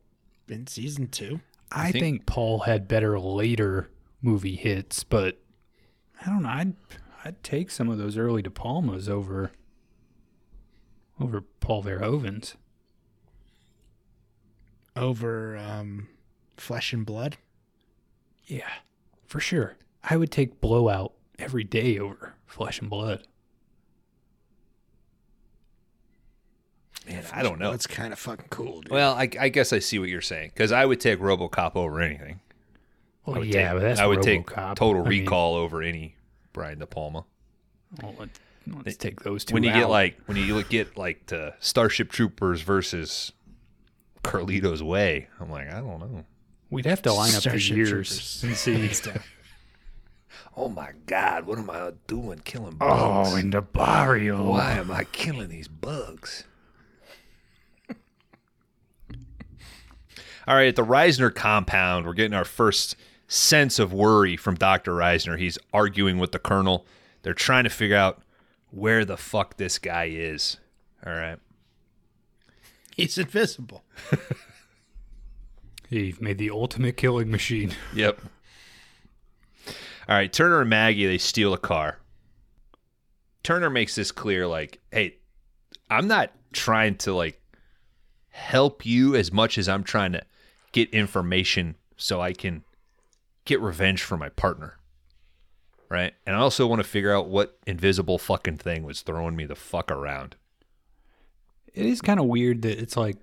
[0.48, 1.40] in season two?
[1.72, 3.90] I think- think, Paul had better later
[4.22, 5.40] movie hits, but
[6.22, 6.50] I don't know.
[6.50, 6.76] I'd
[7.26, 9.52] I'd take some of those early De Palmas over
[11.20, 12.56] over Paul Verhoeven's.
[14.96, 16.08] Over um,
[16.58, 17.38] Flesh and Blood.
[18.46, 18.70] Yeah,
[19.28, 19.76] for sure.
[20.04, 23.26] I would take Blowout every day over Flesh and Blood.
[27.08, 27.72] Man, I don't know.
[27.72, 28.92] That's kind of fucking cool, dude.
[28.92, 32.00] Well, I, I guess I see what you're saying because I would take RoboCop over
[32.02, 32.40] anything.
[33.26, 34.76] I Well, would yeah, take, but that's I would take RoboCop.
[34.76, 36.16] Total I mean, Recall over any
[36.54, 37.26] Brian De Palma.
[38.02, 38.30] well, let,
[38.86, 39.54] let's take those two.
[39.56, 39.90] When you get out.
[39.90, 43.32] like when you look- get like to Starship Troopers versus
[44.24, 46.26] Carlito's Way, I'm like, I don't know.
[46.70, 48.44] we'd have to line up the Starship years Troopers.
[48.44, 49.12] and see.
[50.56, 50.66] Hands down.
[50.66, 52.40] Oh my God, what am I doing?
[52.44, 53.30] Killing oh, bugs?
[53.34, 54.44] oh, in the barrio.
[54.44, 56.44] Why am I killing these bugs?
[60.48, 62.96] All right, at the Reisner compound, we're getting our first
[63.28, 64.94] sense of worry from Dr.
[64.94, 65.38] Reisner.
[65.38, 66.88] He's arguing with the colonel.
[67.22, 68.24] They're trying to figure out
[68.72, 70.58] where the fuck this guy is.
[71.06, 71.38] All right.
[72.96, 73.84] He's invisible.
[75.90, 77.74] You've made the ultimate killing machine.
[77.94, 78.20] Yep.
[80.10, 82.00] All right, Turner and Maggie, they steal a car.
[83.44, 85.18] Turner makes this clear like, hey,
[85.88, 87.40] I'm not trying to like
[88.30, 90.24] help you as much as I'm trying to
[90.72, 92.64] get information so I can
[93.46, 94.80] get revenge for my partner.
[95.90, 96.16] Right?
[96.26, 99.56] And I also want to figure out what invisible fucking thing was throwing me the
[99.56, 100.36] fuck around.
[101.72, 103.18] It is kind of weird that it's like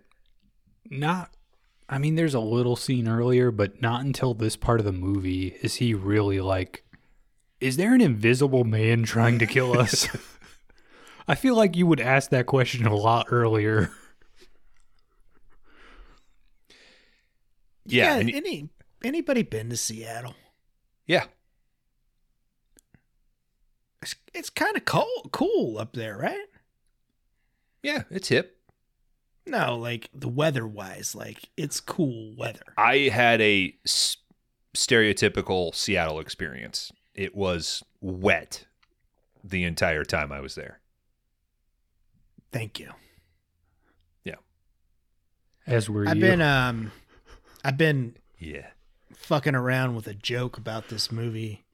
[0.89, 1.36] not.
[1.89, 5.57] I mean, there's a little scene earlier, but not until this part of the movie
[5.63, 6.85] is he really like,
[7.61, 10.09] is there an invisible man trying to kill us?
[11.29, 13.91] I feel like you would ask that question a lot earlier.
[17.85, 18.15] Yeah.
[18.15, 18.17] Yeah.
[18.17, 18.69] and any
[19.05, 20.35] anybody been to Seattle?
[21.07, 21.27] yeah.
[24.03, 26.47] It's, it's kind of cool, cool up there, right?
[27.83, 28.56] Yeah, it's hip.
[29.47, 32.63] No, like the weather wise, like it's cool weather.
[32.77, 34.17] I had a s-
[34.75, 36.91] stereotypical Seattle experience.
[37.15, 38.67] It was wet
[39.45, 40.81] the entire time I was there.
[42.53, 42.91] Thank you.
[44.25, 44.35] Yeah.
[45.67, 46.23] As were I've you.
[46.23, 46.91] been um,
[47.65, 48.67] I've been Yeah.
[49.15, 51.65] fucking around with a joke about this movie,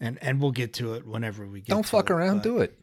[0.00, 1.68] and and we'll get to it whenever we get.
[1.68, 2.79] Don't to fuck it, around, but- do it.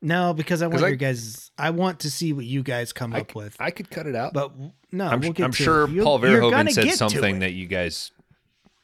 [0.00, 1.50] No, because I want 'Cause I- your guys.
[1.58, 3.56] I want to see what you guys come I, up with.
[3.58, 4.32] I could cut it out.
[4.32, 4.52] but
[4.92, 6.04] no, I'm, we'll get I'm to sure it.
[6.04, 8.12] Paul Verhoeven said something that you guys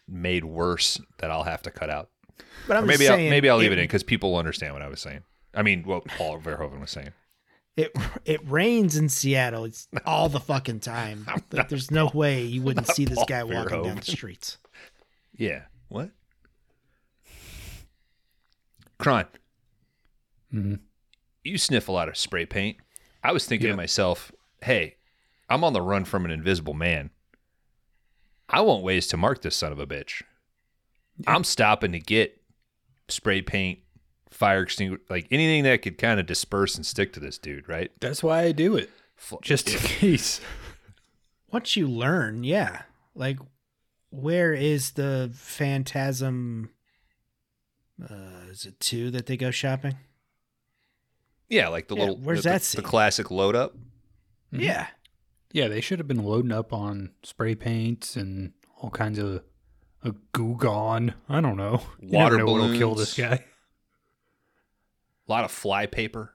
[0.08, 2.10] made worse that I'll have to cut out.
[2.66, 4.72] But I'm Or maybe just I'll, maybe I'll leave it in because people will understand
[4.72, 5.20] what I was saying.
[5.54, 7.10] I mean, what Paul Verhoeven was saying.
[7.76, 7.92] It
[8.24, 9.64] it rains in Seattle.
[9.64, 11.26] It's all the fucking time.
[11.52, 14.58] Like, There's no way you wouldn't see this Paul guy walking down the streets.
[15.36, 15.62] Yeah.
[15.88, 16.10] What?
[18.98, 19.26] Kron.
[20.52, 20.80] Mhm.
[21.44, 22.78] You sniff a lot of spray paint.
[23.22, 23.72] I was thinking Yeah.
[23.74, 24.96] to myself, hey,
[25.48, 27.10] I'm on the run from an invisible man.
[28.48, 30.22] I want ways to mark this son of a bitch.
[31.26, 32.40] I'm stopping to get
[33.08, 33.78] spray paint,
[34.30, 37.90] fire extinguisher, like anything that could kind of disperse and stick to this dude, right?
[38.00, 38.90] That's why I do it.
[39.16, 40.40] Fl- Just in case.
[41.52, 42.82] Once you learn, yeah.
[43.14, 43.38] Like,
[44.10, 46.70] where is the phantasm?
[48.02, 49.96] Uh, is it two that they go shopping?
[51.48, 52.82] Yeah, like the Yeah, little where's the, that the, scene?
[52.82, 53.74] the classic load up.
[54.50, 54.86] Yeah.
[55.52, 59.42] Yeah, they should have been loading up on spray paints and all kinds of
[60.02, 61.14] a goo gone.
[61.28, 61.82] I don't know.
[62.00, 63.44] You Water never know what'll kill this guy.
[65.26, 66.34] A lot of fly paper,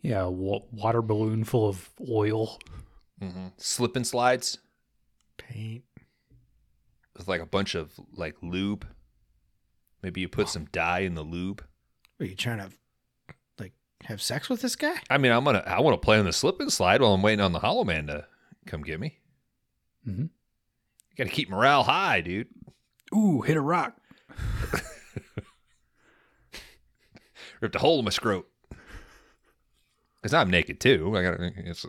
[0.00, 2.58] Yeah, wa- water balloon full of oil.
[3.22, 3.46] Mm-hmm.
[3.58, 4.58] slip and slides
[5.38, 5.84] Paint.
[7.16, 8.86] with like a bunch of like lube.
[10.02, 11.62] Maybe you put some dye in the lube.
[12.20, 12.72] Are you trying to, like,
[14.04, 14.94] have sex with this guy?
[15.10, 17.22] I mean, I'm gonna I want to play on the slip and slide while I'm
[17.22, 18.26] waiting on the Hollow Man to
[18.66, 19.18] come get me.
[20.06, 20.22] Mm-hmm.
[20.22, 22.48] You got to keep morale high, dude.
[23.14, 23.96] Ooh, hit a rock.
[27.60, 28.44] Ripped a hole in my scrot.
[30.22, 31.16] Cause I'm naked too.
[31.16, 31.40] I got.
[31.40, 31.86] It's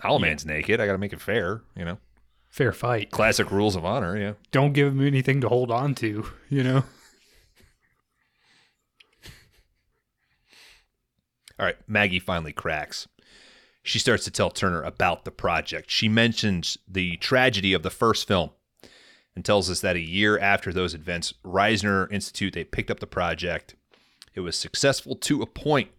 [0.00, 0.80] Hollow Man's naked.
[0.80, 1.62] I got to make it fair.
[1.74, 1.98] You know,
[2.48, 3.10] Fair fight.
[3.10, 4.16] classic rules of honor.
[4.18, 4.32] Yeah.
[4.50, 6.84] Don't give him anything to hold on to, you know?
[11.60, 13.06] All right, Maggie finally cracks.
[13.82, 15.90] She starts to tell Turner about the project.
[15.90, 18.50] She mentions the tragedy of the first film
[19.36, 23.06] and tells us that a year after those events, Reisner Institute, they picked up the
[23.06, 23.74] project.
[24.34, 25.90] It was successful to a point.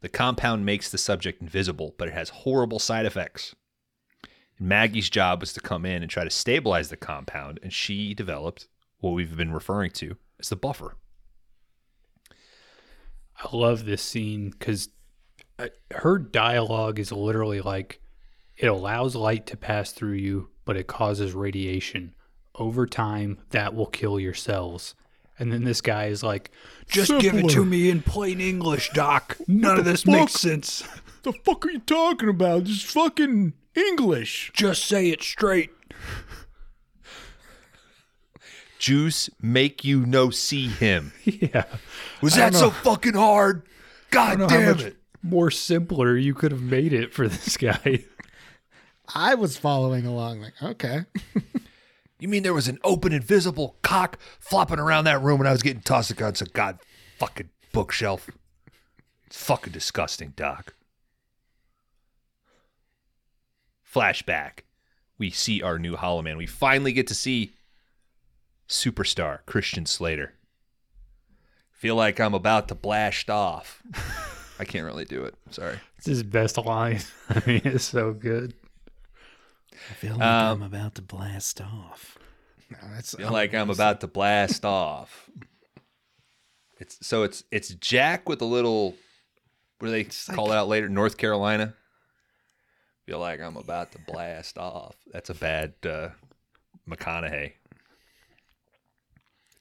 [0.00, 3.54] The compound makes the subject invisible, but it has horrible side effects.
[4.58, 8.68] Maggie's job was to come in and try to stabilize the compound, and she developed
[9.00, 10.96] what we've been referring to as the buffer.
[13.42, 14.88] I love this scene because
[15.58, 18.00] uh, her dialogue is literally like
[18.56, 22.14] it allows light to pass through you, but it causes radiation.
[22.54, 24.94] Over time, that will kill your cells.
[25.38, 26.50] And then this guy is like,
[26.86, 29.38] just give it to me in plain English, Doc.
[29.48, 30.14] None of this fuck?
[30.14, 30.84] makes sense.
[31.22, 32.64] The fuck are you talking about?
[32.64, 34.52] Just fucking English.
[34.54, 35.70] Just say it straight.
[38.82, 41.12] Juice make you no see him.
[41.24, 41.66] Yeah.
[42.20, 43.62] Was that so fucking hard?
[43.64, 43.68] I
[44.10, 44.96] God don't know how damn much it.
[45.22, 48.04] more simpler you could have made it for this guy.
[49.14, 51.04] I was following along, like, okay.
[52.18, 55.62] You mean there was an open invisible cock flopping around that room when I was
[55.62, 56.78] getting tossed against a god
[57.18, 58.30] fucking bookshelf?
[59.26, 60.74] It's fucking disgusting, Doc.
[63.92, 64.60] Flashback.
[65.18, 66.36] We see our new Hollow Man.
[66.36, 67.54] We finally get to see
[68.72, 70.32] superstar Christian Slater.
[71.72, 73.82] Feel like I'm about to blast off.
[74.58, 75.34] I can't really do it.
[75.50, 75.78] Sorry.
[75.98, 77.00] It's his best line.
[77.28, 78.54] I mean, it's so good.
[79.90, 82.18] I feel like Um, I'm about to blast off.
[82.70, 85.28] No, that's feel like I'm about to blast off.
[86.78, 88.94] It's so it's it's Jack with a little
[89.78, 90.04] what do they
[90.34, 90.88] call it out later?
[90.88, 91.74] North Carolina.
[93.06, 94.94] Feel like I'm about to blast off.
[95.12, 96.10] That's a bad uh
[96.88, 97.52] McConaughey.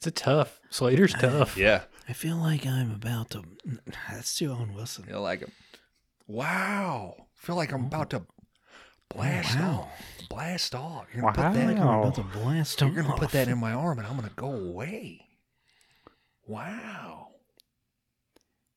[0.02, 0.60] It's a tough.
[0.72, 1.56] Slater's tough.
[1.56, 1.84] Yeah.
[2.10, 3.44] I feel like I'm about to.
[4.10, 5.04] That's too Owen Wilson.
[5.06, 5.52] Feel like I'm
[6.26, 7.28] Wow.
[7.36, 8.24] Feel like I'm about to
[9.14, 9.82] blast Wow.
[9.92, 10.28] off.
[10.28, 11.06] Blast off.
[11.14, 13.20] You're gonna put I feel like that I'm about to blast you're gonna off.
[13.20, 15.28] put that in my arm and I'm gonna go away.
[16.48, 17.28] Wow.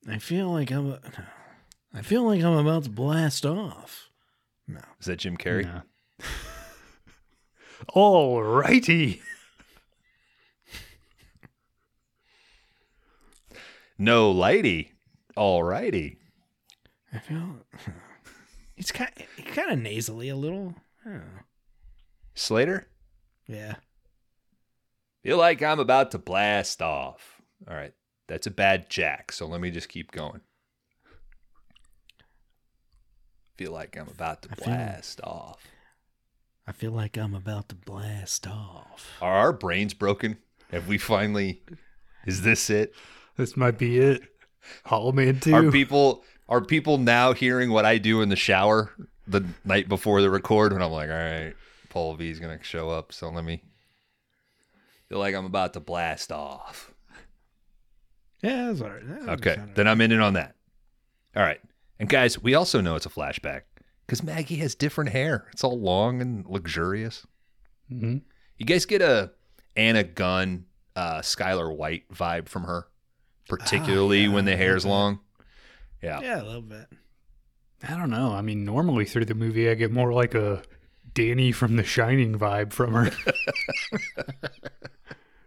[0.07, 0.99] I feel like I'm.
[1.93, 4.09] I feel like I'm about to blast off.
[4.67, 4.81] No.
[4.99, 5.63] Is that Jim Carrey?
[5.63, 5.81] Yeah.
[7.89, 9.23] All righty.
[13.97, 14.91] No lady.
[15.35, 16.17] All righty.
[17.13, 17.57] I feel.
[18.77, 19.09] It's kind.
[19.53, 20.75] kind of nasally a little.
[22.33, 22.89] Slater?
[23.47, 23.75] Yeah.
[25.23, 27.41] Feel like I'm about to blast off.
[27.69, 27.93] All right.
[28.27, 30.41] That's a bad jack, so let me just keep going.
[33.57, 35.63] Feel like I'm about to I feel- blast off.
[36.67, 39.13] I feel like I'm about to blast off.
[39.21, 40.37] Are our brains broken?
[40.71, 41.61] Have we finally
[42.25, 42.93] Is this it?
[43.37, 44.21] This might be it.
[44.85, 45.53] Hollow Man 2.
[45.53, 48.91] Are people are people now hearing what I do in the shower
[49.27, 51.53] the night before the record when I'm like, all right,
[51.89, 53.63] Pauly D's gonna show up, so let me
[55.09, 56.93] feel like I'm about to blast off.
[58.41, 59.07] Yeah, that's all right.
[59.25, 60.55] That Okay, then I'm in it on that.
[61.35, 61.59] All right,
[61.99, 63.61] and guys, we also know it's a flashback
[64.05, 65.47] because Maggie has different hair.
[65.51, 67.25] It's all long and luxurious.
[67.91, 68.21] Mhm.
[68.57, 69.31] You guys get a
[69.75, 72.87] Anna Gunn, uh, Skyler White vibe from her,
[73.47, 75.19] particularly Ah, yeah, when the hair's long.
[76.01, 76.19] Yeah.
[76.21, 76.87] Yeah, a little bit.
[77.87, 78.33] I don't know.
[78.33, 80.63] I mean, normally through the movie, I get more like a
[81.13, 83.11] Danny from The Shining vibe from her.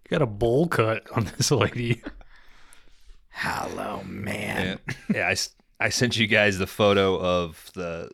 [0.09, 2.03] Got a bowl cut on this lady.
[3.31, 4.79] Hello, man.
[4.89, 5.37] Yeah, yeah I,
[5.85, 8.11] I sent you guys the photo of the.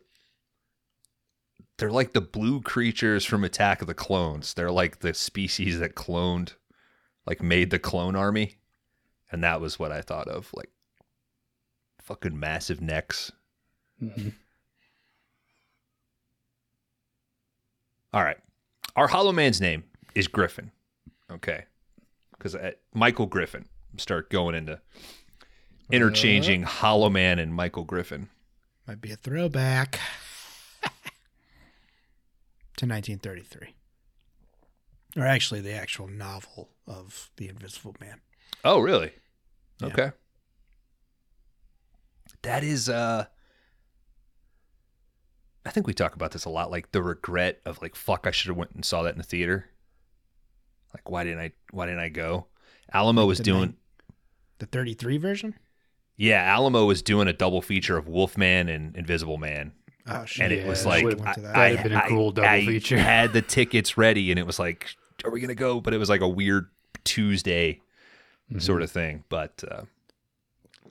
[1.77, 4.53] They're like the blue creatures from Attack of the Clones.
[4.53, 6.53] They're like the species that cloned,
[7.25, 8.55] like made the clone army,
[9.31, 10.49] and that was what I thought of.
[10.53, 10.69] Like,
[12.01, 13.31] fucking massive necks.
[14.01, 14.29] Mm-hmm.
[18.13, 18.37] All right,
[18.95, 19.83] our Hollow Man's name
[20.13, 20.71] is Griffin.
[21.31, 21.65] Okay,
[22.31, 22.55] because
[22.93, 23.65] Michael Griffin.
[23.97, 24.81] Start going into
[25.89, 26.79] interchanging uh-huh.
[26.79, 28.29] Hollow Man and Michael Griffin.
[28.87, 29.99] Might be a throwback
[32.77, 33.73] to 1933.
[35.17, 38.19] Or actually, the actual novel of The Invisible Man.
[38.63, 39.11] Oh, really?
[39.81, 39.87] Yeah.
[39.87, 40.11] Okay.
[42.43, 43.25] That is uh
[45.65, 48.31] I think we talk about this a lot like the regret of like fuck I
[48.31, 49.69] should have went and saw that in the theater.
[50.93, 52.47] Like why didn't I why didn't I go?
[52.93, 53.75] Alamo was the doing nine-
[54.59, 55.55] The 33 version?
[56.17, 59.73] Yeah, Alamo was doing a double feature of Wolfman and Invisible Man.
[60.07, 60.45] Oh, shit.
[60.45, 61.55] And it Yeah, was like would've I, to that.
[61.55, 62.97] I- That'd have been a I- cool double I feature.
[62.97, 65.81] had the tickets ready and it was like are we going to go?
[65.81, 66.69] But it was like a weird
[67.03, 67.81] Tuesday
[68.49, 68.59] Mm-hmm.
[68.59, 69.23] sort of thing.
[69.29, 69.83] But uh,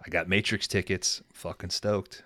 [0.04, 1.22] I got Matrix tickets.
[1.32, 2.22] Fucking stoked.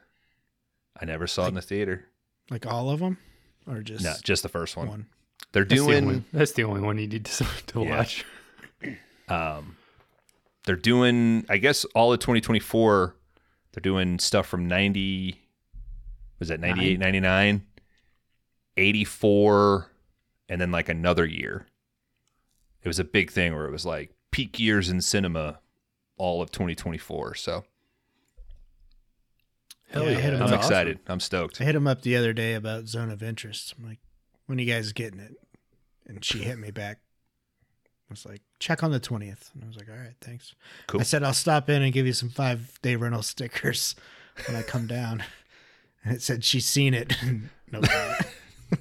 [1.00, 2.06] I never saw it in the theater.
[2.50, 3.18] Like all of them?
[3.66, 4.88] Or just No, just the first one.
[4.88, 5.06] one?
[5.52, 7.96] They're That's the, doing only, that's the only one you need to, to Yeah.
[7.98, 8.24] watch.
[9.28, 9.76] um
[10.64, 13.14] they're doing I guess all of 2024
[13.72, 15.40] they're doing stuff from 90
[16.38, 17.64] was that 98 99
[18.76, 19.90] 84
[20.48, 21.66] and then like another year.
[22.82, 25.60] It was a big thing where it was like peak years in cinema
[26.16, 27.34] all of 2024.
[27.34, 27.64] So
[29.90, 30.44] Hell yeah, yeah.
[30.44, 30.60] I'm up.
[30.60, 30.98] excited.
[31.06, 31.60] I'm stoked.
[31.60, 33.74] I hit him up the other day about Zone of Interest.
[33.78, 33.98] I'm like,
[34.46, 35.34] when are you guys getting it?
[36.06, 36.98] And she hit me back.
[38.10, 39.54] I was like, check on the 20th.
[39.54, 40.54] And I was like, all right, thanks.
[40.86, 41.00] Cool.
[41.00, 43.94] I said, I'll stop in and give you some five day rental stickers
[44.46, 45.24] when I come down.
[46.04, 47.12] And it said she's seen it.
[47.72, 48.22] no, comment.
[48.72, 48.78] I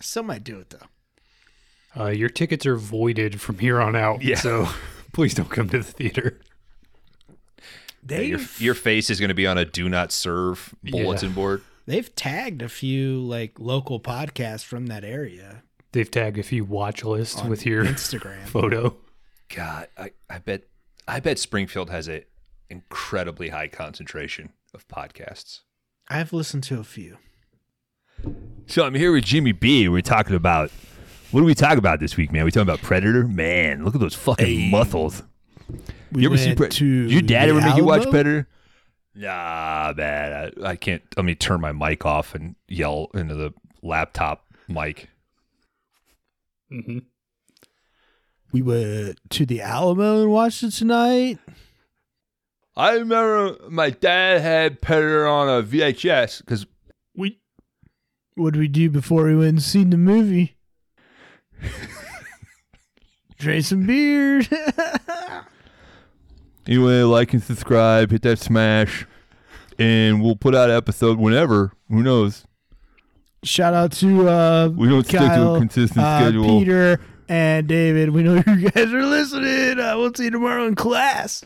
[0.00, 0.86] still might do it though.
[1.96, 4.22] Uh, your tickets are voided from here on out.
[4.22, 4.36] Yeah.
[4.36, 4.68] So
[5.12, 6.40] please don't come to the theater.
[8.08, 11.34] Yeah, your, your face is going to be on a do not serve bulletin Yeah.
[11.34, 11.62] board.
[11.86, 15.62] they've tagged a few like local podcasts from that area
[15.92, 18.42] They've tagged a few watch lists on with your Instagram.
[18.46, 18.94] photo.
[19.54, 20.64] God, I, I bet
[21.08, 22.24] I bet Springfield has a
[22.68, 25.60] incredibly high concentration of podcasts.
[26.08, 27.16] I've listened to a few.
[28.66, 29.88] So I'm here with Jimmy B.
[29.88, 30.70] We're talking about
[31.30, 32.44] what do we talk about this week, man?
[32.44, 33.24] We talking about Predator?
[33.26, 35.22] Man, look at those fucking muscles.
[36.12, 36.76] We you ever see Predator?
[36.78, 38.48] to Your dad ever make you watch Predator?
[39.14, 41.02] Nah, man, I, I can't.
[41.16, 43.52] Let me turn my mic off and yell into the
[43.82, 45.08] laptop mic.
[46.70, 46.98] hmm
[48.52, 51.38] We went to the Alamo and watched it tonight.
[52.76, 56.64] I remember my dad had Predator on a VHS because
[57.16, 57.40] We
[58.36, 60.54] what did we do before we went and seen the movie?
[63.38, 64.48] Drink some beers.
[66.66, 69.06] anyway, like and subscribe, hit that smash,
[69.78, 71.72] and we'll put out an episode whenever.
[71.88, 72.44] Who knows?
[73.44, 76.58] Shout out to uh We don't stick to a consistent uh, schedule.
[76.58, 78.10] Peter and David.
[78.10, 79.78] We know you guys are listening.
[79.78, 81.44] Uh, we'll see you tomorrow in class.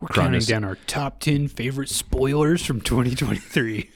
[0.00, 3.90] We're counting down our top 10 favorite spoilers from 2023.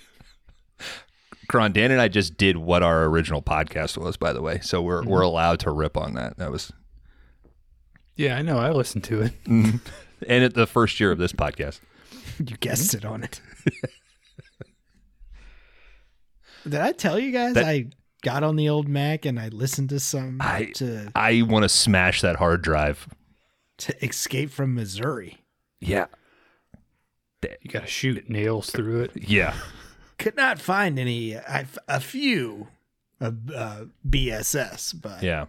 [1.49, 4.61] Kron, Dan and I just did what our original podcast was, by the way.
[4.62, 5.11] So we're mm-hmm.
[5.11, 6.37] we're allowed to rip on that.
[6.39, 6.73] That was
[8.16, 8.59] yeah, I know.
[8.59, 9.45] I listened to it.
[9.45, 9.77] Mm-hmm.
[10.29, 11.81] and at the first year of this podcast.
[12.39, 13.07] You guessed mm-hmm.
[13.07, 13.41] it on it.
[16.65, 17.87] Did I tell you guys That- I
[18.23, 21.69] got on the old Mac and I listened to some I- to I want to
[21.69, 23.07] smash that hard drive.
[23.79, 25.45] to Escape from Missouri.
[25.81, 26.07] Yeah,
[27.61, 29.11] You got to shoot nails through it.
[29.29, 29.55] yeah.
[30.24, 31.36] Could not find any.
[31.36, 32.68] I, a few
[33.20, 35.44] of uh, BSS, but Yeah.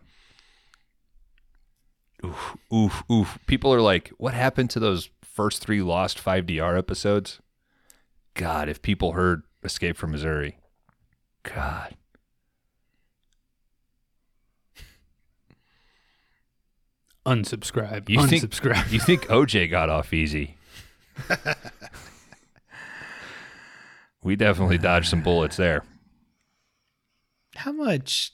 [2.26, 3.40] Oof, oof, oof.
[3.48, 7.40] People are like, what happened to those first three Lost 5DR episodes?
[8.34, 10.58] God, if people heard Escape from Missouri.
[11.44, 11.96] God.
[17.26, 18.10] Unsubscribe.
[18.10, 18.92] You think- Unsubscribe.
[18.92, 20.58] You think OJ got off easy?
[24.26, 25.84] we definitely dodged some bullets there.
[27.56, 28.34] how much?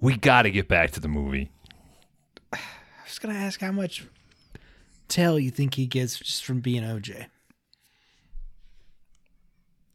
[0.00, 1.50] We got to get back to the movie.
[2.52, 2.58] I
[3.04, 4.04] was gonna ask how much
[5.08, 7.26] tail you think he gets just from being OJ?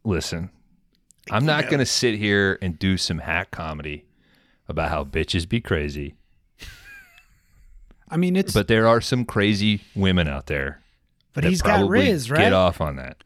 [0.02, 0.50] Listen,
[1.30, 4.04] I'm not going to sit here and do some hack comedy
[4.68, 6.16] about how bitches be crazy,
[8.10, 10.82] I mean, it's but there are some crazy women out there.
[11.32, 12.38] But he's got Riz, right?
[12.40, 13.24] Get off on that.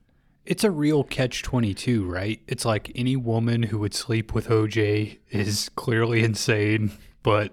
[0.48, 2.40] It's a real catch 22, right?
[2.48, 6.90] It's like any woman who would sleep with OJ is clearly insane,
[7.22, 7.52] but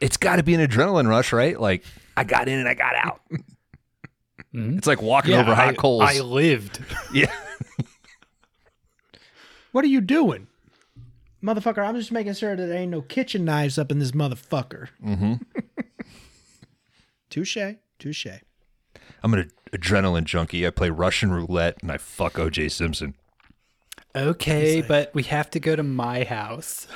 [0.00, 1.58] It's got to be an adrenaline rush, right?
[1.58, 1.84] Like
[2.16, 3.20] I got in and I got out.
[4.52, 6.02] It's like walking over hot I, coals.
[6.02, 6.82] I lived.
[7.12, 7.32] yeah.
[9.72, 10.48] What are you doing?
[11.42, 14.88] Motherfucker, I'm just making sure that there ain't no kitchen knives up in this motherfucker.
[15.04, 15.34] Mm-hmm.
[17.30, 17.58] touche.
[17.98, 18.26] Touche.
[19.22, 20.66] I'm an adrenaline junkie.
[20.66, 23.14] I play Russian roulette and I fuck OJ Simpson.
[24.14, 26.86] Okay, but we have to go to my house.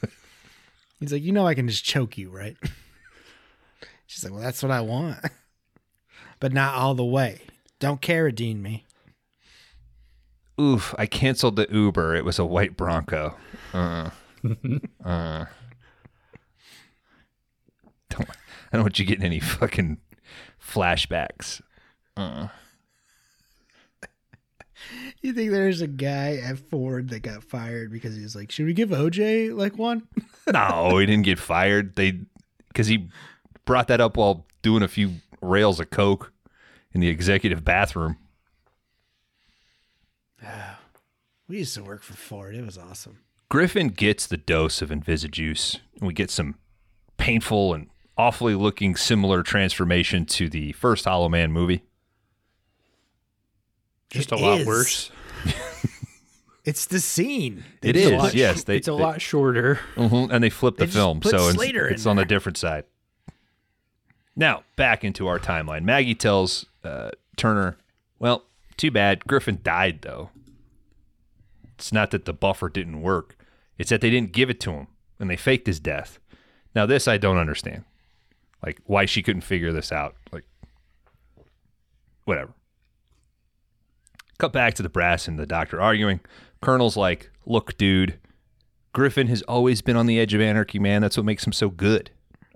[1.00, 2.56] He's like, you know I can just choke you, right?
[4.06, 5.18] She's like, well, that's what I want.
[6.40, 7.42] but not all the way.
[7.80, 8.86] Don't carradine me.
[10.60, 12.14] Oof, I canceled the Uber.
[12.14, 13.36] It was a white Bronco.
[13.72, 14.10] Uh,
[15.04, 15.46] uh.
[18.08, 19.98] Don't, I don't want you getting any fucking
[20.64, 21.60] flashbacks.
[25.22, 28.66] You think there's a guy at Ford that got fired because he was like, should
[28.66, 30.06] we give OJ like one?
[30.52, 31.96] No, he didn't get fired.
[31.96, 32.20] They
[32.68, 33.08] because he
[33.64, 36.32] brought that up while doing a few rails of coke
[36.92, 38.18] in the executive bathroom.
[41.46, 42.54] We used to work for Ford.
[42.54, 43.18] It was awesome.
[43.50, 46.54] Griffin gets the dose of Invisijuice, and we get some
[47.18, 51.82] painful and awfully looking similar transformation to the first Hollow Man movie.
[54.10, 54.66] Just It a lot is.
[54.66, 55.10] worse.
[56.66, 57.62] It's the scene.
[57.82, 58.64] It It's a lot- yes.
[58.64, 59.80] They, it's a they- lot shorter.
[59.96, 62.26] mhm, and they flip the They film, so it's, Slater in it's on the there.
[62.26, 62.84] different side.
[64.34, 65.82] Now back into our timeline.
[65.82, 67.76] Maggie tells uh, Turner,
[68.18, 68.44] "Well,
[68.78, 69.26] too bad.
[69.26, 70.30] Griffin died, though.
[71.74, 73.36] It's not that the buffer didn't work;
[73.76, 74.86] it's that they didn't give it to him,
[75.20, 76.18] and they faked his death.
[76.74, 77.84] Now, this I don't understand.
[78.64, 80.16] Like why she couldn't figure this out.
[80.32, 80.44] Like,
[82.24, 82.52] whatever."
[84.38, 86.20] Cut back to the brass and the doctor arguing.
[86.62, 88.18] Colonel's like, "Look, dude."
[88.92, 91.02] Griffin has always been on the edge of anarchy, man.
[91.02, 92.12] That's what makes him so good.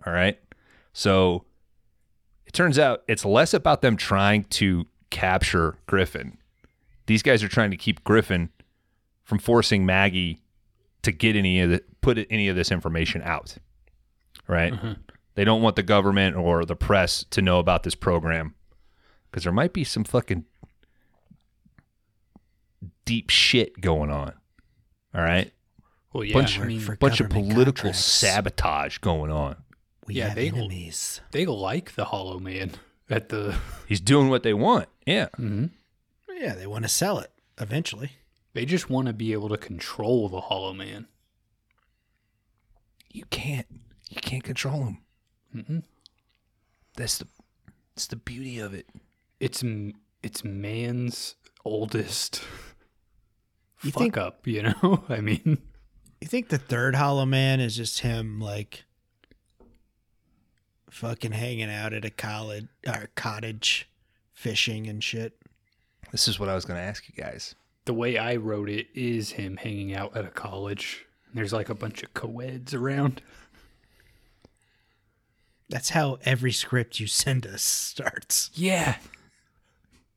[0.07, 0.39] All right.
[0.93, 1.45] So
[2.47, 6.39] it turns out it's less about them trying to capture Griffin.
[7.07, 8.51] These guys are trying to keep Griffin
[9.25, 10.41] from forcing Maggie
[11.03, 13.57] to get any of the put any of this information out.
[14.47, 14.73] Right?
[14.73, 14.93] Mm-hmm.
[15.39, 18.57] They don't want the government or the press to know about this program
[19.31, 20.45] because there might be some fucking
[23.05, 24.33] deep shit going on.
[25.15, 25.53] All right?
[26.13, 28.05] Well, yeah, bunch, I mean, for bunch of political contracts.
[28.05, 29.55] sabotage going on.
[30.09, 31.21] We Yeah, have they- enemies.
[31.31, 32.73] they like the Hollow Man
[33.09, 33.57] at the.
[33.87, 34.89] He's doing what they want.
[35.07, 35.27] Yeah.
[35.39, 35.67] Mm-hmm.
[36.37, 38.11] Yeah, they want to sell it eventually.
[38.55, 41.07] They just want to be able to control the Hollow Man.
[43.13, 43.69] You can't.
[44.11, 44.99] You can't control him.
[45.55, 45.83] Mhm.
[46.97, 47.27] That's the.
[47.95, 48.87] It's the beauty of it.
[49.41, 49.65] It's
[50.23, 51.35] it's man's
[51.65, 52.43] oldest
[53.83, 54.47] You fuck think- up.
[54.47, 55.59] You know, I mean,
[56.21, 58.85] You think the third Hollow Man is just him like
[60.91, 63.89] fucking hanging out at a college or cottage
[64.33, 65.37] fishing and shit?
[66.13, 67.55] This is what I was going to ask you guys.
[67.85, 71.05] the way I wrote it is him hanging out at a college.
[71.35, 73.23] There's like a bunch of co-eds around.
[75.69, 78.51] That's how every script you send us starts.
[78.55, 78.97] Yeah,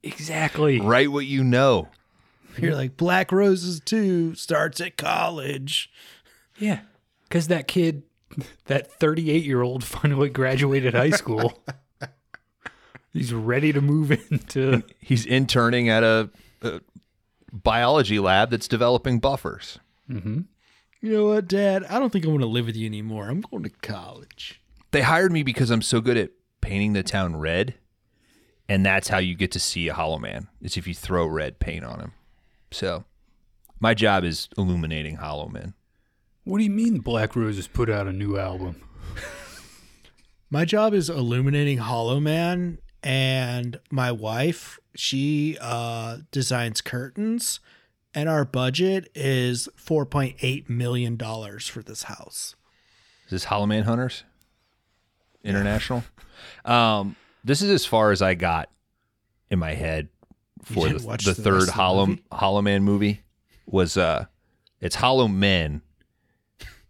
[0.02, 0.80] exactly.
[0.80, 1.90] Write what you know.
[2.58, 5.92] You're like Black Roses 2 starts at college.
[6.58, 6.82] Yeah,
[7.24, 8.04] because that kid,
[8.66, 11.62] that 38 year old, finally graduated high school.
[13.14, 14.84] He's ready to move into.
[15.00, 16.30] He's interning at a,
[16.62, 16.80] a
[17.52, 19.80] biology lab that's developing buffers.
[20.10, 20.42] Mm-hmm.
[21.02, 21.84] You know what, Dad?
[21.86, 23.28] I don't think I want to live with you anymore.
[23.28, 24.61] I'm going to college.
[24.92, 27.76] They hired me because I'm so good at painting the town red,
[28.68, 30.48] and that's how you get to see a Hollow Man.
[30.62, 32.14] Is if you throw red paint on him.
[32.72, 33.06] So,
[33.80, 35.74] my job is illuminating Hollow Men.
[36.44, 38.82] What do you mean Black Roses put out a new album?
[40.50, 47.62] My job is illuminating Hollow Man, and my wife, she uh, designs curtains,
[48.14, 52.56] and our budget is $4.8 million for this house.
[53.26, 54.26] Is this Hollow Man Hunters
[55.44, 56.04] International?
[56.66, 58.70] um, this is as far as I got
[59.50, 60.10] in my head
[60.64, 62.24] for the, the the third Hollow movie?
[62.32, 63.22] Hollow Man movie.
[63.66, 64.26] Was uh,
[64.80, 65.82] it's Hollow Men,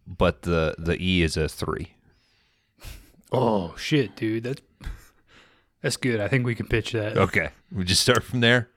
[0.08, 1.94] but the the E is a three.
[3.32, 4.62] Oh shit, dude, that's
[5.82, 6.20] That's good.
[6.20, 7.18] I think we can pitch that.
[7.18, 8.70] Okay, we just start from there.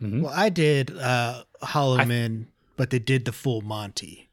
[0.00, 4.28] Well, I did uh, Hollow Men, but they did the full Monty.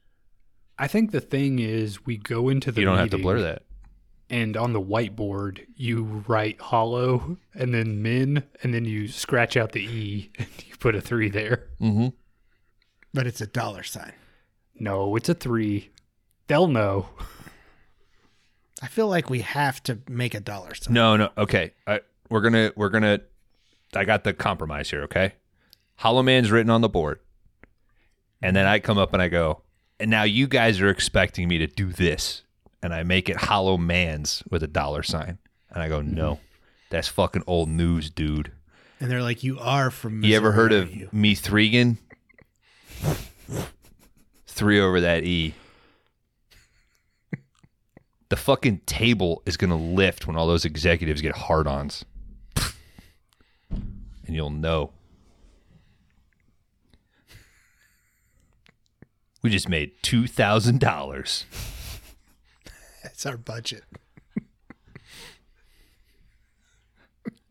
[0.77, 3.63] I think the thing is we go into the You don't have to blur that.
[4.29, 9.71] And on the whiteboard you write hollow and then min and then you scratch out
[9.71, 11.67] the E and you put a three there.
[11.81, 12.07] Mm-hmm.
[13.13, 14.13] But it's a dollar sign.
[14.77, 15.91] No, it's a three.
[16.47, 17.07] They'll know.
[18.81, 20.93] I feel like we have to make a dollar sign.
[20.93, 21.29] No, no.
[21.37, 23.21] Okay, I, we're gonna we're gonna.
[23.95, 25.03] I got the compromise here.
[25.03, 25.33] Okay,
[25.95, 27.19] Hollow Man's written on the board,
[28.41, 29.61] and then I come up and I go,
[29.99, 32.43] and now you guys are expecting me to do this,
[32.81, 35.37] and I make it Hollow Man's with a dollar sign,
[35.69, 36.15] and I go, mm-hmm.
[36.15, 36.39] no,
[36.89, 38.51] that's fucking old news, dude.
[38.99, 40.23] And they're like, you are from.
[40.23, 41.09] You ever heard of you?
[41.11, 41.97] me threegan?
[44.47, 45.53] Three over that E.
[48.29, 52.05] The fucking table is gonna lift when all those executives get hard-ons,
[53.69, 54.91] and you'll know.
[59.43, 61.45] We just made two thousand dollars.
[63.05, 63.83] That's our budget.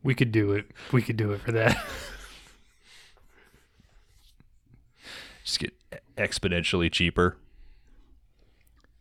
[0.03, 0.65] We could do it.
[0.91, 1.81] We could do it for that.
[5.45, 5.73] Just get
[6.17, 7.37] exponentially cheaper.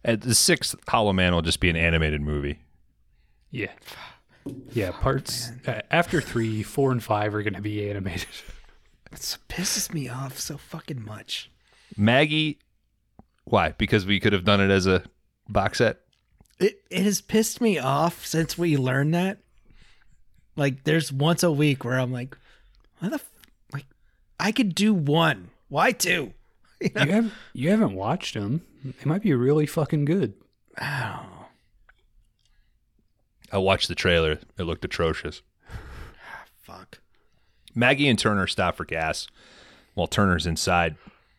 [0.04, 2.60] And the sixth Hollow Man will just be an animated movie.
[3.50, 3.72] Yeah.
[4.72, 8.28] Yeah, parts uh, after 3, 4 and 5 are going to be animated.
[9.10, 11.50] It pisses me off so fucking much.
[11.96, 12.60] Maggie,
[13.42, 13.72] why?
[13.72, 15.02] Because we could have done it as a
[15.48, 16.03] box set.
[16.58, 19.38] It it has pissed me off since we learned that.
[20.56, 22.36] Like, there's once a week where I'm like,
[22.98, 23.30] why the f-
[23.72, 23.86] like,
[24.38, 25.50] I could do one.
[25.68, 26.32] Why two?
[26.80, 28.62] you have you haven't watched them.
[28.84, 30.34] They might be really fucking good.
[30.80, 31.46] Oh,
[33.50, 34.38] I watched the trailer.
[34.58, 35.42] It looked atrocious.
[36.62, 37.00] fuck.
[37.74, 39.26] Maggie and Turner stop for gas
[39.94, 40.96] while Turner's inside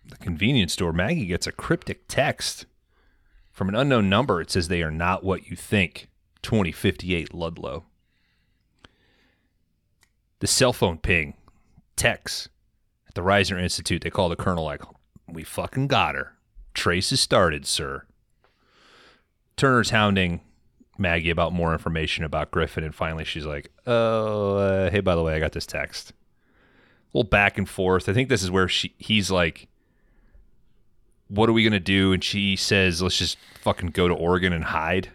[0.07, 0.91] the convenience store.
[0.91, 2.65] Maggie gets a cryptic text
[3.55, 4.41] from an unknown number.
[4.41, 6.09] It says they are not what you think.
[6.43, 7.85] 2058 Ludlow.
[10.39, 11.35] The cell phone ping,
[11.95, 12.49] text
[13.07, 14.03] at the Reisner Institute.
[14.03, 14.81] They call the colonel like,
[15.25, 16.33] "We fucking got her.
[16.73, 18.05] Trace is started, sir."
[19.55, 20.41] Turner's hounding
[20.97, 25.23] Maggie about more information about Griffin, and finally she's like, "Oh, uh, hey, by the
[25.23, 28.09] way, I got this text." A little back and forth.
[28.09, 29.69] I think this is where she he's like,
[31.27, 34.63] "What are we gonna do?" And she says, "Let's just fucking go to Oregon and
[34.65, 35.09] hide."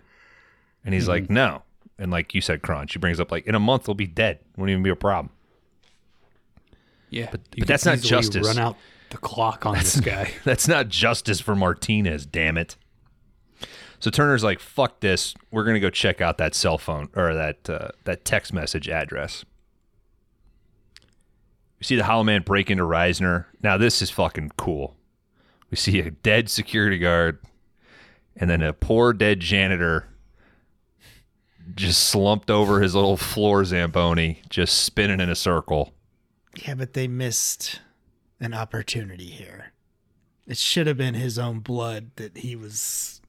[0.85, 1.63] And he's like, "No."
[1.99, 4.39] And like you said, Kron, she brings up like, "In a month, we'll be dead.
[4.57, 5.31] Won't even be a problem."
[7.11, 8.47] Yeah, But- but that's not justice.
[8.47, 8.77] Run out
[9.11, 10.33] the clock on this guy.
[10.45, 12.77] That's not justice for Martinez, damn it.
[13.99, 15.35] So Turner's like, "Fuck this.
[15.51, 19.45] We're gonna go check out that cell phone or that uh, that text message address."
[21.81, 23.47] We see the Hollow Man break into Reisner.
[23.63, 24.95] Now this is fucking cool.
[25.71, 27.39] We see a dead security guard,
[28.37, 30.07] and then a poor dead janitor
[31.75, 35.93] just slumped over his little floor zamboni, just spinning in a circle.
[36.65, 37.81] Yeah, but they missed
[38.41, 39.73] an opportunity here.
[40.49, 43.21] It should have been his own blood that he was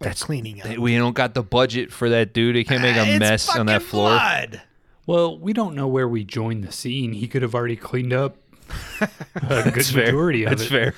[0.00, 0.78] like, That's- cleaning up.
[0.78, 2.56] We don't got the budget for that dude.
[2.56, 4.08] He can't make a ah, It's mess on that floor.
[4.10, 4.62] blood.
[5.06, 7.12] Well, we don't know where we joined the scene.
[7.12, 8.36] He could have already cleaned up
[9.00, 9.08] a
[9.40, 10.06] good That's fair.
[10.06, 10.68] majority of That's it.
[10.68, 10.94] fair.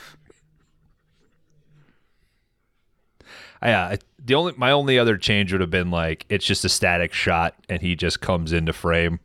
[3.65, 7.15] Yeah, the only my only other change would have been like it's just a static
[7.15, 9.21] shot and he just comes into frame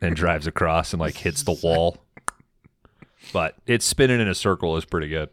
[0.00, 1.96] and drives across and like hits the wall.
[3.32, 5.30] But it's spinning in a circle is pretty good.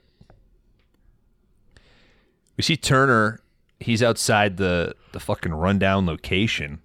[2.56, 3.42] We see Turner,
[3.82, 6.80] he's outside the the fucking rundown location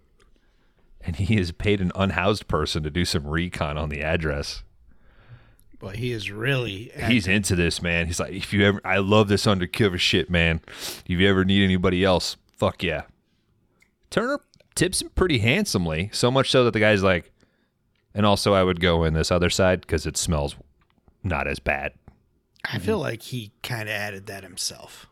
[1.00, 4.63] and he has paid an unhoused person to do some recon on the address.
[5.84, 6.90] Boy, he is really.
[7.08, 8.06] He's into this, man.
[8.06, 10.62] He's like, if you ever, I love this undercover shit, man.
[10.66, 13.02] If you ever need anybody else, fuck yeah.
[14.08, 14.40] Turner
[14.74, 17.32] tips him pretty handsomely, so much so that the guy's like,
[18.14, 20.56] and also I would go in this other side because it smells
[21.22, 21.92] not as bad.
[22.64, 25.06] I feel like he kind of added that himself.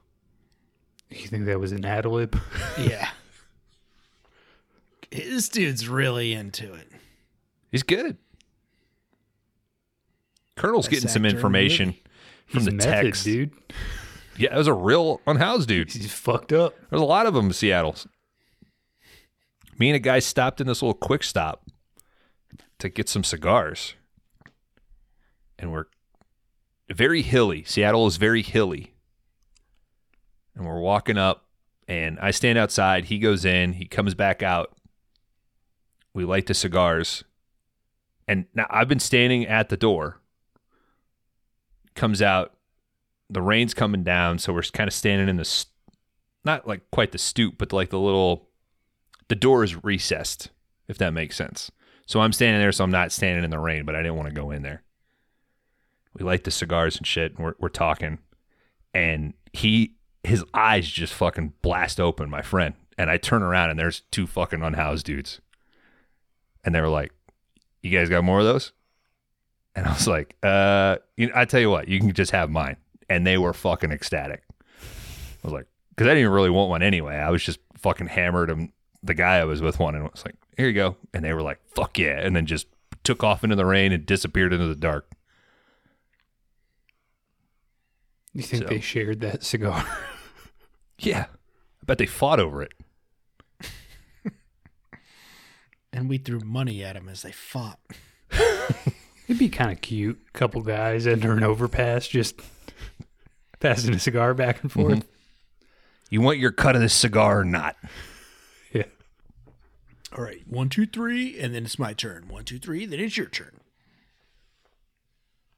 [1.11, 2.41] You think that was an ad lib?
[2.79, 3.11] Yeah.
[5.11, 6.89] this dude's really into it.
[7.71, 8.17] He's good.
[10.57, 11.95] Colonel's getting some actor in the information
[12.47, 13.25] from He's the method, text.
[13.25, 13.51] dude.
[14.37, 15.91] Yeah, it was a real unhoused dude.
[15.93, 16.75] He's fucked up.
[16.91, 17.97] There's a lot of them in Seattle.
[19.79, 21.67] Me and a guy stopped in this little quick stop
[22.79, 23.95] to get some cigars.
[25.59, 25.87] And we're
[26.91, 27.65] very hilly.
[27.65, 28.95] Seattle is very hilly.
[30.55, 31.47] And we're walking up,
[31.89, 33.07] and I stand outside.
[33.07, 34.77] He goes in, he comes back out.
[36.15, 37.25] We light the cigars.
[38.29, 40.21] And now I've been standing at the door.
[41.95, 42.55] Comes out.
[43.31, 45.65] The rain's coming down, so we're kind of standing in the
[46.45, 48.49] not like quite the stoop, but like the little
[49.29, 50.51] the door is recessed,
[50.89, 51.71] if that makes sense.
[52.07, 54.29] So I'm standing there, so I'm not standing in the rain, but I didn't want
[54.29, 54.83] to go in there.
[56.15, 58.19] We light the cigars and shit, and we're we're talking,
[58.93, 59.95] and he
[60.25, 62.75] his eyes just fucking blast open, my friend.
[62.99, 65.41] And I turn around and there's two fucking unhoused dudes.
[66.65, 67.13] And they were like,
[67.83, 68.73] You guys got more of those?
[69.75, 72.51] And I was like, uh, you know, I tell you what, you can just have
[72.51, 72.77] mine.
[73.09, 74.43] And they were fucking ecstatic.
[74.81, 74.85] I
[75.45, 77.17] was like, because I didn't even really want one anyway.
[77.17, 78.71] I was just fucking hammered and
[79.03, 80.97] the guy I was with one and was like, Here you go.
[81.13, 82.19] And they were like, fuck yeah.
[82.21, 82.67] And then just
[83.03, 85.11] took off into the rain and disappeared into the dark.
[88.33, 89.85] You think So- they shared that cigar?
[90.99, 91.25] Yeah.
[91.83, 92.73] I bet they fought over it.
[95.93, 97.81] And we threw money at them as they fought.
[99.29, 100.21] It'd be kind of cute.
[100.29, 102.41] A Couple guys under an overpass just
[103.61, 105.05] passing a cigar back and forth.
[106.11, 107.77] You want your cut of this cigar or not?
[108.73, 108.85] Yeah.
[110.17, 112.27] All right, one, two, three, and then it's my turn.
[112.29, 113.61] One, two, three, then it's your turn.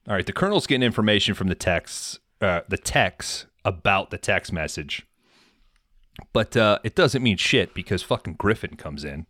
[0.08, 4.52] All right, the colonel's getting information from the texts, uh, the texts about the text
[4.52, 5.06] message,
[6.32, 9.26] but uh, it doesn't mean shit because fucking Griffin comes in.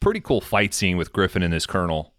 [0.00, 2.14] Pretty cool fight scene with Griffin and this colonel,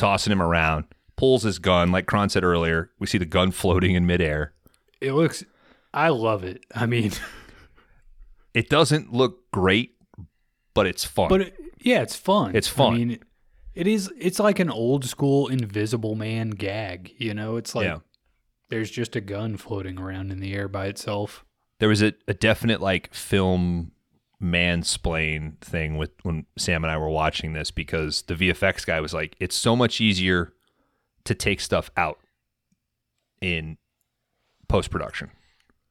[0.00, 0.84] tossing him around,
[1.16, 2.90] pulls his gun like Kron said earlier.
[2.98, 4.52] We see the gun floating in midair.
[5.00, 5.44] It looks.
[5.94, 6.64] I love it.
[6.74, 7.12] I mean,
[8.54, 9.92] It doesn't look great,
[10.74, 11.28] but it's fun.
[11.28, 12.56] but it, yeah, it's fun.
[12.56, 12.94] It's fun.
[12.94, 13.18] I mean,
[13.74, 14.10] it, is.
[14.18, 17.12] It's like an old school Invisible Man gag.
[17.18, 17.98] You know, it's like Yeah.
[18.68, 21.44] there's just a gun floating around in the air by itself.
[21.78, 23.92] there was a, a definite like film
[24.42, 29.12] mansplain thing with when Sam and I were watching this because the VFX guy was
[29.12, 30.52] like, it's so much easier
[31.24, 32.18] to take stuff out
[33.40, 33.76] in
[34.68, 35.30] post production.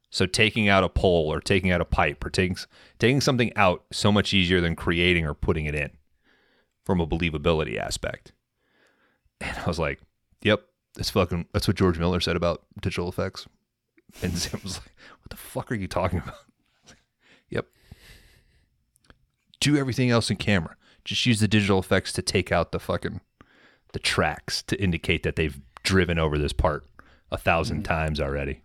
[0.09, 2.57] So taking out a pole or taking out a pipe or taking
[2.97, 5.91] taking something out so much easier than creating or putting it in
[6.83, 8.31] from a believability aspect.
[9.41, 10.01] And I was like,
[10.41, 10.63] "Yep,
[10.95, 13.47] that's fucking that's what George Miller said about digital effects."
[14.23, 17.03] And Sam was like, "What the fuck are you talking about?" I was like,
[17.49, 17.67] yep.
[19.59, 20.75] Do everything else in camera.
[21.03, 23.21] Just use the digital effects to take out the fucking
[23.91, 26.85] the tracks to indicate that they've driven over this part
[27.31, 28.61] a 1000 times already.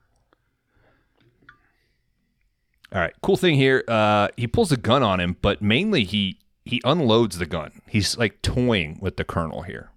[2.93, 3.83] All right, cool thing here.
[3.89, 7.83] Uh, he pulls a gun on him, but mainly he he unloads the gun.
[7.89, 9.91] He's like toying with the colonel here.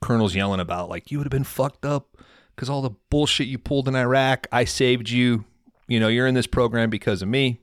[0.00, 2.16] Colonel's yelling about like you would have been fucked up
[2.54, 4.48] because all the bullshit you pulled in Iraq.
[4.50, 5.44] I saved you.
[5.86, 7.60] You know you're in this program because of me.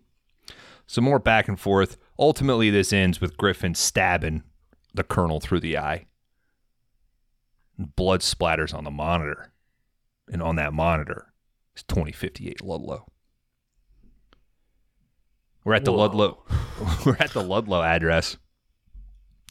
[0.87, 1.97] Some more back and forth.
[2.17, 4.43] Ultimately, this ends with Griffin stabbing
[4.93, 6.05] the colonel through the eye.
[7.77, 9.51] Blood splatters on the monitor,
[10.31, 11.33] and on that monitor
[11.75, 13.05] is 2058 Ludlow.
[15.63, 16.43] We're at the Ludlow.
[17.05, 18.37] We're at the Ludlow address.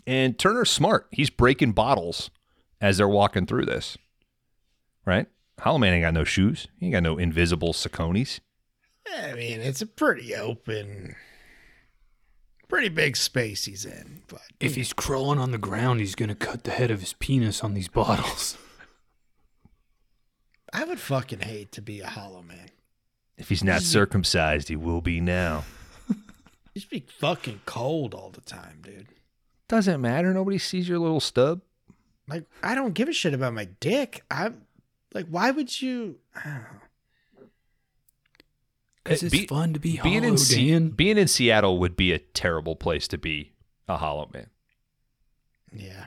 [0.06, 1.06] And Turner's smart.
[1.10, 2.30] He's breaking bottles
[2.80, 3.97] as they're walking through this.
[5.06, 5.26] Right?
[5.59, 6.68] Hollow Man ain't got no shoes.
[6.78, 8.40] He ain't got no invisible Sauconys.
[9.16, 11.16] I mean, it's a pretty open,
[12.73, 14.23] pretty big space he's in.
[14.28, 17.62] But If he's crawling on the ground, he's gonna cut the head of his penis
[17.62, 18.57] on these bottles.
[20.73, 22.70] I would fucking hate to be a Hollow Man.
[23.36, 25.65] If he's not circumcised, he will be now.
[26.74, 29.09] Just be fucking cold all the time, dude.
[29.69, 30.32] Doesn't matter.
[30.32, 31.61] Nobody sees your little stub.
[32.27, 34.24] Like, I don't give a shit about my dick.
[34.31, 34.62] I'm
[35.12, 36.20] like, why would you?
[36.35, 36.82] I don't know.
[39.05, 40.89] Because it's Be- fun to be hollow, being in Dan.
[40.91, 43.53] being in Seattle would be a terrible place to be
[43.89, 44.47] a Hollow Man.
[45.74, 46.07] Yeah.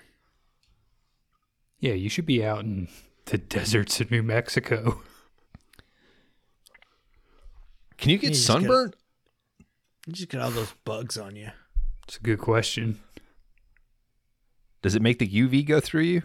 [1.79, 2.87] Yeah, you should be out in
[3.25, 5.01] the deserts of New Mexico.
[7.97, 8.95] Can you get you just sunburned?
[10.07, 11.49] You just get all those bugs on you.
[12.07, 12.99] It's a good question.
[14.81, 16.21] Does it make the UV go through you?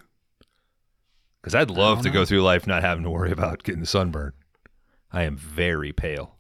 [1.41, 2.15] Because I'd love to know.
[2.15, 4.35] go through life not having to worry about getting sunburned.
[5.11, 6.37] I am very pale.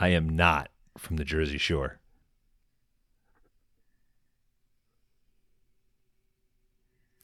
[0.00, 2.00] I am not from the Jersey Shore.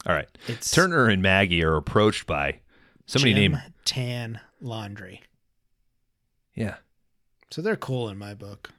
[0.05, 0.29] All right.
[0.47, 2.59] It's Turner and Maggie are approached by
[3.05, 5.21] somebody Jim named Tan Laundry.
[6.53, 6.75] yeah.
[7.49, 8.71] So they're cool in my book.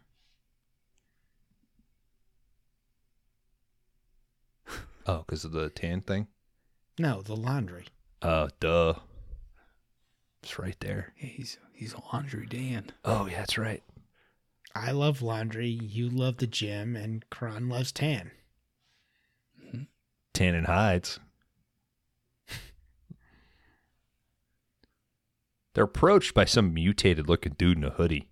[5.06, 6.26] Oh, because of the tan thing.
[6.98, 7.86] No, the laundry.
[8.20, 8.92] Oh, duh.
[10.42, 11.14] It's right there.
[11.18, 12.90] Yeah, he's he's laundry Dan.
[13.06, 13.82] Oh, yeah, that's right.
[14.80, 18.30] I love laundry, you love the gym, and Kron loves tan.
[20.32, 21.18] Tan and hides.
[25.74, 28.28] They're approached by some mutated looking dude in a hoodie.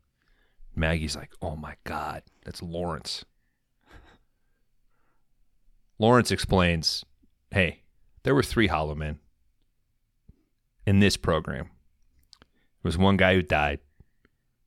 [0.75, 3.25] Maggie's like, oh my God, that's Lawrence.
[5.99, 7.05] Lawrence explains,
[7.51, 7.81] hey,
[8.23, 9.19] there were three Hollow Men
[10.87, 11.71] in this program.
[12.83, 13.81] There was one guy who died.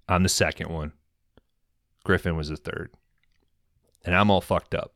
[0.10, 0.92] I'm the second one.
[2.10, 2.90] Griffin was the third.
[4.04, 4.96] And I'm all fucked up.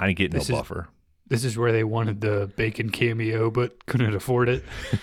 [0.00, 0.88] I didn't get no is- buffer.
[1.28, 4.64] This is where they wanted the bacon cameo, but couldn't afford it.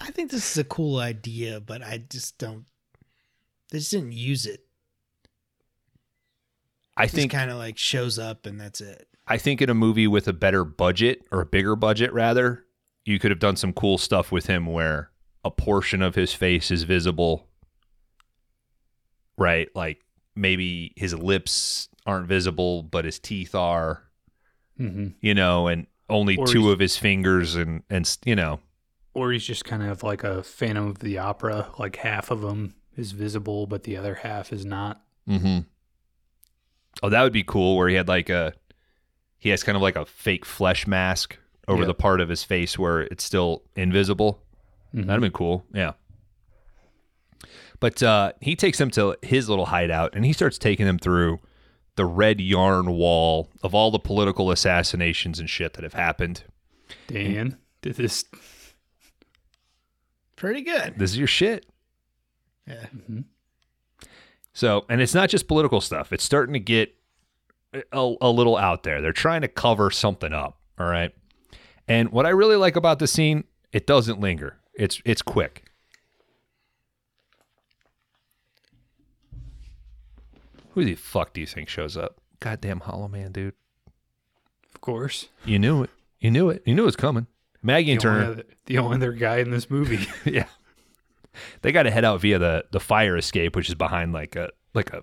[0.00, 2.64] I think this is a cool idea, but I just don't.
[3.72, 4.60] They just didn't use it.
[6.96, 9.08] I think kind of like shows up and that's it.
[9.26, 12.64] I think in a movie with a better budget or a bigger budget rather,
[13.04, 15.10] you could have done some cool stuff with him where
[15.44, 17.48] a portion of his face is visible.
[19.38, 19.68] Right?
[19.74, 20.00] Like
[20.34, 24.02] maybe his lips aren't visible but his teeth are,
[24.76, 28.60] hmm you know, and only Or two of his fingers and and you know.
[29.14, 32.74] Or he's just kind of like a Phantom of the Opera, like half of him
[32.96, 35.02] is visible, but the other half is not.
[35.28, 35.60] Mm-hmm.
[37.02, 38.52] Oh, that would be cool where he had like a
[39.38, 41.38] he has kind of like a fake flesh mask
[41.68, 41.86] over Yeah.
[41.88, 44.42] the part of his face where it's still invisible.
[44.94, 45.06] Mhm.
[45.06, 45.64] That'd been cool.
[45.74, 45.92] Yeah.
[47.80, 51.40] But uh, he takes them to his little hideout and he starts taking them through
[51.96, 56.44] the red yarn wall of all the political assassinations and shit that have happened.
[57.08, 58.24] Dan, did this
[60.36, 60.98] Pretty good.
[60.98, 61.66] This is your shit.
[62.66, 62.86] Yeah.
[64.52, 66.12] So, and it's not just political stuff.
[66.12, 66.94] It's starting to get
[67.92, 69.00] a, a little out there.
[69.00, 70.58] They're trying to cover something up.
[70.78, 71.14] All right.
[71.88, 74.58] And what I really like about the scene, it doesn't linger.
[74.74, 75.65] It's it's quick.
[80.76, 82.20] Who the fuck do you think shows up?
[82.38, 83.54] Goddamn Hollow Man, dude.
[84.74, 85.28] of course.
[85.46, 85.90] You knew it.
[86.20, 86.62] You knew it.
[86.66, 87.26] You knew it was coming.
[87.62, 88.32] Maggie and The only, Turner.
[88.32, 90.06] other, the only other guy in this movie.
[90.30, 90.44] yeah.
[91.62, 94.50] They got to head out via the the fire escape, which is behind like a
[94.74, 95.02] like a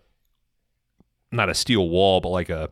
[1.32, 2.70] not a steel wall, but like a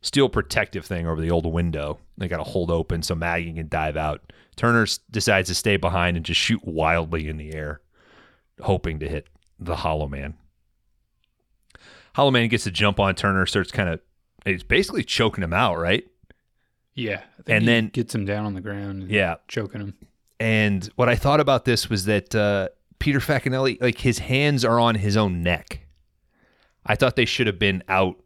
[0.00, 1.98] steel protective thing over the old window.
[2.18, 4.32] They got to hold open so Maggie can dive out.
[4.54, 7.80] Turner decides to stay behind and just shoot wildly in the air,
[8.60, 9.26] hoping to hit
[9.58, 10.34] the Hollow Man.
[12.14, 14.00] Hollow Man gets a jump on Turner, starts kind of,
[14.44, 16.04] he's basically choking him out, right?
[16.94, 17.22] yeah.
[17.46, 19.36] And he then- gets him down on the ground and Yeah.
[19.48, 19.94] choking him.
[20.38, 22.68] And what I thought about this was that uh,
[22.98, 25.86] Peter Facinelli, like his hands are on his own neck.
[26.84, 28.16] I thought they should have been out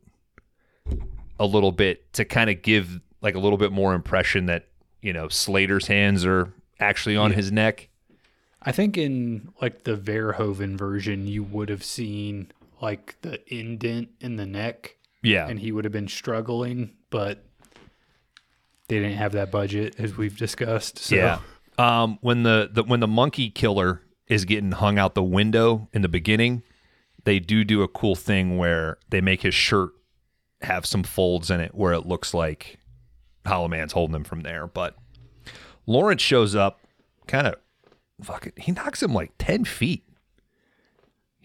[1.38, 4.66] a little bit to kind of give like a little bit more impression that
[5.02, 7.36] you know Slater's hands are actually on Yeah.
[7.36, 7.88] his neck.
[8.62, 12.50] I think in like the Verhoeven version, you would have seen
[12.80, 17.44] like the indent in the neck, Yeah, and he would have been struggling, but
[18.88, 20.98] they didn't have that budget, as we've discussed.
[20.98, 21.16] So.
[21.16, 21.40] yeah.
[21.78, 26.02] Um, when the, the when the monkey killer is getting hung out the window in
[26.02, 26.62] the beginning,
[27.24, 29.90] they do do a cool thing where they make his shirt
[30.62, 32.78] have some folds in it where it looks like
[33.44, 34.66] Hollow Man's holding him from there.
[34.66, 34.96] But
[35.86, 36.80] Lawrence shows up,
[37.26, 37.56] kind of
[38.22, 38.52] fucking.
[38.56, 40.04] He knocks him like ten feet.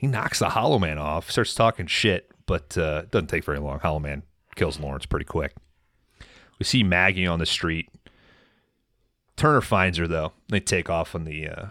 [0.01, 3.77] He knocks the Hollow Man off, starts talking shit, but uh, doesn't take very long.
[3.77, 4.23] Hollow Man
[4.55, 5.53] kills Lawrence pretty quick.
[6.57, 7.87] We see Maggie on the street.
[9.37, 10.33] Turner finds her though.
[10.49, 11.47] They take off on the.
[11.47, 11.65] Uh,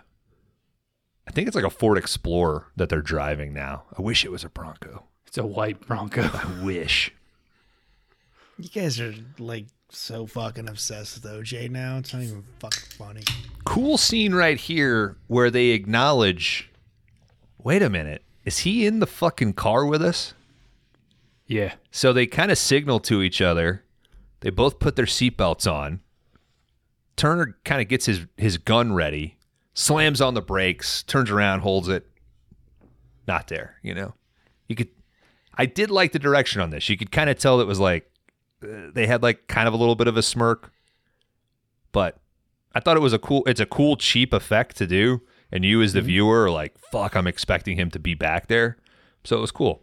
[1.27, 3.83] I think it's like a Ford Explorer that they're driving now.
[3.99, 5.03] I wish it was a Bronco.
[5.27, 6.23] It's a white Bronco.
[6.23, 7.13] I wish.
[8.61, 11.99] You guys are like so fucking obsessed with OJ now.
[11.99, 13.23] It's not even fucking funny.
[13.65, 16.70] Cool scene right here where they acknowledge.
[17.63, 20.35] Wait a minute, is he in the fucking car with us?
[21.47, 21.75] yeah.
[21.91, 23.85] So they kind of signal to each other.
[24.41, 26.01] They both put their seatbelts on.
[27.17, 29.37] Turner kind of gets his his gun ready,
[29.75, 32.07] slams on the brakes, turns around, holds it.
[33.27, 34.15] Not there, you know.
[34.69, 34.89] You could.
[35.55, 36.89] I did like the direction on this.
[36.89, 38.11] You could kind of tell it was like
[38.63, 40.73] uh, they had like kind of a little bit of a smirk,
[41.93, 42.19] but
[42.75, 43.43] I thought it was a cool.
[43.47, 45.21] It's a cool cheap effect to do,
[45.53, 46.07] and you as the mm-hmm.
[46.07, 48.77] viewer are like, "Fuck, I'm expecting him to be back there,"
[49.25, 49.83] so it was cool.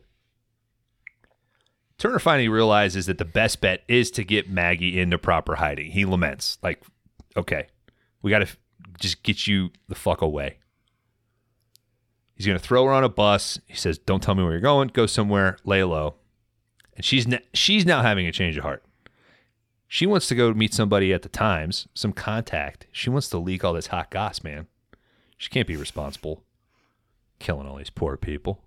[1.97, 5.91] Turner finally realizes that the best bet is to get Maggie into proper hiding.
[5.91, 6.83] He laments, like,
[7.35, 7.67] okay,
[8.21, 8.57] we got to f-
[8.99, 10.59] just get you the fuck away.
[12.35, 13.59] He's going to throw her on a bus.
[13.65, 14.89] He says, don't tell me where you're going.
[14.89, 16.15] Go somewhere, lay low.
[16.95, 18.83] And she's, she's now having a change of heart.
[19.87, 22.85] She wants to go meet somebody at the Times, some contact.
[22.91, 24.67] She wants to leak all this hot goss, man.
[25.37, 26.43] She can't be responsible.
[27.39, 28.63] killing all these poor people.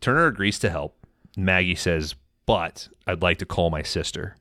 [0.00, 0.96] Turner agrees to help.
[1.36, 2.14] Maggie says,
[2.46, 4.36] But I'd like to call my sister.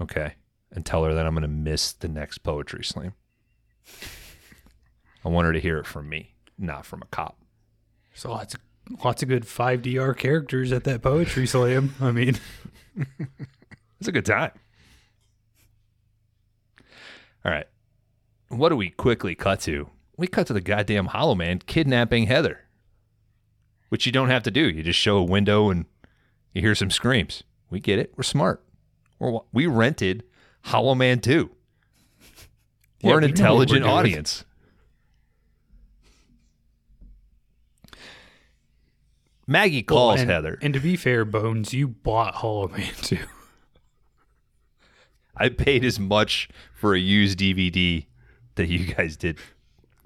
[0.00, 0.34] Okay.
[0.72, 3.14] And tell her that I'm going to miss the next poetry slam.
[5.24, 7.38] I want her to hear it from me, not from a cop.
[8.14, 8.60] So lots of
[9.04, 11.94] lots of good 5DR characters at that poetry slam.
[12.00, 12.36] I mean,
[14.00, 14.50] It's a good time.
[17.44, 17.66] All right.
[18.48, 19.90] What do we quickly cut to?
[20.16, 22.60] We cut to the goddamn Hollow Man kidnapping Heather,
[23.88, 24.68] which you don't have to do.
[24.68, 25.86] You just show a window and
[26.52, 27.42] you hear some screams.
[27.70, 28.12] We get it.
[28.16, 28.62] We're smart.
[29.18, 30.24] We're, we rented
[30.62, 31.50] Hollow Man 2.
[33.02, 34.44] We're Yeah, an we know we're intelligent audience.
[39.46, 40.58] Maggie calls and, Heather.
[40.60, 43.24] And to be fair, Bones, you bought Hollow Man too.
[45.36, 48.06] I paid as much for a used DVD
[48.56, 49.38] that you guys did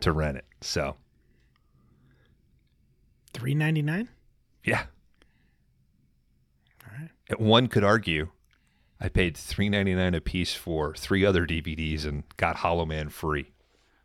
[0.00, 0.44] to rent it.
[0.60, 0.96] So,
[3.32, 4.08] Three ninety nine.
[4.64, 4.84] yeah.
[6.84, 7.40] All right.
[7.40, 8.28] One could argue
[9.00, 13.08] I paid three ninety nine a piece for three other DVDs and got Hollow Man
[13.08, 13.52] free.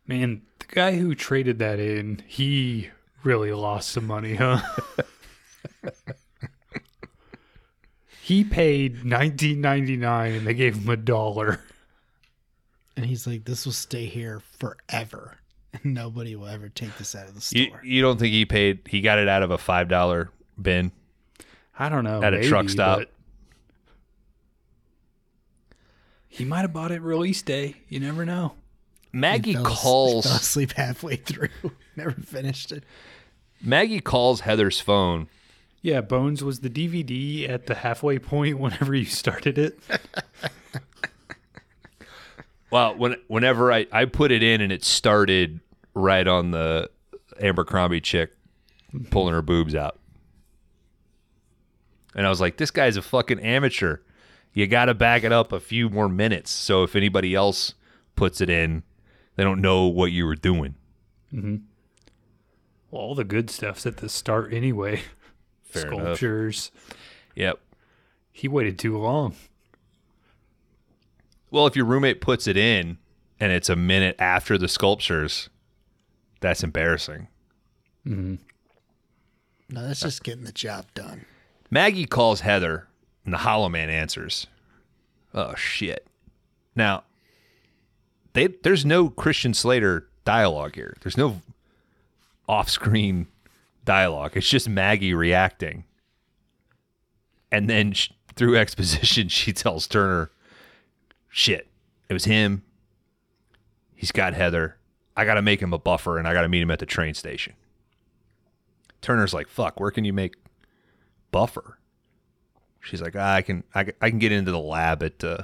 [0.06, 2.90] Man, the guy who traded that in, he
[3.24, 4.60] really lost some money, huh?
[8.22, 11.60] he paid nineteen ninety nine, and they gave him a dollar.
[12.96, 15.38] And he's like, "This will stay here forever.
[15.84, 18.80] Nobody will ever take this out of the You, store." you don't think he paid?
[18.88, 20.92] He got it out of a five dollar bin.
[21.78, 22.22] I don't know.
[22.22, 22.98] At a truck stop.
[23.00, 23.10] but
[26.28, 27.76] He might have bought it release day.
[27.88, 28.54] You never know.
[29.12, 30.26] Maggie Fell as- calls.
[30.26, 31.48] Fell asleep halfway through.
[31.96, 32.84] Never finished it.
[33.62, 35.28] Maggie calls Heather's phone.
[35.80, 39.78] Yeah, Bones was the DVD at the halfway point whenever you started it.
[42.70, 45.60] Well, when whenever I, I put it in and it started
[45.94, 46.90] right on the
[47.40, 48.32] Abercrombie chick
[49.10, 49.98] pulling her boobs out.
[52.14, 53.98] And I was like, this guy's a fucking amateur.
[54.52, 56.50] You got to back it up a few more minutes.
[56.50, 57.74] So if anybody else
[58.14, 58.82] puts it in,
[59.36, 60.76] they don't know what you were doing.
[61.32, 61.56] Mm-hmm.
[62.90, 65.02] Well, all the good stuff's at the start anyway.
[65.62, 66.00] Fair enough.
[66.00, 66.70] Sculptures.
[67.34, 67.60] Yep.
[68.32, 69.34] He waited too long.
[71.50, 72.98] Well, if your roommate puts it in
[73.38, 75.48] and it's a minute after the sculptures,
[76.40, 77.28] that's embarrassing.
[78.06, 78.36] Mm-hmm.
[79.68, 81.24] No, that's just getting the job done.
[81.70, 82.86] Maggie calls Heather,
[83.24, 84.46] and the Hollow Man answers.
[85.34, 86.06] Oh shit!
[86.76, 87.02] Now,
[88.32, 90.96] they there's no Christian Slater dialogue here.
[91.02, 91.42] There's no
[92.48, 93.26] off-screen
[93.84, 94.36] dialogue.
[94.36, 95.84] It's just Maggie reacting,
[97.50, 100.30] and then sh- through exposition, she tells Turner,
[101.36, 101.68] "Shit,
[102.08, 102.62] it was him.
[103.94, 104.78] He's got Heather.
[105.16, 106.86] I got to make him a buffer, and I got to meet him at the
[106.86, 107.52] train station."
[109.02, 110.34] Turner's like, "Fuck, where can you make
[111.30, 111.78] buffer.
[112.80, 115.42] She's like, "Ah, I can, I, can- I can get into the lab at uh,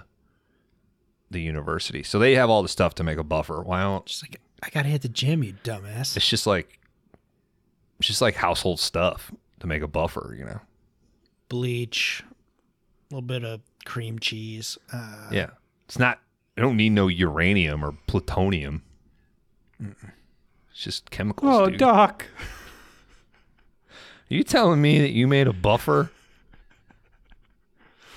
[1.31, 2.03] the university.
[2.03, 3.61] So they have all the stuff to make a buffer.
[3.63, 4.09] Why don't?
[4.09, 6.17] She's like, I gotta hit the gym, you dumbass.
[6.17, 6.79] It's just like,
[7.99, 10.35] it's just like household stuff to make a buffer.
[10.39, 10.61] You know?
[11.49, 12.23] Bleach,
[13.11, 14.79] a little bit of cream cheese.
[14.93, 15.51] Uh, Yeah.
[15.93, 16.21] It's not.
[16.57, 18.81] I don't need no uranium or plutonium.
[19.79, 21.53] It's just chemicals.
[21.55, 21.79] Oh, dude.
[21.79, 22.25] Doc.
[23.91, 26.11] Are you telling me that you made a buffer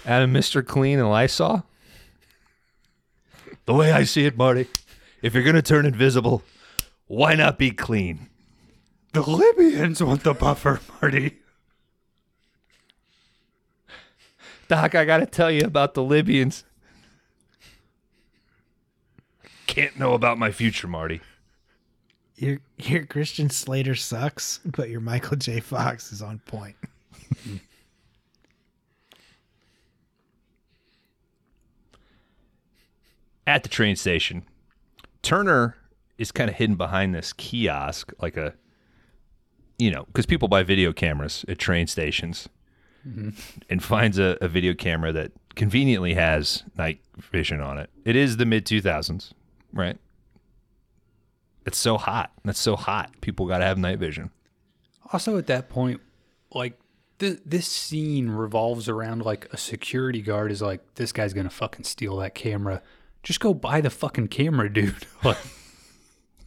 [0.05, 0.65] out of Mr.
[0.65, 1.65] Clean and Lysol?
[3.65, 4.69] The way I see it, Marty,
[5.21, 6.43] if you're going to turn invisible,
[7.07, 8.29] why not be clean?
[9.11, 11.39] The Libyans want the buffer, Marty.
[14.69, 16.63] Doc, I got to tell you about the Libyans.
[19.75, 21.19] Can't know about my future, Marty.
[22.37, 25.59] Your your Christian Slater sucks, but your Michael J.
[25.59, 26.77] Fox is on point.
[33.45, 34.45] At the train station,
[35.21, 35.75] Turner
[36.17, 38.53] is kind of hidden behind this kiosk, like a,
[39.77, 42.47] you know, because people buy video cameras at train stations,
[43.05, 43.31] mm-hmm.
[43.69, 47.89] and finds a, a video camera that conveniently has night vision on it.
[48.05, 49.33] It is the mid 2000s,
[49.75, 49.97] right?
[51.65, 52.31] It's so hot.
[52.43, 53.11] That's so hot.
[53.21, 54.31] People got to have night vision.
[55.11, 56.01] Also, at that point,
[56.51, 56.79] like
[57.19, 61.83] th- this scene revolves around like a security guard is like, this guy's gonna fucking
[61.83, 62.81] steal that camera.
[63.23, 65.05] Just go buy the fucking camera, dude.
[65.23, 65.37] like,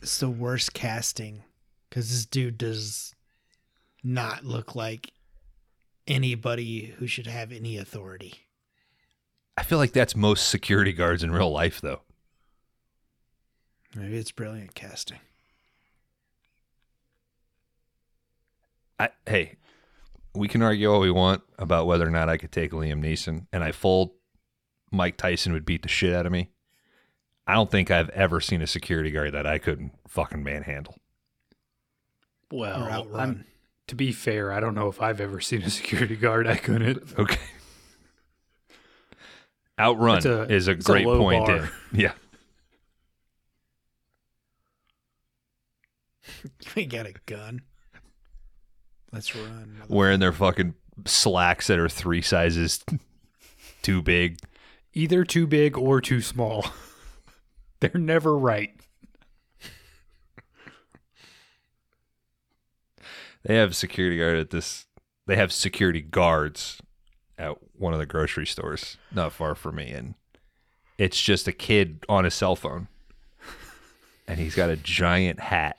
[0.00, 1.42] It's the worst casting
[1.88, 3.14] because this dude does
[4.04, 5.12] not look like
[6.06, 8.34] anybody who should have any authority.
[9.56, 12.02] I feel like that's most security guards in real life, though.
[13.94, 15.18] Maybe it's brilliant casting.
[18.98, 19.56] I, hey,
[20.34, 23.46] we can argue all we want about whether or not I could take Liam Neeson,
[23.52, 24.10] and I fold
[24.90, 26.50] Mike Tyson would beat the shit out of me.
[27.46, 30.96] I don't think I've ever seen a security guard that I couldn't fucking manhandle.
[32.50, 33.08] Well.
[33.14, 33.44] I'm,
[33.86, 37.18] to be fair, I don't know if I've ever seen a security guard I couldn't.
[37.18, 37.40] Okay.
[39.78, 41.46] Outrun a- is a it's a great point.
[41.46, 41.70] bar.
[46.44, 46.50] in.
[46.60, 46.72] Yeah.
[46.76, 47.62] we got a gun.
[49.12, 49.82] Let's run.
[49.88, 50.74] Wearing their fucking
[51.06, 52.84] slacks that are three sizes
[53.82, 54.38] too big.
[54.94, 56.66] Either too big or too small.
[57.80, 58.72] They're never right.
[63.44, 64.86] They have security guard at this.
[65.26, 66.80] They have security guards
[67.38, 70.14] at one of the grocery stores not far from me, and
[70.98, 72.88] it's just a kid on a cell phone,
[74.26, 75.78] and he's got a giant hat,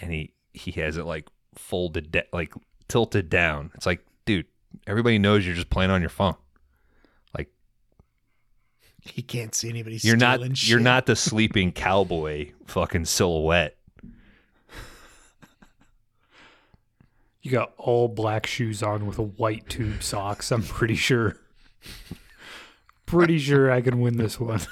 [0.00, 2.52] and he he has it like folded, da- like
[2.88, 3.70] tilted down.
[3.74, 4.46] It's like, dude,
[4.86, 6.34] everybody knows you're just playing on your phone.
[7.36, 7.50] Like
[9.00, 9.98] He can't see anybody.
[10.02, 13.76] you're not stealing you're not the sleeping cowboy fucking silhouette.
[17.42, 20.52] You got all black shoes on with a white tube socks.
[20.52, 21.38] I'm pretty sure.
[23.06, 24.60] pretty sure I can win this one.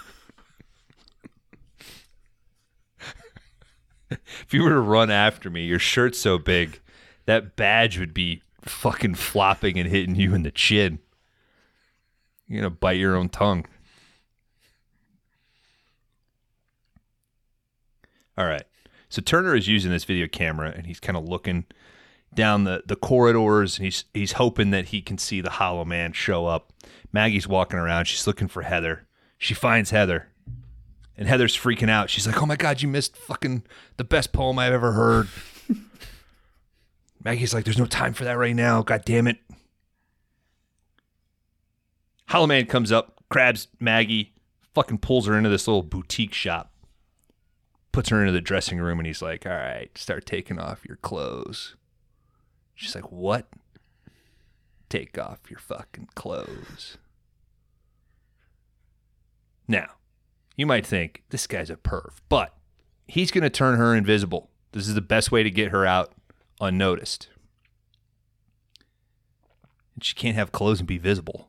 [4.48, 6.80] If you were to run after me, your shirt's so big,
[7.26, 11.00] that badge would be fucking flopping and hitting you in the chin.
[12.46, 13.66] You're gonna bite your own tongue.
[18.38, 18.64] All right.
[19.10, 21.66] So Turner is using this video camera and he's kind of looking
[22.32, 26.14] down the, the corridors and he's he's hoping that he can see the hollow man
[26.14, 26.72] show up.
[27.12, 29.06] Maggie's walking around, she's looking for Heather.
[29.36, 30.28] She finds Heather.
[31.18, 32.10] And Heather's freaking out.
[32.10, 33.64] She's like, "Oh my god, you missed fucking
[33.96, 35.28] the best poem I've ever heard."
[37.24, 38.82] Maggie's like, "There's no time for that right now.
[38.82, 39.38] God damn it."
[42.28, 44.32] Hollow Man comes up, grabs Maggie,
[44.74, 46.72] fucking pulls her into this little boutique shop,
[47.90, 50.98] puts her into the dressing room, and he's like, "All right, start taking off your
[50.98, 51.74] clothes."
[52.76, 53.48] She's like, "What?"
[54.88, 56.96] Take off your fucking clothes.
[59.66, 59.97] Now,
[60.58, 62.54] you might think this guy's a perv, but
[63.06, 64.50] he's going to turn her invisible.
[64.72, 66.12] This is the best way to get her out
[66.60, 67.28] unnoticed.
[69.94, 71.48] And she can't have clothes and be visible.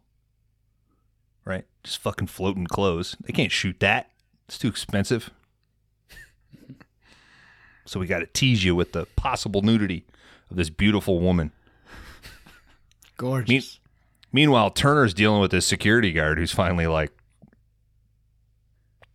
[1.44, 1.66] Right?
[1.84, 3.18] Just fucking floating clothes.
[3.22, 4.12] They can't shoot that.
[4.48, 5.32] It's too expensive.
[7.86, 10.06] So we got to tease you with the possible nudity
[10.52, 11.52] of this beautiful woman.
[13.18, 13.80] gorgeous.
[14.32, 17.12] Meanwhile, Turner's dealing with this security guard who's finally like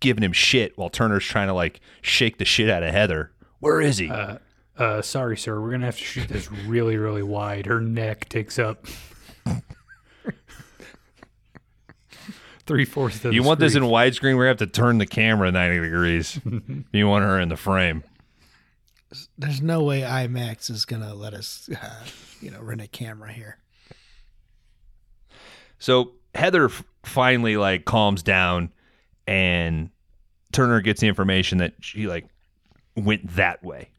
[0.04, 3.32] giving him shit while Turner's trying to like shake the shit out of Heather.
[3.58, 4.10] Where is he?
[4.10, 4.36] Uh,
[4.76, 5.60] uh, sorry, sir.
[5.60, 7.66] We're gonna have to shoot this really, really wide.
[7.66, 8.86] Her neck takes up
[12.66, 14.38] three fourths of the you want this in widescreen?
[14.38, 16.38] We have to turn the camera 90 degrees.
[16.92, 18.04] you want her in the frame.
[19.38, 22.04] There's no way IMAX is gonna let us, uh,
[22.42, 23.56] you know, rent a camera here.
[25.78, 28.72] So Heather f- finally like calms down
[29.26, 29.90] and
[30.54, 32.26] Turner gets the information that she like
[32.96, 33.90] went that way.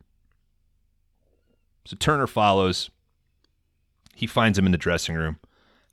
[1.85, 2.89] So Turner follows.
[4.15, 5.37] He finds him in the dressing room.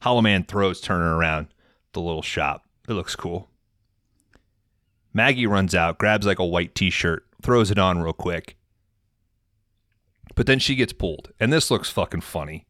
[0.01, 1.49] Hollow Man throws Turner around
[1.93, 2.65] the little shop.
[2.89, 3.49] It looks cool.
[5.13, 8.57] Maggie runs out, grabs like a white t-shirt, throws it on real quick.
[10.35, 11.33] But then she gets pulled.
[11.39, 12.65] And this looks fucking funny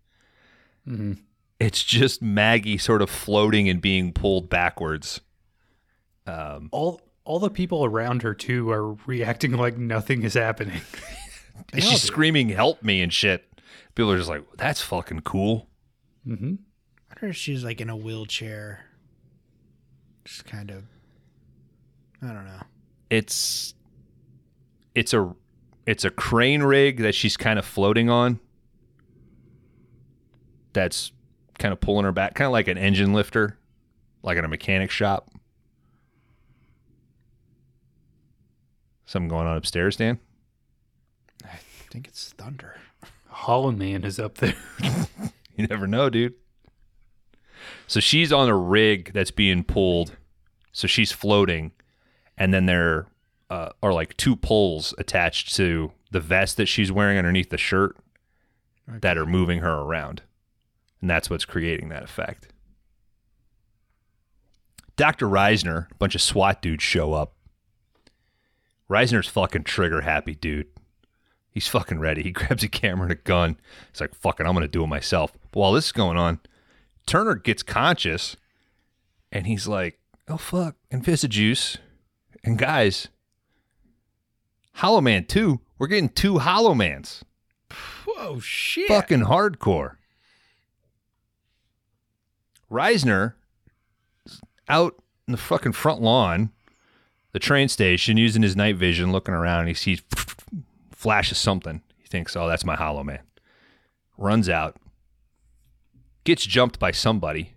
[1.62, 5.20] it's just Maggie sort of floating and being pulled backwards.
[6.26, 10.80] Um, all all the people around her too are reacting like nothing is happening.
[11.74, 13.44] she's screaming, "Help me!" and shit.
[13.94, 15.68] People are just like, "That's fucking cool."
[16.26, 16.54] mm-hmm.
[17.10, 18.84] I wonder if she's like in a wheelchair.
[20.24, 20.84] Just kind of.
[22.22, 22.62] I don't know.
[23.10, 23.74] It's
[24.94, 25.34] it's a
[25.86, 28.40] it's a crane rig that she's kind of floating on.
[30.72, 31.12] That's
[31.58, 33.58] kind of pulling her back, kind of like an engine lifter,
[34.22, 35.30] like in a mechanic shop.
[39.12, 40.18] Something going on upstairs, Dan?
[41.44, 41.58] I
[41.90, 42.76] think it's thunder.
[43.28, 44.54] Hollow Man is up there.
[45.54, 46.32] You never know, dude.
[47.86, 50.16] So she's on a rig that's being pulled.
[50.72, 51.72] So she's floating,
[52.38, 53.06] and then there
[53.50, 57.98] uh, are like two poles attached to the vest that she's wearing underneath the shirt
[58.88, 60.22] that are moving her around.
[61.02, 62.48] And that's what's creating that effect.
[64.96, 65.26] Dr.
[65.26, 67.34] Reisner, a bunch of SWAT dudes show up.
[68.92, 70.66] Reisner's fucking trigger happy, dude.
[71.50, 72.22] He's fucking ready.
[72.22, 73.56] He grabs a camera and a gun.
[73.90, 75.32] He's like, fucking, I'm going to do it myself.
[75.50, 76.40] But while this is going on,
[77.06, 78.36] Turner gets conscious
[79.32, 79.98] and he's like,
[80.28, 81.78] oh, fuck, and Juice.
[82.44, 83.08] And guys,
[84.74, 87.24] Hollow Man 2, we're getting two Hollow Mans.
[88.04, 88.88] Whoa, shit.
[88.88, 89.96] Fucking hardcore.
[92.70, 93.34] Reisner
[94.68, 96.50] out in the fucking front lawn,
[97.32, 100.02] the train station, using his night vision, looking around, and he sees
[100.90, 101.82] flashes something.
[101.98, 103.20] He thinks, oh, that's my Hollow Man.
[104.18, 104.76] Runs out,
[106.24, 107.54] gets jumped by somebody,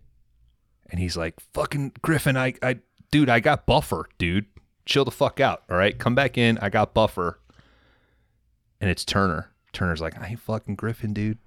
[0.89, 2.79] and he's like, fucking Griffin, I, I,
[3.11, 4.45] dude, I got buffer, dude.
[4.85, 5.97] Chill the fuck out, all right?
[5.97, 6.59] Come back in.
[6.59, 7.39] I got buffer.
[8.79, 9.51] And it's Turner.
[9.73, 11.39] Turner's like, I ain't fucking Griffin, dude.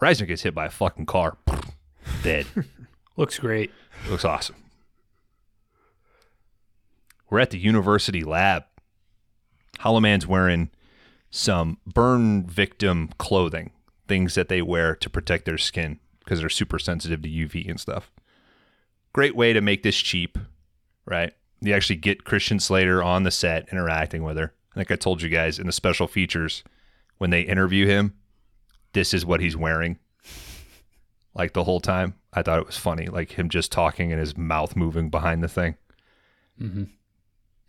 [0.00, 1.38] Reisner gets hit by a fucking car.
[2.22, 2.46] Dead.
[3.16, 3.70] Looks great.
[4.08, 4.56] Looks awesome.
[7.30, 8.64] We're at the university lab.
[9.78, 10.70] Hollow Man's wearing
[11.30, 13.70] some burn victim clothing,
[14.08, 17.80] things that they wear to protect their skin because they're super sensitive to UV and
[17.80, 18.10] stuff.
[19.12, 20.38] Great way to make this cheap,
[21.06, 21.32] right?
[21.60, 24.52] You actually get Christian Slater on the set interacting with her.
[24.72, 26.62] I think I told you guys in the special features
[27.18, 28.14] when they interview him,
[28.92, 29.98] this is what he's wearing.
[31.34, 32.14] Like the whole time.
[32.32, 35.48] I thought it was funny, like him just talking and his mouth moving behind the
[35.48, 35.76] thing.
[36.60, 36.84] Mm-hmm.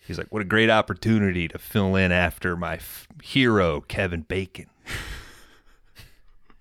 [0.08, 4.68] He's like, "What a great opportunity to fill in after my f- hero, Kevin Bacon."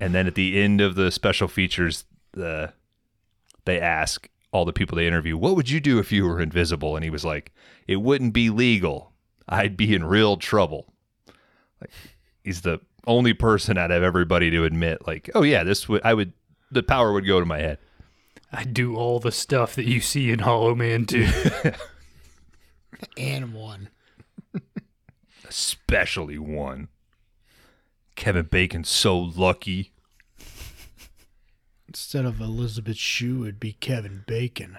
[0.01, 2.73] and then at the end of the special features, the
[3.65, 6.97] they ask all the people they interview, "What would you do if you were invisible?"
[6.97, 7.53] And he was like,
[7.87, 9.12] "It wouldn't be legal.
[9.49, 10.93] I'd be in real trouble."
[11.81, 11.91] Like
[12.45, 16.15] he's the only person out of everybody to admit, like, "Oh yeah, this would I
[16.15, 16.33] would
[16.71, 17.79] the power would go to my head."
[18.53, 21.27] I'd do all the stuff that you see in Hollow Man 2.
[23.17, 23.89] And one.
[25.49, 26.89] especially one.
[28.17, 29.93] Kevin Bacon's so lucky.
[31.89, 34.79] Instead of Elizabeth Shue, it'd be Kevin Bacon.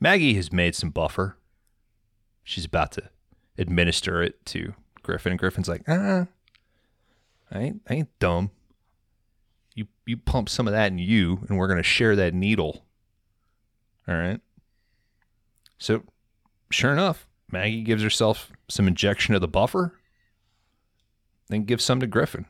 [0.00, 1.36] Maggie has made some buffer.
[2.42, 3.10] She's about to
[3.56, 6.26] administer it to Griffin, and Griffin's like, ah,
[7.50, 8.50] I ain't, I ain't dumb.
[9.74, 12.84] You you pump some of that in you, and we're gonna share that needle.
[14.08, 14.40] All right.
[15.78, 16.02] So,
[16.70, 19.94] sure enough, Maggie gives herself some injection of the buffer,
[21.48, 22.46] then gives some to Griffin.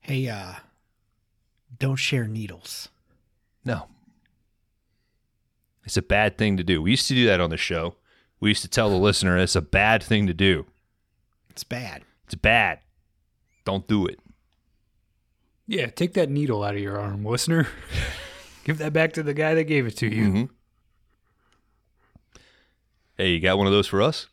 [0.00, 0.54] Hey, uh,
[1.78, 2.88] don't share needles.
[3.64, 3.86] No.
[5.84, 6.82] It's a bad thing to do.
[6.82, 7.96] We used to do that on the show.
[8.40, 10.66] We used to tell the listener it's a bad thing to do.
[11.50, 12.02] It's bad.
[12.26, 12.80] It's bad.
[13.64, 14.20] Don't do it.
[15.66, 17.66] yeah, take that needle out of your arm, listener.
[18.64, 20.24] Give that back to the guy that gave it to you.
[20.32, 20.48] Mhm.
[23.18, 24.28] Hey, you got one of those for us?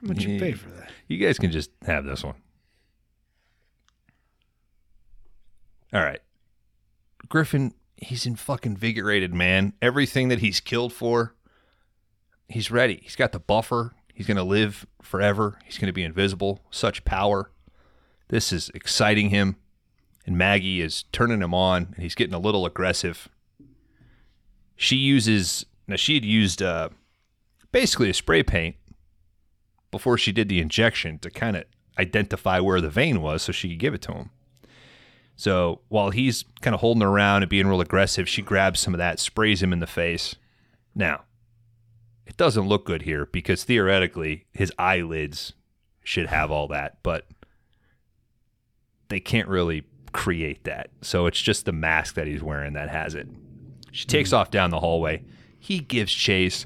[0.00, 0.90] How much you pay for that?
[1.08, 2.36] You guys can just have this one.
[5.92, 6.20] All right.
[7.28, 9.72] Griffin, he's in fucking invigorated, man.
[9.82, 11.34] Everything that he's killed for,
[12.48, 13.00] he's ready.
[13.02, 13.96] He's got the buffer.
[14.14, 15.58] He's going to live forever.
[15.64, 16.60] He's going to be invisible.
[16.70, 17.50] Such power.
[18.28, 19.56] This is exciting him.
[20.24, 23.28] And Maggie is turning him on, and he's getting a little aggressive.
[24.76, 26.88] She uses, now she had used uh,
[27.72, 28.76] basically a spray paint
[29.90, 31.64] before she did the injection to kind of
[31.98, 34.30] identify where the vein was so she could give it to him.
[35.36, 38.94] So while he's kind of holding her around and being real aggressive, she grabs some
[38.94, 40.34] of that, sprays him in the face.
[40.94, 41.24] Now,
[42.26, 45.52] it doesn't look good here because theoretically his eyelids
[46.02, 47.26] should have all that, but
[49.08, 50.88] they can't really create that.
[51.02, 53.28] So it's just the mask that he's wearing that has it.
[53.92, 55.22] She takes off down the hallway.
[55.66, 56.64] He gives chase.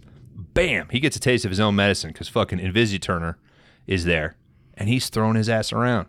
[0.53, 0.91] Bam!
[0.91, 3.39] He gets a taste of his own medicine because fucking Invisi Turner
[3.87, 4.37] is there,
[4.75, 6.07] and he's throwing his ass around.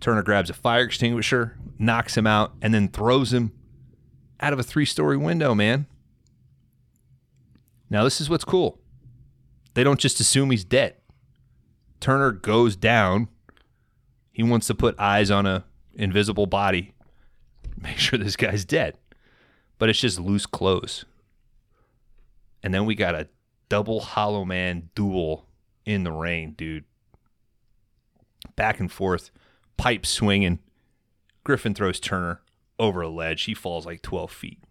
[0.00, 3.52] Turner grabs a fire extinguisher, knocks him out, and then throws him
[4.40, 5.54] out of a three-story window.
[5.54, 5.86] Man.
[7.88, 8.80] Now this is what's cool.
[9.74, 10.96] They don't just assume he's dead.
[12.00, 13.28] Turner goes down.
[14.32, 15.64] He wants to put eyes on a
[15.94, 16.92] invisible body.
[17.80, 18.98] Make sure this guy's dead.
[19.78, 21.04] But it's just loose clothes.
[22.66, 23.28] And then we got a
[23.68, 25.46] double Hollow Man duel
[25.84, 26.82] in the rain, dude.
[28.56, 29.30] Back and forth,
[29.76, 30.58] pipe swinging.
[31.44, 32.40] Griffin throws Turner
[32.76, 33.44] over a ledge.
[33.44, 34.64] He falls like 12 feet.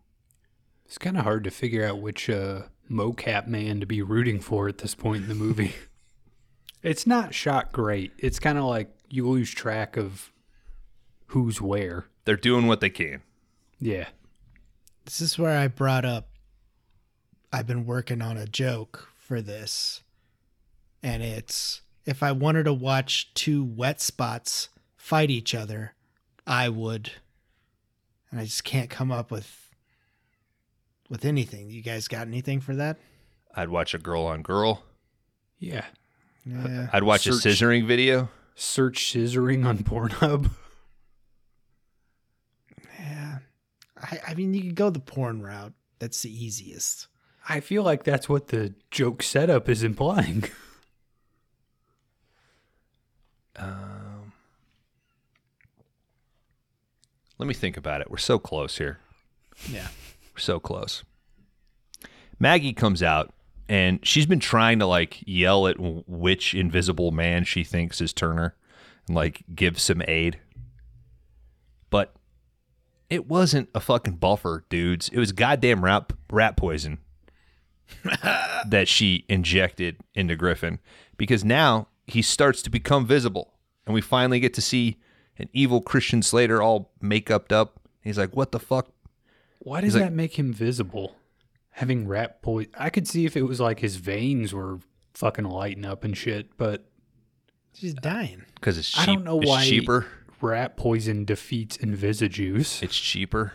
[0.86, 4.68] It's kind of hard to figure out which uh, mocap man to be rooting for
[4.68, 5.74] at this point in the movie.
[6.84, 8.12] it's not shot great.
[8.18, 10.34] It's kind of like you lose track of
[11.28, 12.08] who's where.
[12.26, 13.22] They're doing what they can.
[13.80, 14.08] Yeah.
[15.06, 16.28] This is where I brought up
[17.56, 20.04] I've been working on a joke for this,
[21.02, 24.68] and it's if I wanted to watch two wet spots
[24.98, 25.94] fight each other,
[26.46, 27.12] I would,
[28.30, 29.70] and I just can't come up with
[31.10, 31.70] with anything.
[31.70, 32.98] You guys got anything for that?
[33.56, 34.84] I'd watch a girl on girl.
[35.58, 35.86] Yeah.
[36.46, 36.90] Yeah.
[36.92, 38.28] I'd watch Search- a scissoring video.
[38.56, 40.50] Search scissoring on Pornhub.
[43.00, 43.38] Yeah.
[43.98, 45.72] I, I mean, you could go the porn route.
[46.00, 47.08] That's the easiest.
[47.48, 50.46] I feel like that's what the joke setup is implying.
[53.58, 54.34] Um,
[57.38, 58.12] let me think about it.
[58.12, 59.00] We're so close here.
[59.70, 59.88] Yeah.
[60.34, 61.06] We're so close.
[62.38, 63.34] Maggie comes out
[63.70, 68.56] and she's been trying to like yell at which invisible man she thinks is Turner
[69.08, 70.40] and like give some aid.
[71.90, 72.14] But
[73.10, 75.08] it wasn't a fucking buffer, dudes.
[75.10, 77.00] It was goddamn rat, rat poison
[78.68, 80.80] that she injected into Griffin
[81.18, 83.54] because now he starts to become visible
[83.86, 84.98] and we finally get to see
[85.38, 87.80] an evil Christian Slater all make upped up.
[88.02, 88.90] He's like, "What the fuck?
[89.60, 91.16] Why does like- that make him visible?
[91.72, 92.72] Having rat poison.
[92.78, 94.80] I could see if it was like his veins were
[95.14, 96.86] fucking lighting up and shit, but
[97.74, 98.44] She's dying.
[98.56, 99.02] Because it's cheap.
[99.02, 100.06] I don't know it's why cheaper.
[100.40, 102.82] rat poison defeats Invisijuice.
[102.82, 103.52] It's cheaper.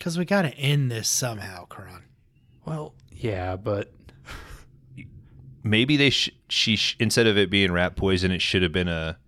[0.00, 2.04] Because we got to end this somehow, Kron.
[2.64, 3.92] Well, yeah, but
[5.62, 8.88] Maybe they sh- she sh- instead of it being rat poison, it should have been
[8.88, 9.18] a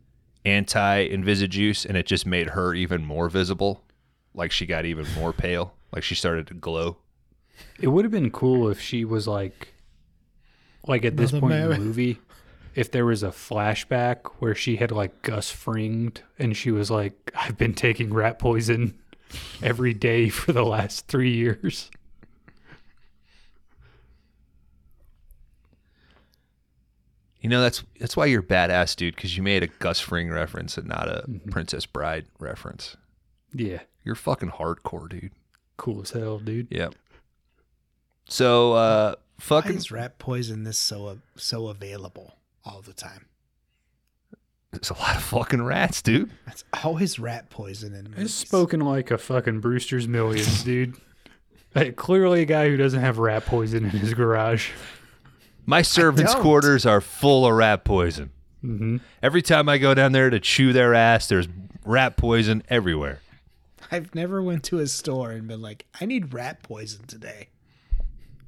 [0.46, 3.84] anti Invisijuice, and it just made her even more visible.
[4.32, 5.74] Like she got even more pale.
[5.92, 6.96] Like she started to glow.
[7.78, 9.74] it would have been cool if she was like,
[10.86, 12.18] like at this Mother point in the movie,
[12.74, 17.30] if there was a flashback where she had like Gus Fringed and she was like,
[17.34, 18.98] I've been taking rat poison
[19.62, 21.90] every day for the last three years.
[27.40, 29.16] You know that's that's why you're badass, dude.
[29.16, 32.96] Because you made a Gus Fring reference and not a Princess Bride reference.
[33.54, 35.32] Yeah, You're fucking hardcore, dude.
[35.76, 36.68] cool as hell, dude.
[36.70, 36.94] Yep.
[38.28, 43.26] So, uh, Why fucking is rat poison this so so available all the time?
[44.72, 46.30] There's a lot of fucking rats, dude.
[46.46, 48.34] It's always rat poison in It's movies.
[48.34, 50.96] spoken like a fucking Brewster's Millions, dude.
[51.74, 54.70] Like, clearly a guy who doesn't have rat poison in his garage.
[55.64, 56.42] My servants' don't.
[56.42, 58.30] quarters are full of rat poison.
[58.60, 61.48] hmm Every time I go down there to chew their ass, there's
[61.84, 63.20] rat poison everywhere.
[63.90, 67.48] I've never went to a store and been like, I need rat poison today.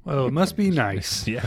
[0.03, 1.27] Well, it must be nice.
[1.27, 1.45] Yeah.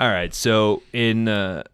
[0.00, 0.32] All right.
[0.32, 1.64] So in uh,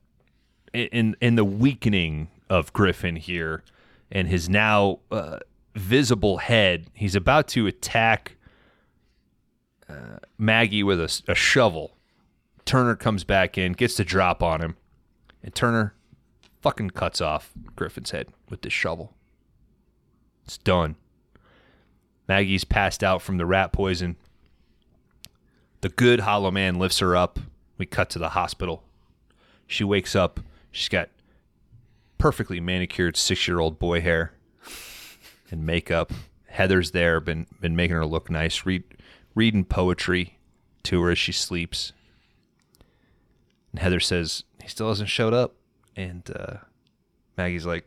[0.74, 3.62] in in the weakening of Griffin here,
[4.10, 5.38] and his now uh,
[5.76, 8.36] visible head, he's about to attack
[9.88, 11.96] uh, Maggie with a shovel.
[12.64, 14.76] Turner comes back in, gets the drop on him,
[15.44, 15.94] and Turner
[16.62, 19.14] fucking cuts off Griffin's head with this shovel.
[20.44, 20.96] It's done.
[22.26, 24.16] Maggie's passed out from the rat poison.
[25.80, 27.38] The good Hollow Man lifts her up.
[27.78, 28.82] We cut to the hospital.
[29.66, 30.40] She wakes up.
[30.70, 31.10] She's got
[32.18, 34.32] perfectly manicured six year old boy hair
[35.50, 36.12] and makeup.
[36.46, 38.84] Heather's there, been been making her look nice, read
[39.34, 40.38] reading poetry
[40.84, 41.92] to her as she sleeps.
[43.72, 45.54] And Heather says he still hasn't showed up.
[45.94, 46.58] And uh,
[47.36, 47.86] Maggie's like,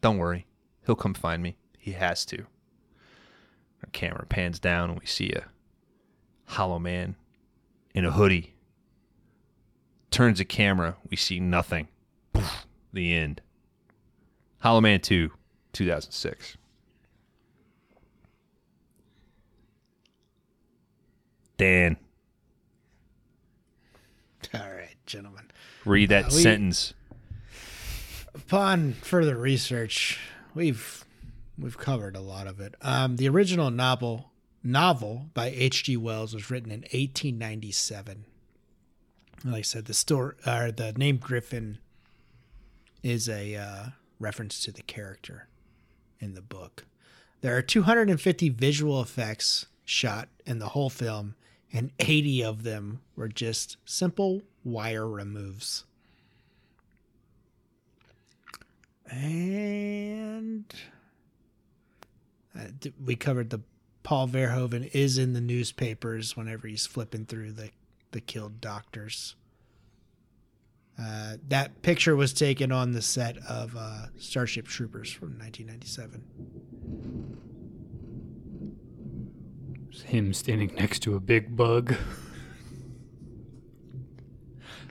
[0.00, 0.46] Don't worry.
[0.84, 1.56] He'll come find me.
[1.78, 2.38] He has to.
[3.82, 5.46] Our camera pans down and we see a
[6.46, 7.16] hollow man
[7.94, 8.54] in a hoodie.
[10.10, 11.88] Turns the camera, we see nothing.
[12.32, 13.40] Poof, the end.
[14.60, 15.30] Hollow Man 2,
[15.72, 16.56] 2006.
[21.56, 21.96] Dan,
[24.54, 25.50] All right, gentlemen.
[25.84, 26.94] read that Uh, we- sentence.
[28.34, 30.18] Upon further research,
[30.54, 31.04] we've
[31.58, 32.76] we've covered a lot of it.
[32.80, 34.30] Um, the original novel
[34.62, 35.96] novel by H.G.
[35.96, 38.24] Wells was written in 1897.
[39.44, 41.78] Like I said, the story or the name Griffin
[43.02, 43.84] is a uh,
[44.18, 45.48] reference to the character
[46.20, 46.84] in the book.
[47.40, 51.36] There are 250 visual effects shot in the whole film,
[51.72, 55.84] and 80 of them were just simple wire removes.
[59.10, 60.64] And
[62.58, 62.64] uh,
[63.02, 63.60] we covered the
[64.02, 67.70] Paul Verhoeven is in the newspapers whenever he's flipping through the,
[68.12, 69.34] the killed doctors.
[71.00, 76.24] Uh, that picture was taken on the set of uh, Starship Troopers from 1997.
[79.90, 81.94] It's him standing next to a big bug.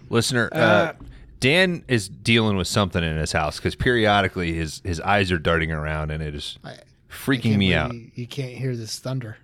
[0.09, 0.93] Listener, uh,
[1.41, 5.71] Dan is dealing with something in his house because periodically his, his eyes are darting
[5.73, 6.77] around and it is I-
[7.09, 7.93] freaking Can't me out.
[7.93, 9.37] You, you can't hear this thunder.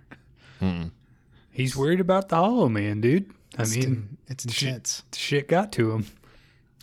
[1.50, 3.30] He's worried about the Hollow Man, dude.
[3.58, 5.02] I mean, in- it's intense.
[5.14, 6.06] shit got to him.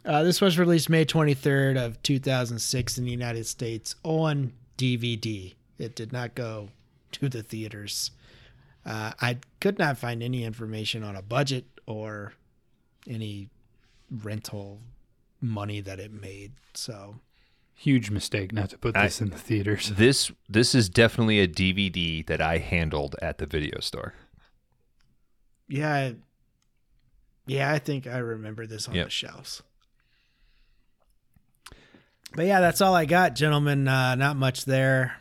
[0.05, 5.53] Uh, this was released May 23rd of 2006 in the United States on DVD.
[5.77, 6.69] It did not go
[7.13, 8.11] to the theaters.
[8.85, 12.33] Uh, I could not find any information on a budget or
[13.07, 13.49] any
[14.09, 14.79] rental
[15.39, 16.53] money that it made.
[16.73, 17.15] So
[17.75, 19.91] Huge mistake not to put I- this in the theaters.
[19.97, 24.13] This this is definitely a DVD that I handled at the video store.
[25.67, 26.15] yeah, I-
[27.45, 29.05] yeah, I think I remember this on Yep.
[29.05, 29.63] the shelves.
[32.33, 33.87] But yeah, that's all I got, gentlemen.
[33.87, 35.17] Uh, not much there.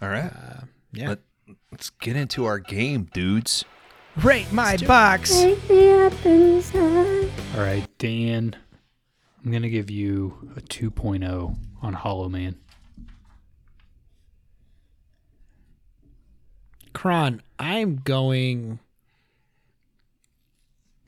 [0.00, 0.32] All right.
[0.92, 1.10] Yeah.
[1.10, 1.18] Let,
[1.70, 3.64] let's get into our game, dudes.
[4.16, 5.30] Rate my box.
[5.40, 6.12] Take me up.
[6.24, 8.56] All right, Dan,
[9.44, 12.56] I'm going to give you a 2.0 on Hollow Man.
[16.92, 18.78] Kron, I'm going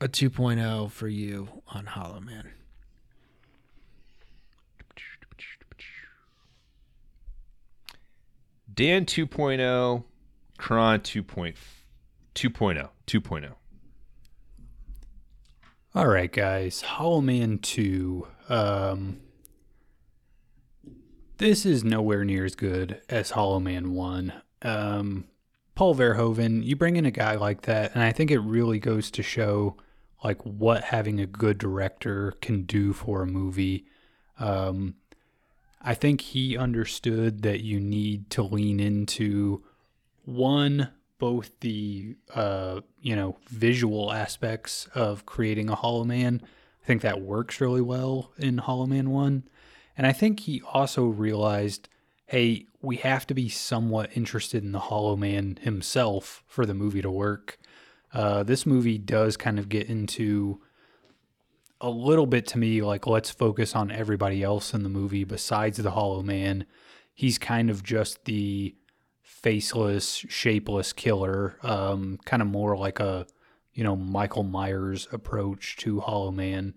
[0.01, 2.51] a 2.0 for you on Hollow Man.
[8.73, 10.03] Dan 2.0,
[10.57, 11.55] Kron 2.0,
[12.35, 13.51] 2.0, 2.0.
[15.93, 16.81] All right, guys.
[16.81, 18.27] Hollow Man 2.
[18.49, 19.21] Um,
[21.37, 24.33] this is nowhere near as good as Hollow Man 1.
[24.61, 25.25] Um,
[25.73, 29.09] Paul Verhoeven, you bring in a guy like that, and I think it really goes
[29.11, 29.77] to show
[30.23, 33.85] like what having a good director can do for a movie.
[34.39, 34.95] Um,
[35.81, 39.63] I think he understood that you need to lean into
[40.23, 46.41] one both the uh, you know visual aspects of creating a Hollow Man.
[46.83, 49.43] I think that works really well in Hollow Man One,
[49.97, 51.87] and I think he also realized,
[52.25, 57.01] hey, we have to be somewhat interested in the Hollow Man himself for the movie
[57.01, 57.57] to work.
[58.13, 60.61] Uh, this movie does kind of get into
[61.81, 65.77] a little bit to me like let's focus on everybody else in the movie besides
[65.77, 66.65] the Hollow Man.
[67.13, 68.75] He's kind of just the
[69.21, 73.27] faceless, shapeless killer, um, kind of more like a,
[73.73, 76.73] you know, Michael Myers approach to Hollow Man.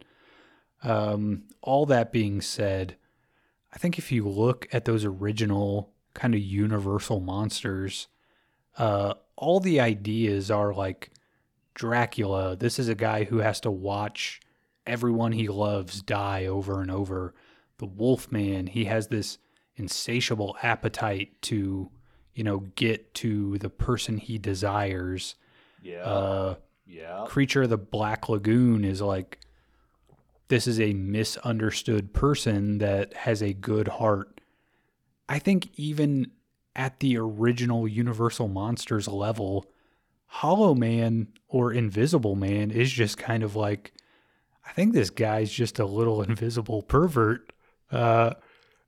[0.82, 2.96] Um, all that being said,
[3.72, 8.08] I think if you look at those original kind of universal monsters,
[8.76, 11.10] uh, all the ideas are like
[11.78, 12.56] Dracula.
[12.56, 14.40] This is a guy who has to watch
[14.84, 17.34] everyone he loves die over and over.
[17.78, 19.38] The Wolfman, he has this
[19.76, 21.88] insatiable appetite to,
[22.34, 25.36] you know, get to the person he desires.
[25.80, 26.02] Yeah.
[26.02, 27.24] Uh, yeah.
[27.28, 29.38] Creature of the Black Lagoon is like
[30.48, 34.40] this is a misunderstood person that has a good heart.
[35.28, 36.32] I think even
[36.74, 39.66] at the original Universal Monsters level,
[40.28, 43.92] Hollow Man or Invisible Man is just kind of like
[44.68, 47.52] I think this guy's just a little invisible pervert.
[47.90, 48.34] Uh,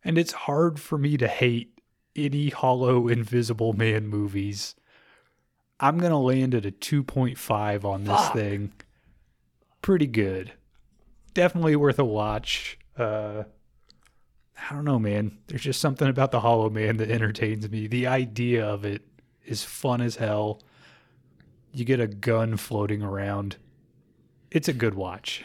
[0.05, 1.79] and it's hard for me to hate
[2.15, 4.75] any Hollow Invisible Man movies.
[5.79, 8.73] I'm going to land at a 2.5 on this thing.
[9.81, 10.53] Pretty good.
[11.33, 12.79] Definitely worth a watch.
[12.99, 13.45] Uh,
[14.69, 15.39] I don't know, man.
[15.47, 17.87] There's just something about the Hollow Man that entertains me.
[17.87, 19.07] The idea of it
[19.47, 20.61] is fun as hell.
[21.73, 23.57] You get a gun floating around.
[24.51, 25.45] It's a good watch.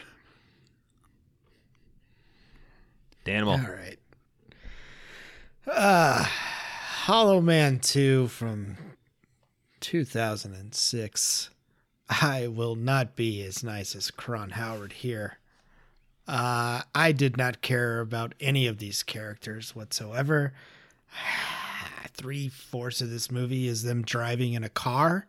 [3.24, 3.64] Danimal.
[3.64, 3.98] All right.
[5.66, 8.76] Uh, Hollow Man 2 from
[9.80, 11.50] 2006.
[12.08, 15.38] I will not be as nice as Kron Howard here.
[16.28, 20.52] Uh, I did not care about any of these characters whatsoever.
[22.12, 25.26] Three fourths of this movie is them driving in a car,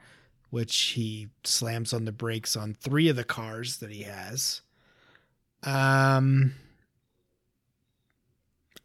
[0.50, 4.62] which he slams on the brakes on three of the cars that he has.
[5.64, 6.56] Um,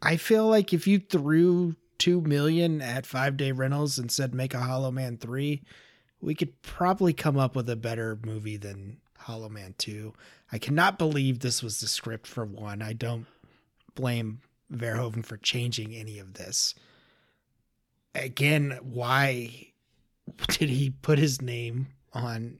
[0.01, 4.53] I feel like if you threw two million at five day rentals and said make
[4.53, 5.63] a Hollow Man three,
[6.19, 10.13] we could probably come up with a better movie than Hollow Man two.
[10.51, 12.81] I cannot believe this was the script for one.
[12.81, 13.25] I don't
[13.95, 16.75] blame Verhoeven for changing any of this.
[18.15, 19.72] Again, why
[20.47, 22.59] did he put his name on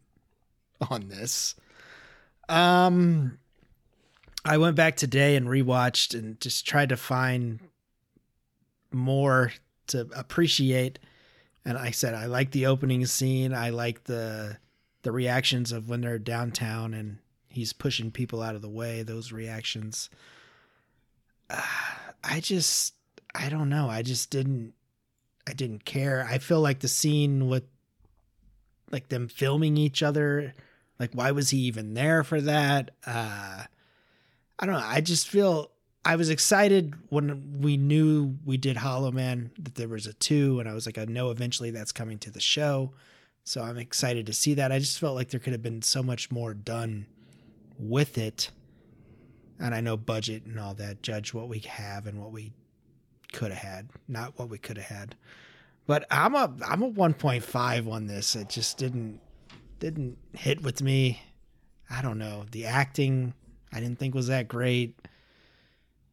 [0.90, 1.56] on this?
[2.50, 3.38] Um
[4.46, 7.60] I went back today and rewatched and just tried to find
[8.92, 9.54] more
[9.88, 11.00] to appreciate
[11.66, 13.54] And I said, I like the opening scene.
[13.54, 14.58] I like the
[15.04, 17.20] the reactions of when they're downtown and
[17.50, 19.04] he's pushing people out of the way.
[19.04, 20.10] Those reactions.
[21.50, 21.62] Uh,
[22.24, 22.94] I just,
[23.36, 23.90] I don't know.
[23.90, 24.74] I just didn't,
[25.48, 26.28] I didn't care.
[26.30, 27.64] I feel like the scene with,
[28.92, 30.54] like them filming each other.
[31.00, 32.92] Like, why was he even there for that?
[33.06, 33.64] Uh,
[34.60, 34.86] I don't know.
[34.86, 35.72] I just feel
[36.06, 40.60] I was excited when we knew we did Hollow Man that there was a two,
[40.60, 42.94] and I was like, I know eventually that's coming to the show.
[43.46, 44.72] So I'm excited to see that.
[44.72, 47.08] I just felt like there could have been so much more done
[47.78, 48.52] with it.
[49.60, 52.54] And I know budget and all that, judge what we have and what we
[53.34, 55.16] could have had, not what we could have had.
[55.86, 58.36] But I'm a I'm a 1.5 on this.
[58.36, 59.20] It just didn't
[59.80, 61.22] didn't hit with me.
[61.90, 62.46] I don't know.
[62.52, 63.34] The acting
[63.74, 64.96] I didn't think was that great.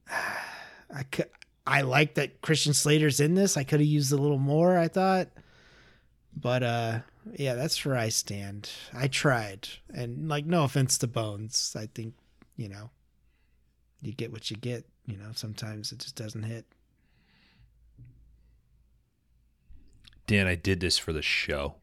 [0.11, 1.29] I could
[1.67, 3.57] I like that Christian Slater's in this.
[3.57, 5.29] I could have used a little more, I thought.
[6.35, 6.99] But uh
[7.35, 8.71] yeah, that's where I stand.
[8.93, 9.69] I tried.
[9.95, 11.77] And like no offense to Bones.
[11.79, 12.15] I think,
[12.57, 12.91] you know,
[14.03, 16.67] you get what you get, you know, sometimes it just doesn't hit.
[20.31, 21.75] Dan, I did this for the show.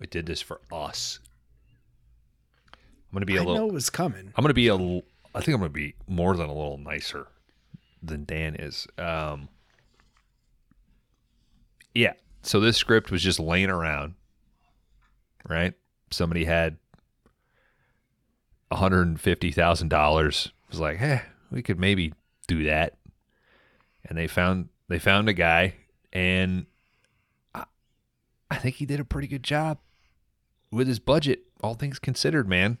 [0.00, 1.18] I did this for us.
[2.72, 3.68] I'm gonna be a I know little.
[3.68, 4.32] it was coming.
[4.34, 4.74] I'm gonna be a.
[4.74, 7.26] I think I'm gonna be more than a little nicer
[8.02, 8.86] than Dan is.
[8.96, 9.50] Um,
[11.94, 12.14] yeah.
[12.40, 14.14] So this script was just laying around,
[15.46, 15.74] right?
[16.10, 16.78] Somebody had
[18.72, 20.50] $150,000.
[20.70, 22.14] Was like, hey, we could maybe
[22.46, 22.96] do that.
[24.06, 25.74] And they found they found a guy,
[26.14, 26.64] and
[28.50, 29.78] I think he did a pretty good job
[30.70, 31.42] with his budget.
[31.62, 32.78] All things considered, man,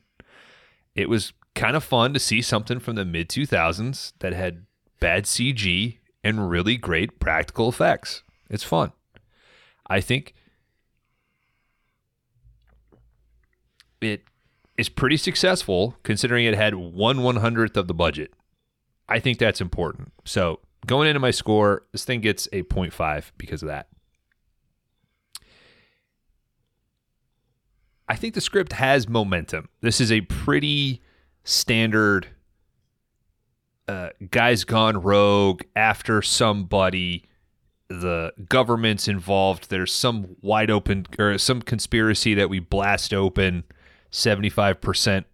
[0.94, 4.66] it was kind of fun to see something from the mid 2000s that had
[5.00, 8.22] bad CG and really great practical effects.
[8.48, 8.92] It's fun.
[9.86, 10.34] I think
[14.00, 14.24] it
[14.76, 18.32] is pretty successful considering it had one one hundredth of the budget.
[19.08, 20.12] I think that's important.
[20.24, 23.88] So going into my score, this thing gets a 0.5 because of that.
[28.10, 29.68] I think the script has momentum.
[29.82, 31.00] This is a pretty
[31.44, 32.26] standard
[33.86, 37.26] uh, guys gone rogue after somebody
[37.88, 39.70] the government's involved.
[39.70, 43.62] There's some wide open or some conspiracy that we blast open
[44.10, 45.24] 75%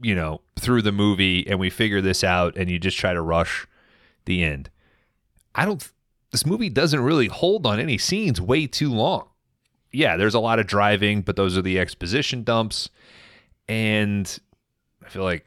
[0.00, 3.20] you know through the movie and we figure this out and you just try to
[3.20, 3.66] rush
[4.26, 4.70] the end.
[5.56, 5.90] I don't
[6.30, 9.26] this movie doesn't really hold on any scenes way too long
[9.92, 12.88] yeah there's a lot of driving but those are the exposition dumps
[13.68, 14.38] and
[15.04, 15.46] i feel like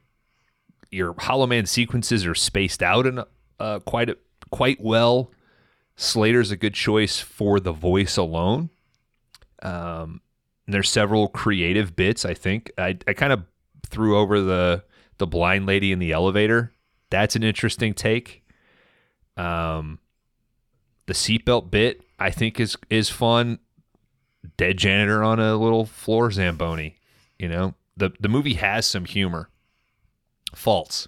[0.91, 3.23] your hollow man sequences are spaced out and
[3.59, 4.17] uh, quite a,
[4.51, 5.31] quite well.
[5.95, 8.69] Slater's a good choice for the voice alone.
[9.61, 10.21] Um,
[10.67, 12.25] there's several creative bits.
[12.25, 13.43] I think I, I kind of
[13.87, 14.83] threw over the
[15.17, 16.73] the blind lady in the elevator.
[17.09, 18.43] That's an interesting take.
[19.37, 19.99] Um,
[21.05, 23.59] the seatbelt bit I think is is fun.
[24.57, 26.99] Dead janitor on a little floor zamboni.
[27.39, 29.49] You know the the movie has some humor
[30.53, 31.07] faults.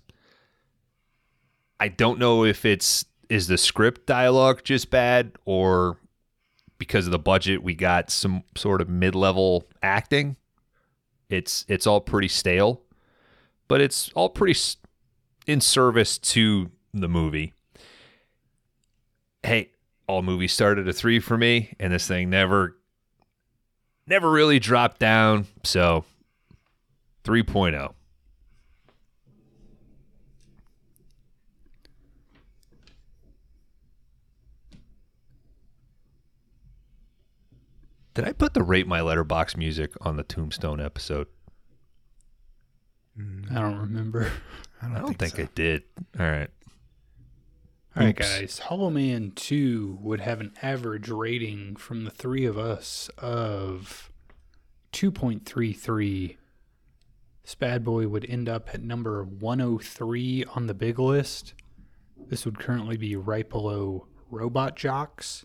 [1.79, 5.97] I don't know if it's is the script dialogue just bad or
[6.77, 10.37] because of the budget we got some sort of mid-level acting.
[11.29, 12.81] It's it's all pretty stale,
[13.67, 14.57] but it's all pretty
[15.45, 17.53] in service to the movie.
[19.43, 19.71] Hey,
[20.07, 22.77] all movies started a 3 for me and this thing never
[24.07, 27.29] never really dropped down, so oh.
[27.29, 27.93] 3.0.
[38.13, 41.27] Did I put the rate my Letterboxd music on the Tombstone episode?
[43.15, 44.31] Mm, I don't remember.
[44.81, 45.43] I don't, I don't think, think, so.
[45.43, 45.83] I did.
[46.19, 46.49] All right.
[47.97, 48.59] All right, guys.
[48.59, 54.11] Hollow Man 2 would have an average rating from the three of us of
[54.93, 56.37] 2.33.
[57.41, 61.55] This bad boy would end up at number 103 on the big list.
[62.27, 65.43] This would currently be right below Robot Jox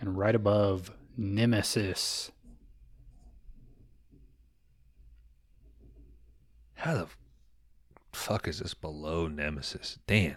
[0.00, 2.30] and right above Nemesis.
[6.76, 7.08] How the
[8.14, 9.98] fuck is this below Nemesis?
[10.06, 10.36] Dan.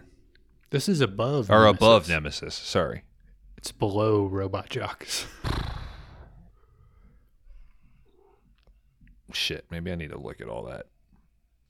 [0.70, 1.76] This is above Or Nemesis.
[1.78, 2.54] above Nemesis.
[2.54, 3.02] Sorry.
[3.56, 5.26] It's below Robot Jox.
[9.32, 9.66] Shit.
[9.70, 10.86] Maybe I need to look at all that.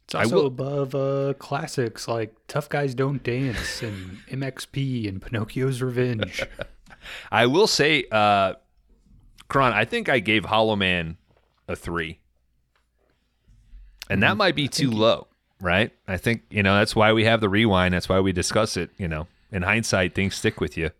[0.04, 5.82] It's also will- above uh, classics like Tough Guys Don't Dance and MXP and Pinocchio's
[5.82, 6.42] Revenge.
[7.30, 8.54] I will say, uh,
[9.48, 11.16] Kron, I think I gave Hollow Man
[11.68, 12.20] a three.
[14.10, 15.28] And that might be too low,
[15.60, 15.92] right?
[16.06, 17.94] I think, you know, that's why we have the rewind.
[17.94, 18.90] That's why we discuss it.
[18.96, 20.90] You know, in hindsight, things stick with you.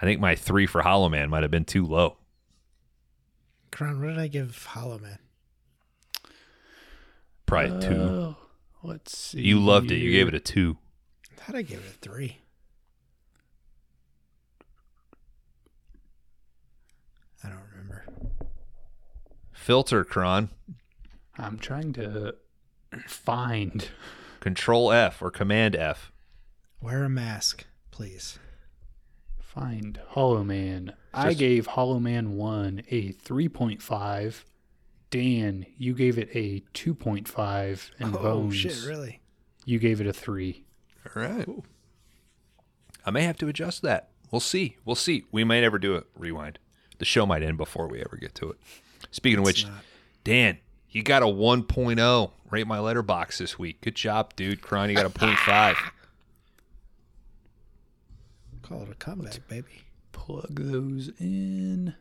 [0.00, 2.16] I think my three for Hollow Man might have been too low.
[3.70, 5.18] Kron, what did I give Hollow Man?
[7.46, 7.94] Probably two.
[7.94, 8.36] Oh,
[8.82, 9.40] let's see.
[9.40, 9.96] You loved it.
[9.96, 10.76] You gave it a two.
[11.40, 12.38] How'd I give it a three?
[17.42, 18.04] I don't remember.
[19.52, 20.50] Filter, Kron.
[21.38, 22.34] I'm trying to
[23.06, 23.88] find.
[24.40, 26.12] Control F or Command F.
[26.80, 28.38] Wear a mask, please.
[29.40, 30.94] Find Hollow Man.
[31.12, 34.44] I Just- gave Hollow Man 1 a 3.5.
[35.10, 37.90] Dan, you gave it a 2.5.
[37.98, 39.20] And oh Bones, shit, really?
[39.64, 40.64] you gave it a 3.
[41.16, 41.48] All right.
[43.04, 44.10] I may have to adjust that.
[44.30, 44.76] We'll see.
[44.84, 45.24] We'll see.
[45.32, 46.58] We might never do a rewind.
[46.98, 48.58] The show might end before we ever get to it.
[49.10, 49.82] Speaking of which, not.
[50.24, 50.58] Dan,
[50.90, 52.30] you got a 1.0.
[52.50, 53.80] Rate my Letterboxd this week.
[53.82, 54.62] Good job, dude.
[54.62, 55.76] Kron, you got a 0.5.
[58.62, 59.82] Call it a comeback, baby.
[60.12, 61.94] Plug those in.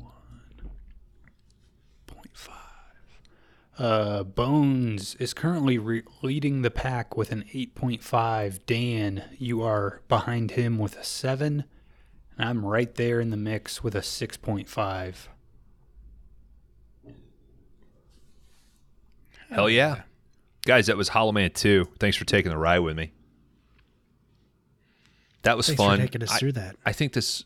[0.00, 2.48] 1.5.
[3.78, 8.60] Uh, Bones is currently re- leading the pack with an 8.5.
[8.66, 11.64] Dan, you are behind him with a 7.
[12.38, 15.14] And I'm right there in the mix with a 6.5.
[19.50, 20.02] Hell yeah.
[20.64, 21.86] Guys, that was Hollow Man 2.
[21.98, 23.12] Thanks for taking the ride with me.
[25.42, 25.98] That was Thanks fun.
[25.98, 26.76] for taking us I- through that.
[26.84, 27.44] I think this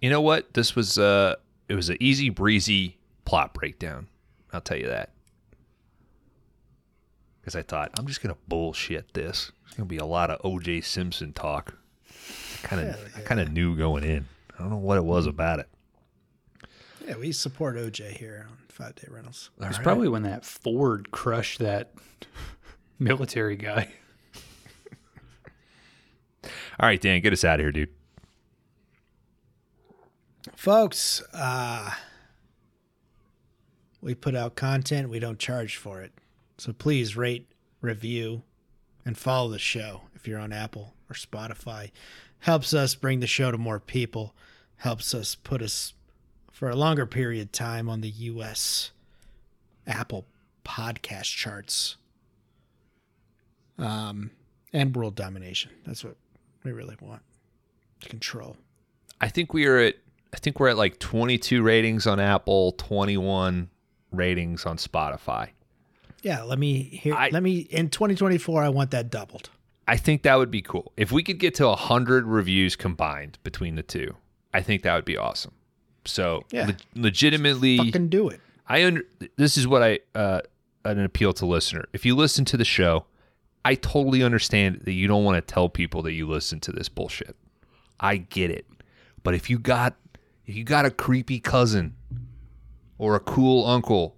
[0.00, 0.54] You know what?
[0.54, 1.36] This was uh
[1.68, 4.08] it was an easy breezy plot breakdown.
[4.52, 5.10] I'll tell you that.
[7.44, 9.52] Cuz I thought I'm just going to bullshit this.
[9.66, 11.74] It's going to be a lot of OJ Simpson talk.
[12.62, 14.26] Kind of I kind of knew going in.
[14.54, 15.68] I don't know what it was about it.
[17.06, 19.50] Yeah, we support OJ here on Five Day Rentals.
[19.60, 21.94] It's probably when that Ford crushed that
[22.98, 23.92] military guy.
[26.44, 27.90] All right, Dan, get us out of here, dude.
[30.56, 31.92] Folks, uh,
[34.00, 36.10] we put out content, we don't charge for it.
[36.58, 37.46] So please rate,
[37.80, 38.42] review,
[39.04, 41.92] and follow the show if you're on Apple or Spotify.
[42.40, 44.34] Helps us bring the show to more people,
[44.78, 45.94] helps us put us
[46.54, 48.92] for a longer period of time on the US
[49.88, 50.24] Apple
[50.64, 51.96] podcast charts.
[53.76, 54.30] Um,
[54.72, 55.72] and world domination.
[55.84, 56.16] That's what
[56.62, 57.22] we really want
[58.00, 58.56] to control.
[59.20, 59.96] I think we are at
[60.32, 63.68] I think we're at like 22 ratings on Apple, 21
[64.12, 65.48] ratings on Spotify.
[66.22, 67.14] Yeah, let me hear.
[67.14, 68.62] I- let me in 2024.
[68.62, 69.50] I want that doubled.
[69.88, 70.92] I think that would be cool.
[70.96, 74.16] If we could get to 100 reviews combined between the two,
[74.52, 75.52] I think that would be awesome.
[76.06, 76.66] So, Yeah.
[76.66, 78.40] le- legitimately Fucking do it.
[78.68, 79.02] I under
[79.36, 80.40] this is what I uh
[80.84, 81.86] an appeal to listener.
[81.92, 83.06] If you listen to the show,
[83.64, 86.88] I totally understand that you don't want to tell people that you listen to this
[86.88, 87.36] bullshit.
[88.00, 88.66] I get it.
[89.22, 89.96] But if you got
[90.46, 91.94] if you got a creepy cousin
[92.98, 94.16] or a cool uncle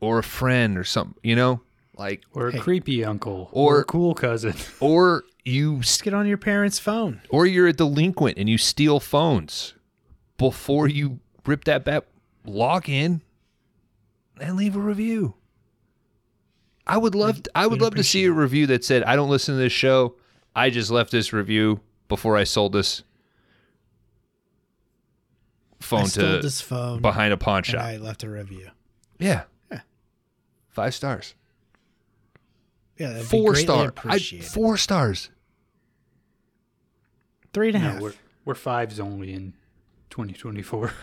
[0.00, 1.60] or a friend or something, you know,
[1.96, 2.58] like Or a Hey.
[2.58, 3.48] creepy uncle.
[3.52, 4.54] Or- Or, a cool cousin.
[4.80, 7.20] or you Just get on your parents' phone.
[7.30, 9.74] or you're a delinquent and you steal phones
[10.38, 12.04] before you rip that back
[12.44, 13.20] log in
[14.40, 15.34] and leave a review.
[16.86, 19.28] I would love i would we'd love to see a review that said i don't
[19.28, 20.14] listen to this show.
[20.56, 23.02] I just left this review before i sold this
[25.80, 27.82] phone I to this phone behind a pawn and shop.
[27.82, 28.70] I left a review.
[29.18, 29.42] yeah.
[29.70, 29.80] Yeah.
[30.70, 31.34] five stars.
[32.96, 33.94] Yeah, that'd four greatly star.
[34.04, 35.30] I, four stars.
[37.52, 38.00] Three and a No, half.
[38.00, 38.12] we're,
[38.44, 39.54] we're fives only in
[40.10, 40.92] 2024.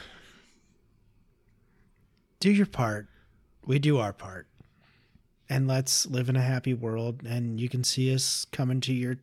[2.40, 3.08] do your part.
[3.66, 4.48] We do our part.
[5.50, 7.22] And let's live in a happy world.
[7.26, 9.18] And you can see us coming to your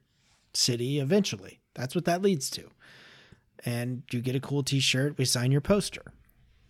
[0.55, 1.61] city eventually.
[1.75, 2.71] That's what that leads to.
[3.65, 5.19] And you get a cool T-shirt.
[5.19, 6.03] We sign your poster.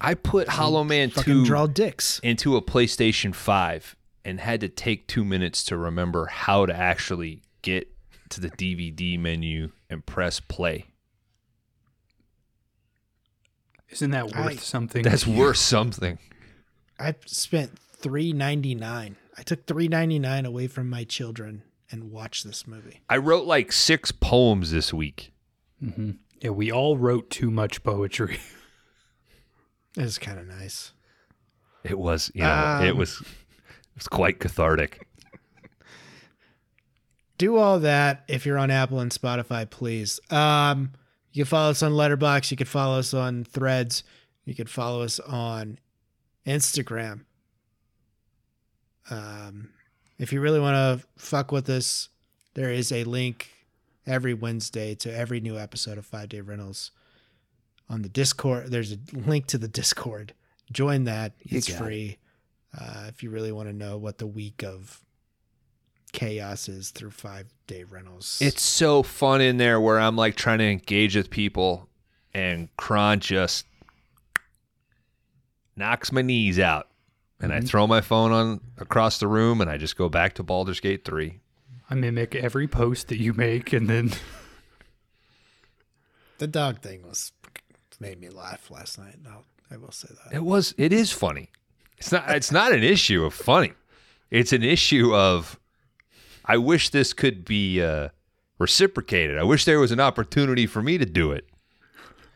[0.01, 2.19] i put hollow man Fucking 2 draw dicks.
[2.23, 7.43] into a PlayStation 5 and had to take two minutes to remember how to actually
[7.63, 7.89] get
[8.31, 10.87] to the DVD menu and press play.
[13.93, 15.03] Isn't that worth I- something?
[15.03, 16.19] That's worth something.
[16.99, 19.17] I spent three ninety nine.
[19.39, 23.01] I took three ninety nine away from my children and watched this movie.
[23.09, 25.33] I wrote like six poems this week.
[26.41, 28.39] Yeah, we all wrote too much poetry.
[29.97, 30.93] It was kind of nice.
[31.85, 33.27] It was, you know, it Um, was it
[33.97, 35.07] was quite cathartic.
[37.39, 40.21] do all that if you're on Apple and Spotify, please.
[40.31, 40.93] Um,
[41.33, 42.51] you can follow us on Letterboxd.
[42.51, 44.05] You can follow us on Threads.
[44.45, 45.79] You can follow us on
[46.47, 47.25] Instagram.
[49.11, 49.71] Um,
[50.19, 52.09] if you really want to fuck with us,
[52.55, 53.51] there is a link
[54.07, 56.91] every Wednesday to every new episode of Five Day Rentals
[57.89, 58.71] on the Discord.
[58.71, 60.35] There's a link to the Discord.
[60.71, 61.33] Join that.
[61.41, 61.79] It's got it.
[61.79, 62.19] free.
[62.79, 65.03] Uh, if you really want to know what the week of
[66.13, 68.39] chaos is through Five Day Rentals.
[68.41, 71.89] It's so fun in there where I'm like trying to engage with people,
[72.35, 73.67] and Kron just
[75.75, 76.89] knocks my knees out,
[77.41, 77.67] and I mm-hmm.
[77.67, 81.05] throw my phone on across the room, and I just go back to Baldur's Gate
[81.05, 81.41] three.
[81.89, 84.13] I mimic every post that you make, and then
[86.39, 87.33] the dog thing was
[88.01, 89.17] made me laugh last night.
[89.27, 90.37] I'll, I will say that.
[90.37, 90.75] It was.
[90.77, 91.51] It is funny.
[91.97, 92.29] It's not.
[92.31, 93.73] It's not an issue of funny.
[94.31, 95.59] It's an issue of.
[96.45, 98.09] I wish this could be uh,
[98.59, 99.39] reciprocated.
[99.39, 101.49] I wish there was an opportunity for me to do it.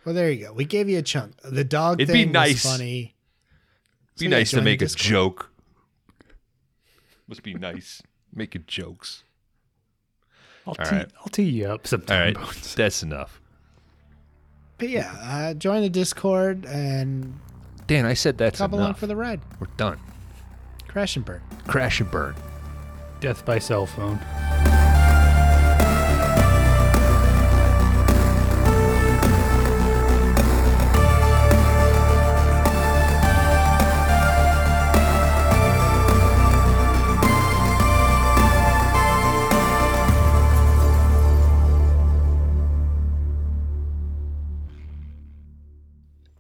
[0.05, 0.53] Well, there you go.
[0.53, 1.35] We gave you a chunk.
[1.43, 2.65] The dog It'd be nice.
[2.65, 3.15] was funny.
[4.19, 5.51] Be So, nice to make a joke.
[7.29, 8.03] Must be nice
[8.33, 9.25] making jokes.
[10.67, 11.09] I'll All tee, right.
[11.21, 12.21] I'll tee you up All sometime.
[12.21, 12.75] right, Bones.
[12.75, 13.41] that's enough.
[14.79, 17.39] But yeah, uh, join the Discord and
[17.87, 19.41] Dan, I said that's come along for the ride.
[19.61, 19.99] We're done.
[20.89, 21.41] Crash and burn.
[21.67, 22.35] Crash and burn.
[23.21, 24.21] Death by cell phone.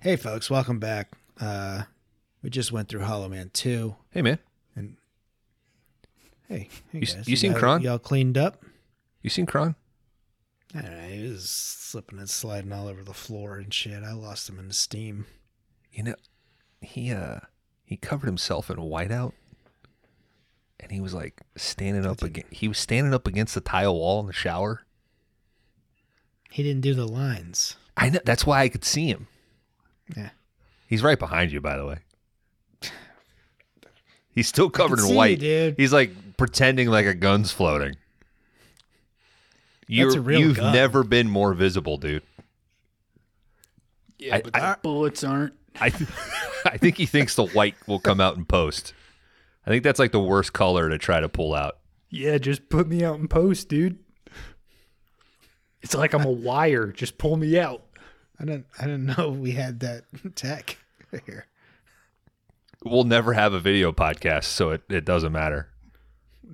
[0.06, 1.10] Hey, folks, welcome back.
[1.40, 1.82] Uh,
[2.40, 3.96] we just went through Hollow Man 2.
[4.10, 4.38] Hey man,
[6.48, 7.82] Hey, hey You guys, you seen Kron?
[7.82, 8.64] Y'all cleaned up?
[9.22, 9.74] you seen Kron?
[10.74, 11.08] I don't know.
[11.08, 14.02] He was slipping and sliding all over the floor and shit.
[14.04, 15.26] I lost him in the steam.
[15.92, 16.14] You know,
[16.80, 17.40] he uh
[17.84, 19.32] he covered himself in whiteout,
[20.78, 22.52] and he was like standing up against.
[22.52, 24.82] He was standing up against the tile wall in the shower.
[26.50, 27.76] He didn't do the lines.
[27.96, 29.28] I know that's why I could see him.
[30.16, 30.30] Yeah.
[30.86, 31.98] He's right behind you, by the way.
[34.34, 35.40] He's still covered in you, white.
[35.40, 35.76] dude.
[35.78, 37.96] He's like pretending like a gun's floating.
[39.88, 40.72] You're, a real you've gun.
[40.72, 42.22] never been more visible, dude.
[44.18, 45.54] Yeah, I- but I- bullets aren't.
[45.80, 46.08] I th-
[46.64, 48.94] I think he thinks the white will come out in post.
[49.66, 51.78] I think that's like the worst color to try to pull out.
[52.08, 53.98] Yeah, just put me out in post, dude.
[55.82, 56.86] It's like I'm a wire.
[56.92, 57.82] Just pull me out.
[58.40, 58.66] I didn't.
[58.80, 60.78] I didn't know we had that tech
[61.26, 61.46] here.
[62.84, 65.68] We'll never have a video podcast, so it, it doesn't matter.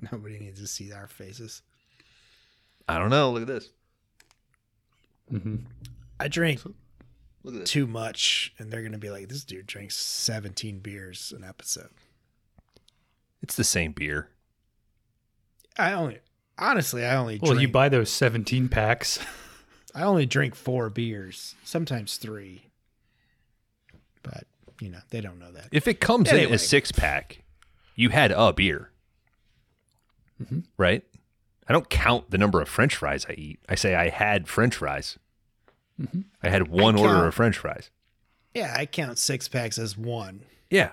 [0.11, 1.61] Nobody needs to see our faces.
[2.87, 3.31] I don't know.
[3.31, 3.69] Look at this.
[5.31, 5.55] Mm-hmm.
[6.19, 6.61] I drink
[7.43, 7.69] Look at this.
[7.69, 11.89] too much, and they're gonna be like, "This dude drinks 17 beers an episode."
[13.41, 14.29] It's the same beer.
[15.77, 16.19] I only,
[16.57, 17.61] honestly, I only Well, drink.
[17.67, 19.19] you buy those 17 packs.
[19.95, 22.67] I only drink four beers, sometimes three.
[24.21, 24.45] But
[24.79, 25.69] you know, they don't know that.
[25.71, 26.53] If it comes in Anyway.
[26.53, 27.43] a six pack,
[27.95, 28.91] you had a beer,
[30.77, 31.03] right?
[31.67, 33.59] I don't count the number of French fries I eat.
[33.69, 35.17] I say I had French fries.
[36.41, 37.27] I had one order count.
[37.27, 37.89] of French fries.
[38.53, 40.43] Yeah, I count six packs as one.
[40.69, 40.91] Yeah.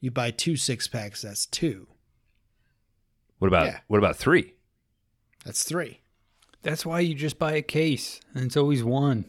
[0.00, 1.86] You buy two six packs, that's two.
[3.38, 3.80] What about Yeah.
[3.88, 4.54] what about three?
[5.44, 6.00] That's three.
[6.62, 9.26] That's why you just buy a case, and it's always one.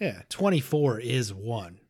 [0.00, 1.80] Yeah, 24 is one.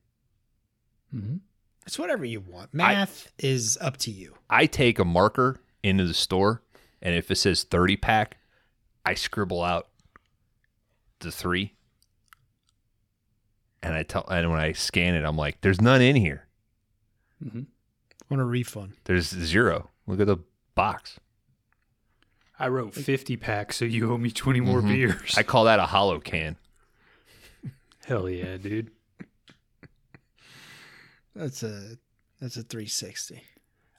[1.14, 1.40] Mhm.
[1.86, 2.72] It's whatever you want.
[2.72, 4.34] Math is up to you.
[4.48, 6.62] I take a marker into the store,
[7.02, 8.38] and if it says thirty pack,
[9.04, 9.88] I scribble out
[11.20, 11.74] the three,
[13.82, 16.46] and I tell, and when I scan it, I'm like, "There's none in here.
[17.44, 17.62] Mm-hmm.
[18.30, 18.94] Want a refund?
[19.04, 19.90] There's zero.
[20.06, 20.38] Look at the
[20.74, 21.18] box."
[22.58, 24.88] I wrote 50 packs, so you owe me 20 more Mhm.
[24.88, 25.34] beers.
[25.36, 26.56] I call that a hollow can.
[28.06, 28.92] Hell yeah, dude.
[31.34, 31.98] That's a
[32.40, 33.42] that's a 360.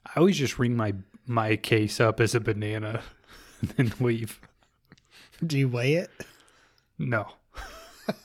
[0.06, 0.94] I always just ring my
[1.26, 3.02] my case up as a banana
[3.60, 4.40] and then leave.
[5.44, 6.10] Do you weigh it?
[6.98, 7.26] No.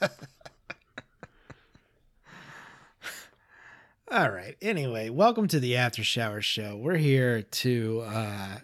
[4.10, 4.56] All right.
[4.62, 6.76] Anyway, welcome to the After Shower Show.
[6.76, 8.58] We're here to, uh,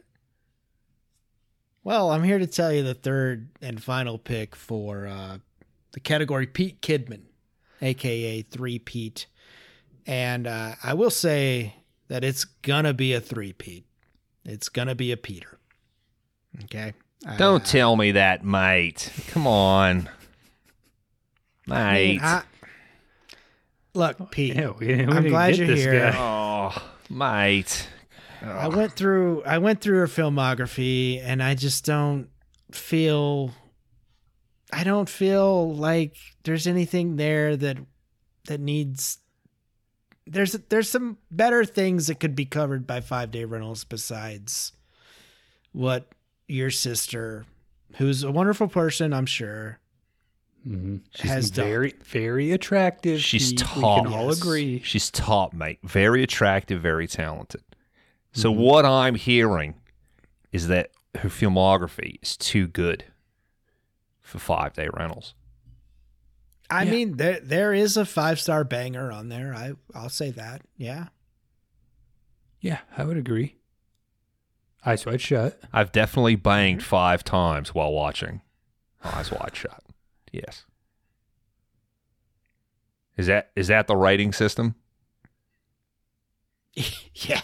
[1.85, 5.39] well, I'm here to tell you the third and final pick for uh,
[5.93, 7.23] the category Pete Kidman,
[7.81, 9.27] aka Three Pete,
[10.09, 11.75] and uh, I will say
[12.09, 13.87] that it's gonna be a three Pete.
[14.45, 15.59] It's gonna be a Peter.
[16.65, 16.95] Okay.
[17.27, 19.13] Uh, Don't tell me that, mate.
[19.29, 20.09] Come on.
[21.71, 22.21] I mean, Mate.
[22.23, 22.43] I-
[23.95, 24.55] look, Pete.
[24.57, 26.11] Yeah, we, we I'm glad get you're this here.
[26.11, 26.17] guy.
[26.17, 27.87] oh, mate.
[28.43, 32.29] I went through I went through her filmography and I just don't
[32.71, 33.51] feel
[34.73, 37.79] I don't feel like there's anything there that
[38.47, 39.19] that needs
[40.31, 44.73] there's there's some better things that could be covered by 5 day rentals besides
[45.73, 46.09] what
[46.47, 47.45] your sister
[47.97, 49.79] who's a wonderful person I'm sure
[50.67, 51.03] Mhm.
[51.15, 51.67] She's has done.
[51.67, 53.21] very, very attractive.
[53.23, 53.59] She's Pete.
[53.61, 53.77] top.
[54.05, 54.41] We can all Yes.
[54.41, 54.83] agree.
[54.85, 55.79] She's top, mate.
[55.85, 57.63] Very attractive, very talented.
[58.33, 58.61] So Mm-hmm.
[58.61, 59.75] what I'm hearing
[60.53, 63.05] is that her filmography is too good
[64.21, 65.33] for five day rentals.
[66.71, 66.91] I Yeah.
[66.91, 71.09] mean there there is a 5 star banger on there I I'll say that yeah
[72.61, 73.55] Yeah, I would agree.
[74.85, 75.61] Eyes wide shut.
[75.73, 78.43] I've definitely banged five times while watching
[79.05, 79.83] Eyes Wide Shut.
[80.33, 80.65] Yes.
[83.17, 84.75] Is that is that the rating system?
[86.75, 87.41] yeah.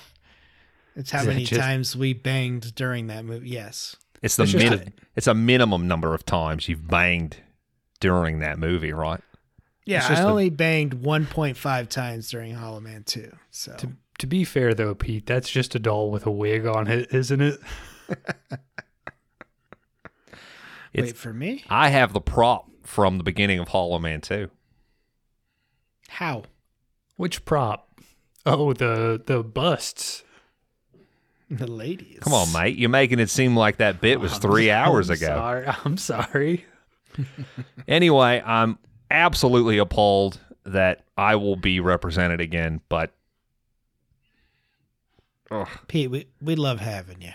[0.97, 3.49] It's how Is that many just- times we banged during that movie.
[3.51, 3.97] Yes.
[4.23, 7.39] It's the It's just min- it's a minimum number of times you've banged
[8.01, 9.21] during that movie, right?
[9.85, 13.31] Yeah, I just a- only banged 1.5 times during Hollow Man 2.
[13.51, 16.89] So To, to be fair, though, Pete, that's just a doll with a wig on
[16.89, 17.61] it, isn't it?
[20.95, 21.65] Wait for me.
[21.69, 24.49] I have the prop from the beginning of Hollow Man 2.
[26.09, 26.45] How?
[27.17, 27.89] Which prop?
[28.47, 30.23] Oh, the the busts.
[31.51, 32.19] The ladies.
[32.21, 32.77] Come on, mate.
[32.77, 35.27] You're making it seem like that bit was oh, three I'm hours ago.
[35.27, 35.67] Sorry.
[35.85, 36.65] I'm sorry.
[37.87, 38.79] Anyway, I'm
[39.11, 43.15] absolutely appalled that I will be represented again, but
[45.51, 45.69] Ugh.
[45.87, 47.33] Pete, we, we love having you.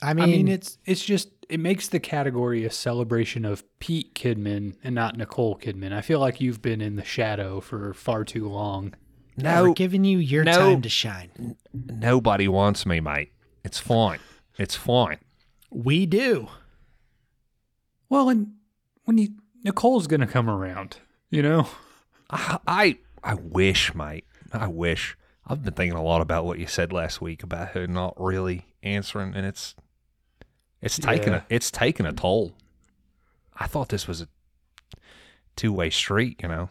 [0.00, 4.14] I mean, I mean, it's it's just it makes the category a celebration of Pete
[4.14, 5.92] Kidman and not Nicole Kidman.
[5.92, 8.94] I feel like you've been in the shadow for far too long.
[9.36, 10.52] no, we're giving you your no.
[10.52, 11.56] time to shine.
[11.72, 13.32] nobody wants me, mate.
[13.64, 14.20] It's fine.
[14.56, 15.18] It's fine.
[15.70, 16.48] We do.
[18.08, 18.54] Well, and
[19.04, 19.30] when you
[19.64, 20.98] Nicole's gonna come around,
[21.30, 21.68] you know.
[22.30, 24.24] I, I I wish, mate.
[24.52, 25.16] I wish.
[25.46, 28.66] I've been thinking a lot about what you said last week about her not really
[28.82, 29.74] answering, and it's
[30.82, 31.38] it's taken Yeah.
[31.48, 32.52] a it's taken a toll.
[33.56, 34.28] I thought this was a
[35.56, 36.70] two way street, you know,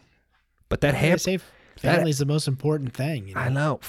[0.68, 1.20] but that They happened.
[1.20, 1.38] say
[1.76, 3.28] family's the most important thing.
[3.28, 3.40] You know?
[3.40, 3.80] I know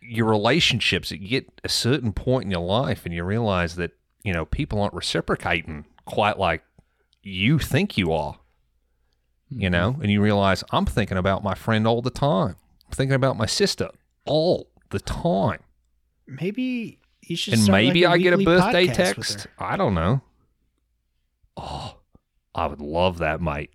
[0.00, 1.10] your relationships.
[1.10, 3.92] You get a certain point in your life, and you realize that
[4.22, 6.62] you know people aren't reciprocating quite like
[7.28, 8.38] you think you are.
[9.50, 12.56] You know, and you realize I'm thinking about my friend all the time.
[12.86, 13.88] I'm thinking about my sister
[14.26, 15.60] all the time,
[16.26, 17.54] Maybe you should.
[17.54, 19.46] and start, like, maybe I get a birthday text.
[19.58, 20.20] I don't know.
[21.56, 21.96] Oh,
[22.54, 23.70] I would love that, mate.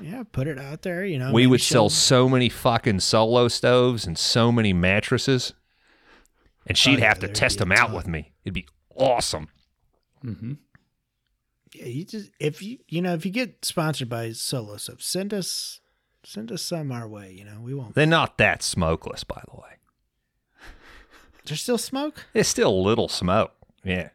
[0.00, 1.04] Yeah, put it out there.
[1.04, 5.52] You know, we would sell so many fucking solo stoves and so many mattresses,
[6.66, 8.32] and she'd Oh, yeah, have to test them out with me.
[8.44, 9.48] It'd be awesome.
[10.24, 10.52] Mm-hmm.
[11.74, 15.32] Yeah, you just if you you know if you get sponsored by Solo Soap, send
[15.32, 15.80] us
[16.24, 17.32] send us some our way.
[17.32, 17.94] You know, we won't.
[17.94, 19.68] They're not that smokeless, by the way.
[21.44, 22.26] There's still smoke.
[22.32, 23.52] There's still a little smoke.
[23.84, 24.10] Yeah,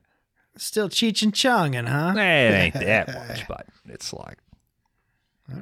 [0.57, 2.13] Still Cheech and Chonging, huh?
[2.15, 4.37] It ain't that much, but it's like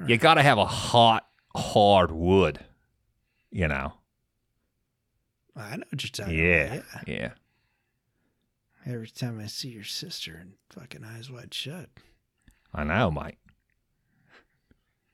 [0.08, 2.60] you got to have a hot, hard wood.
[3.52, 3.94] You know.
[5.56, 6.86] I know what you're talking Yeah, about.
[7.08, 7.14] yeah.
[7.16, 7.32] Yeah.
[8.86, 11.90] Every time I see your sister and fucking eyes wide shut.
[12.74, 13.38] I know, mate.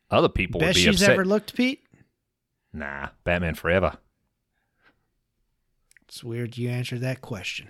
[0.10, 1.12] Other people Best would be she's upset.
[1.12, 1.84] ever looked, Pete.
[2.74, 3.98] nah, Batman Forever.
[6.08, 7.70] It's weird you answered that question.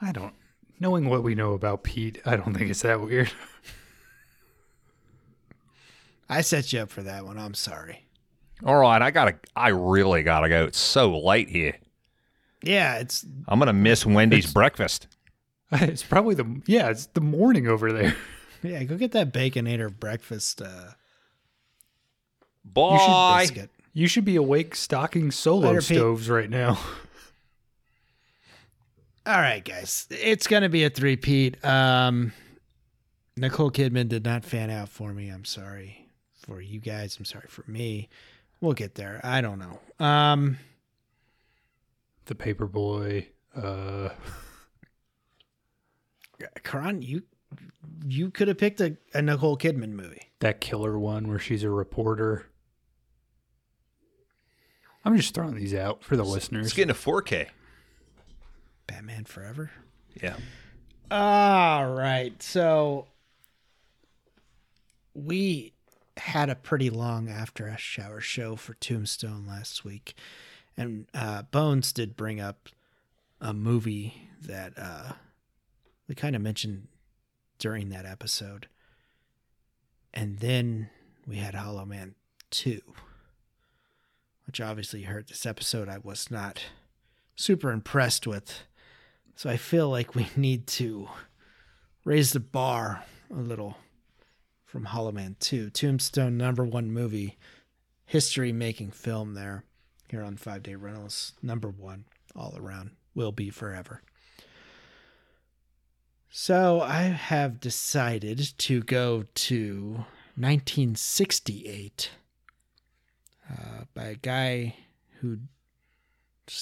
[0.00, 0.32] I don't.
[0.80, 3.30] Knowing what we know about Pete, I don't think it's that weird.
[6.28, 7.38] I set you up for that one.
[7.38, 8.06] I'm sorry.
[8.64, 9.36] All right, I gotta.
[9.54, 10.64] I really gotta go.
[10.64, 11.76] It's so late here.
[12.62, 15.06] Yeah, it's I'm gonna miss Wendy's breakfast.
[15.72, 18.16] it's probably the yeah, it's the morning over there.
[18.62, 18.82] yeah.
[18.84, 20.92] Go get that baconator breakfast uh,
[22.64, 23.42] Bye.
[23.42, 23.70] biscuit.
[23.92, 25.98] You should be awake stocking solo Later, Pete.
[25.98, 26.78] stoves right now.
[29.26, 30.06] All right, guys.
[30.10, 31.64] It's gonna be a three-peat.
[31.64, 32.32] Um,
[33.36, 35.30] Nicole Kidman did not fan out for me.
[35.30, 36.08] I'm sorry
[36.46, 37.16] for you guys.
[37.18, 38.08] I'm sorry for me.
[38.60, 39.20] We'll get there.
[39.24, 39.80] I don't know.
[40.04, 40.58] Um,
[42.26, 43.26] The Paperboy.
[43.54, 44.10] Uh,
[46.62, 47.22] Kron, you
[48.06, 50.30] you could have picked a, a Nicole Kidman movie.
[50.40, 52.46] that killer one where she's a reporter.
[55.04, 56.66] I'm just throwing these out for the listeners.
[56.66, 57.46] It's getting a 4K.
[58.88, 59.70] Batman Forever.
[60.20, 60.36] Yeah.
[61.10, 62.42] All right.
[62.42, 63.06] So
[65.14, 65.74] we
[66.16, 70.14] had a pretty long after a shower show for Tombstone last week.
[70.76, 72.68] And uh, Bones did bring up
[73.40, 75.12] a movie that uh,
[76.08, 76.88] we kind of mentioned
[77.58, 78.68] during that episode.
[80.12, 80.90] And then
[81.26, 82.14] we had Hollow Man
[82.50, 82.80] 2,
[84.46, 86.62] which obviously hurt this episode I was not
[87.34, 88.62] super impressed with.
[89.34, 91.08] So I feel like we need to
[92.04, 93.76] raise the bar a little
[94.64, 95.70] from Hollow Man 2.
[95.70, 97.36] Tombstone number one movie,
[98.04, 99.64] history making film there
[100.08, 101.32] here on Five Day Rentals.
[101.42, 102.04] Number one
[102.36, 104.02] all around, will be forever.
[106.30, 110.04] So I have decided to go to
[110.36, 112.10] 1968
[113.50, 114.76] uh, by a guy
[115.20, 115.38] whose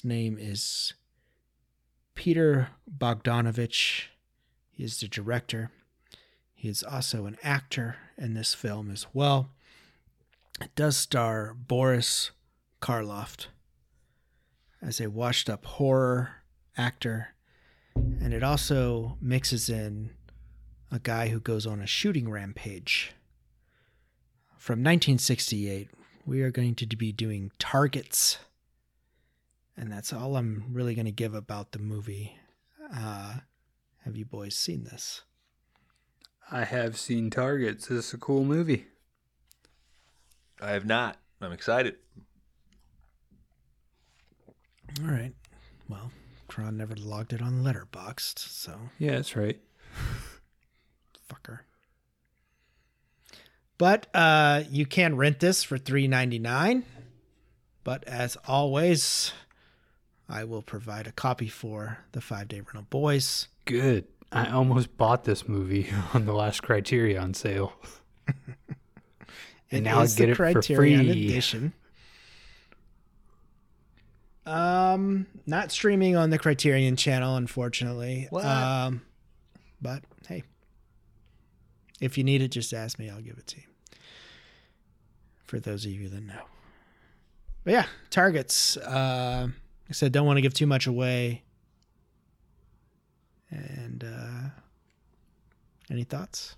[0.04, 0.94] name is
[2.14, 4.04] Peter Bogdanovich.
[4.70, 5.70] He is the director.
[6.54, 9.50] He is also an actor in this film as well.
[10.60, 12.30] It does star Boris
[12.84, 13.46] Karloff
[14.82, 16.42] as a washed up horror
[16.76, 17.28] actor.
[17.94, 20.10] And it also mixes in
[20.92, 23.12] a guy who goes on a shooting rampage.
[24.58, 25.88] From 1968,
[26.26, 28.36] we are going to be doing Targets.
[29.78, 32.36] And that's all I'm really going to give about the movie.
[32.94, 33.36] Uh,
[34.04, 35.22] have you boys seen this?
[36.50, 37.86] I have seen Targets.
[37.86, 38.88] This is a cool movie.
[40.60, 41.16] I have not.
[41.40, 41.96] I'm excited.
[45.02, 45.32] All right.
[45.88, 46.10] Well,
[46.48, 49.58] Kron never logged it on Letterboxd, so Yeah, that's right.
[51.28, 51.60] fucker.
[53.76, 56.84] But uh, you can rent this for three ninety nine.
[57.82, 59.32] But as always,
[60.28, 63.48] I will provide a copy for the five day rental boys.
[63.64, 64.06] Good.
[64.32, 67.72] I almost bought this movie on the last Criterion sale.
[69.70, 71.26] And now I get the it for Criterion free.
[71.26, 71.72] edition.
[74.46, 78.26] Um, not streaming on the Criterion channel, unfortunately.
[78.30, 78.44] What?
[78.44, 79.02] Um,
[79.80, 80.42] but hey,
[82.00, 83.08] if you need it, just ask me.
[83.08, 83.62] I'll give it to you.
[85.44, 86.42] For those of you that know.
[87.64, 88.76] But yeah, targets.
[88.76, 89.48] Uh,
[89.88, 91.42] I said don't want to give too much away.
[93.50, 94.48] And uh,
[95.90, 96.56] any thoughts?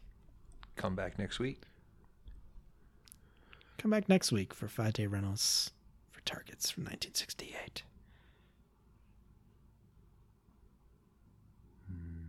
[0.77, 1.63] Come back next week.
[3.79, 5.76] Come back next week for five day rentals for
[6.27, 7.83] targets from 1968.
[11.89, 12.27] Hmm.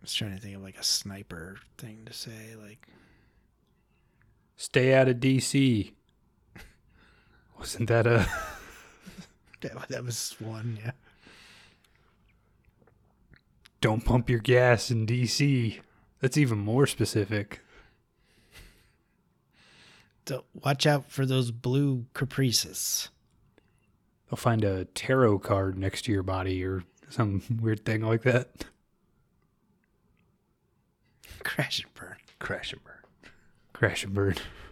[0.00, 2.88] I was trying to think of like a sniper thing to say, like
[4.56, 5.92] Stay out of DC.
[7.58, 8.26] Wasn't that a
[9.60, 10.92] that, that was one, yeah.
[13.80, 15.80] don't pump your gas in DC?
[16.20, 17.60] That's even more specific.
[20.26, 23.10] So watch out for those blue caprices.
[24.34, 28.64] They'll find a tarot card next to your body or some weird thing like that.
[31.44, 32.16] Crash and burn.
[32.40, 33.30] Crash and burn.
[33.72, 34.34] Crash and burn.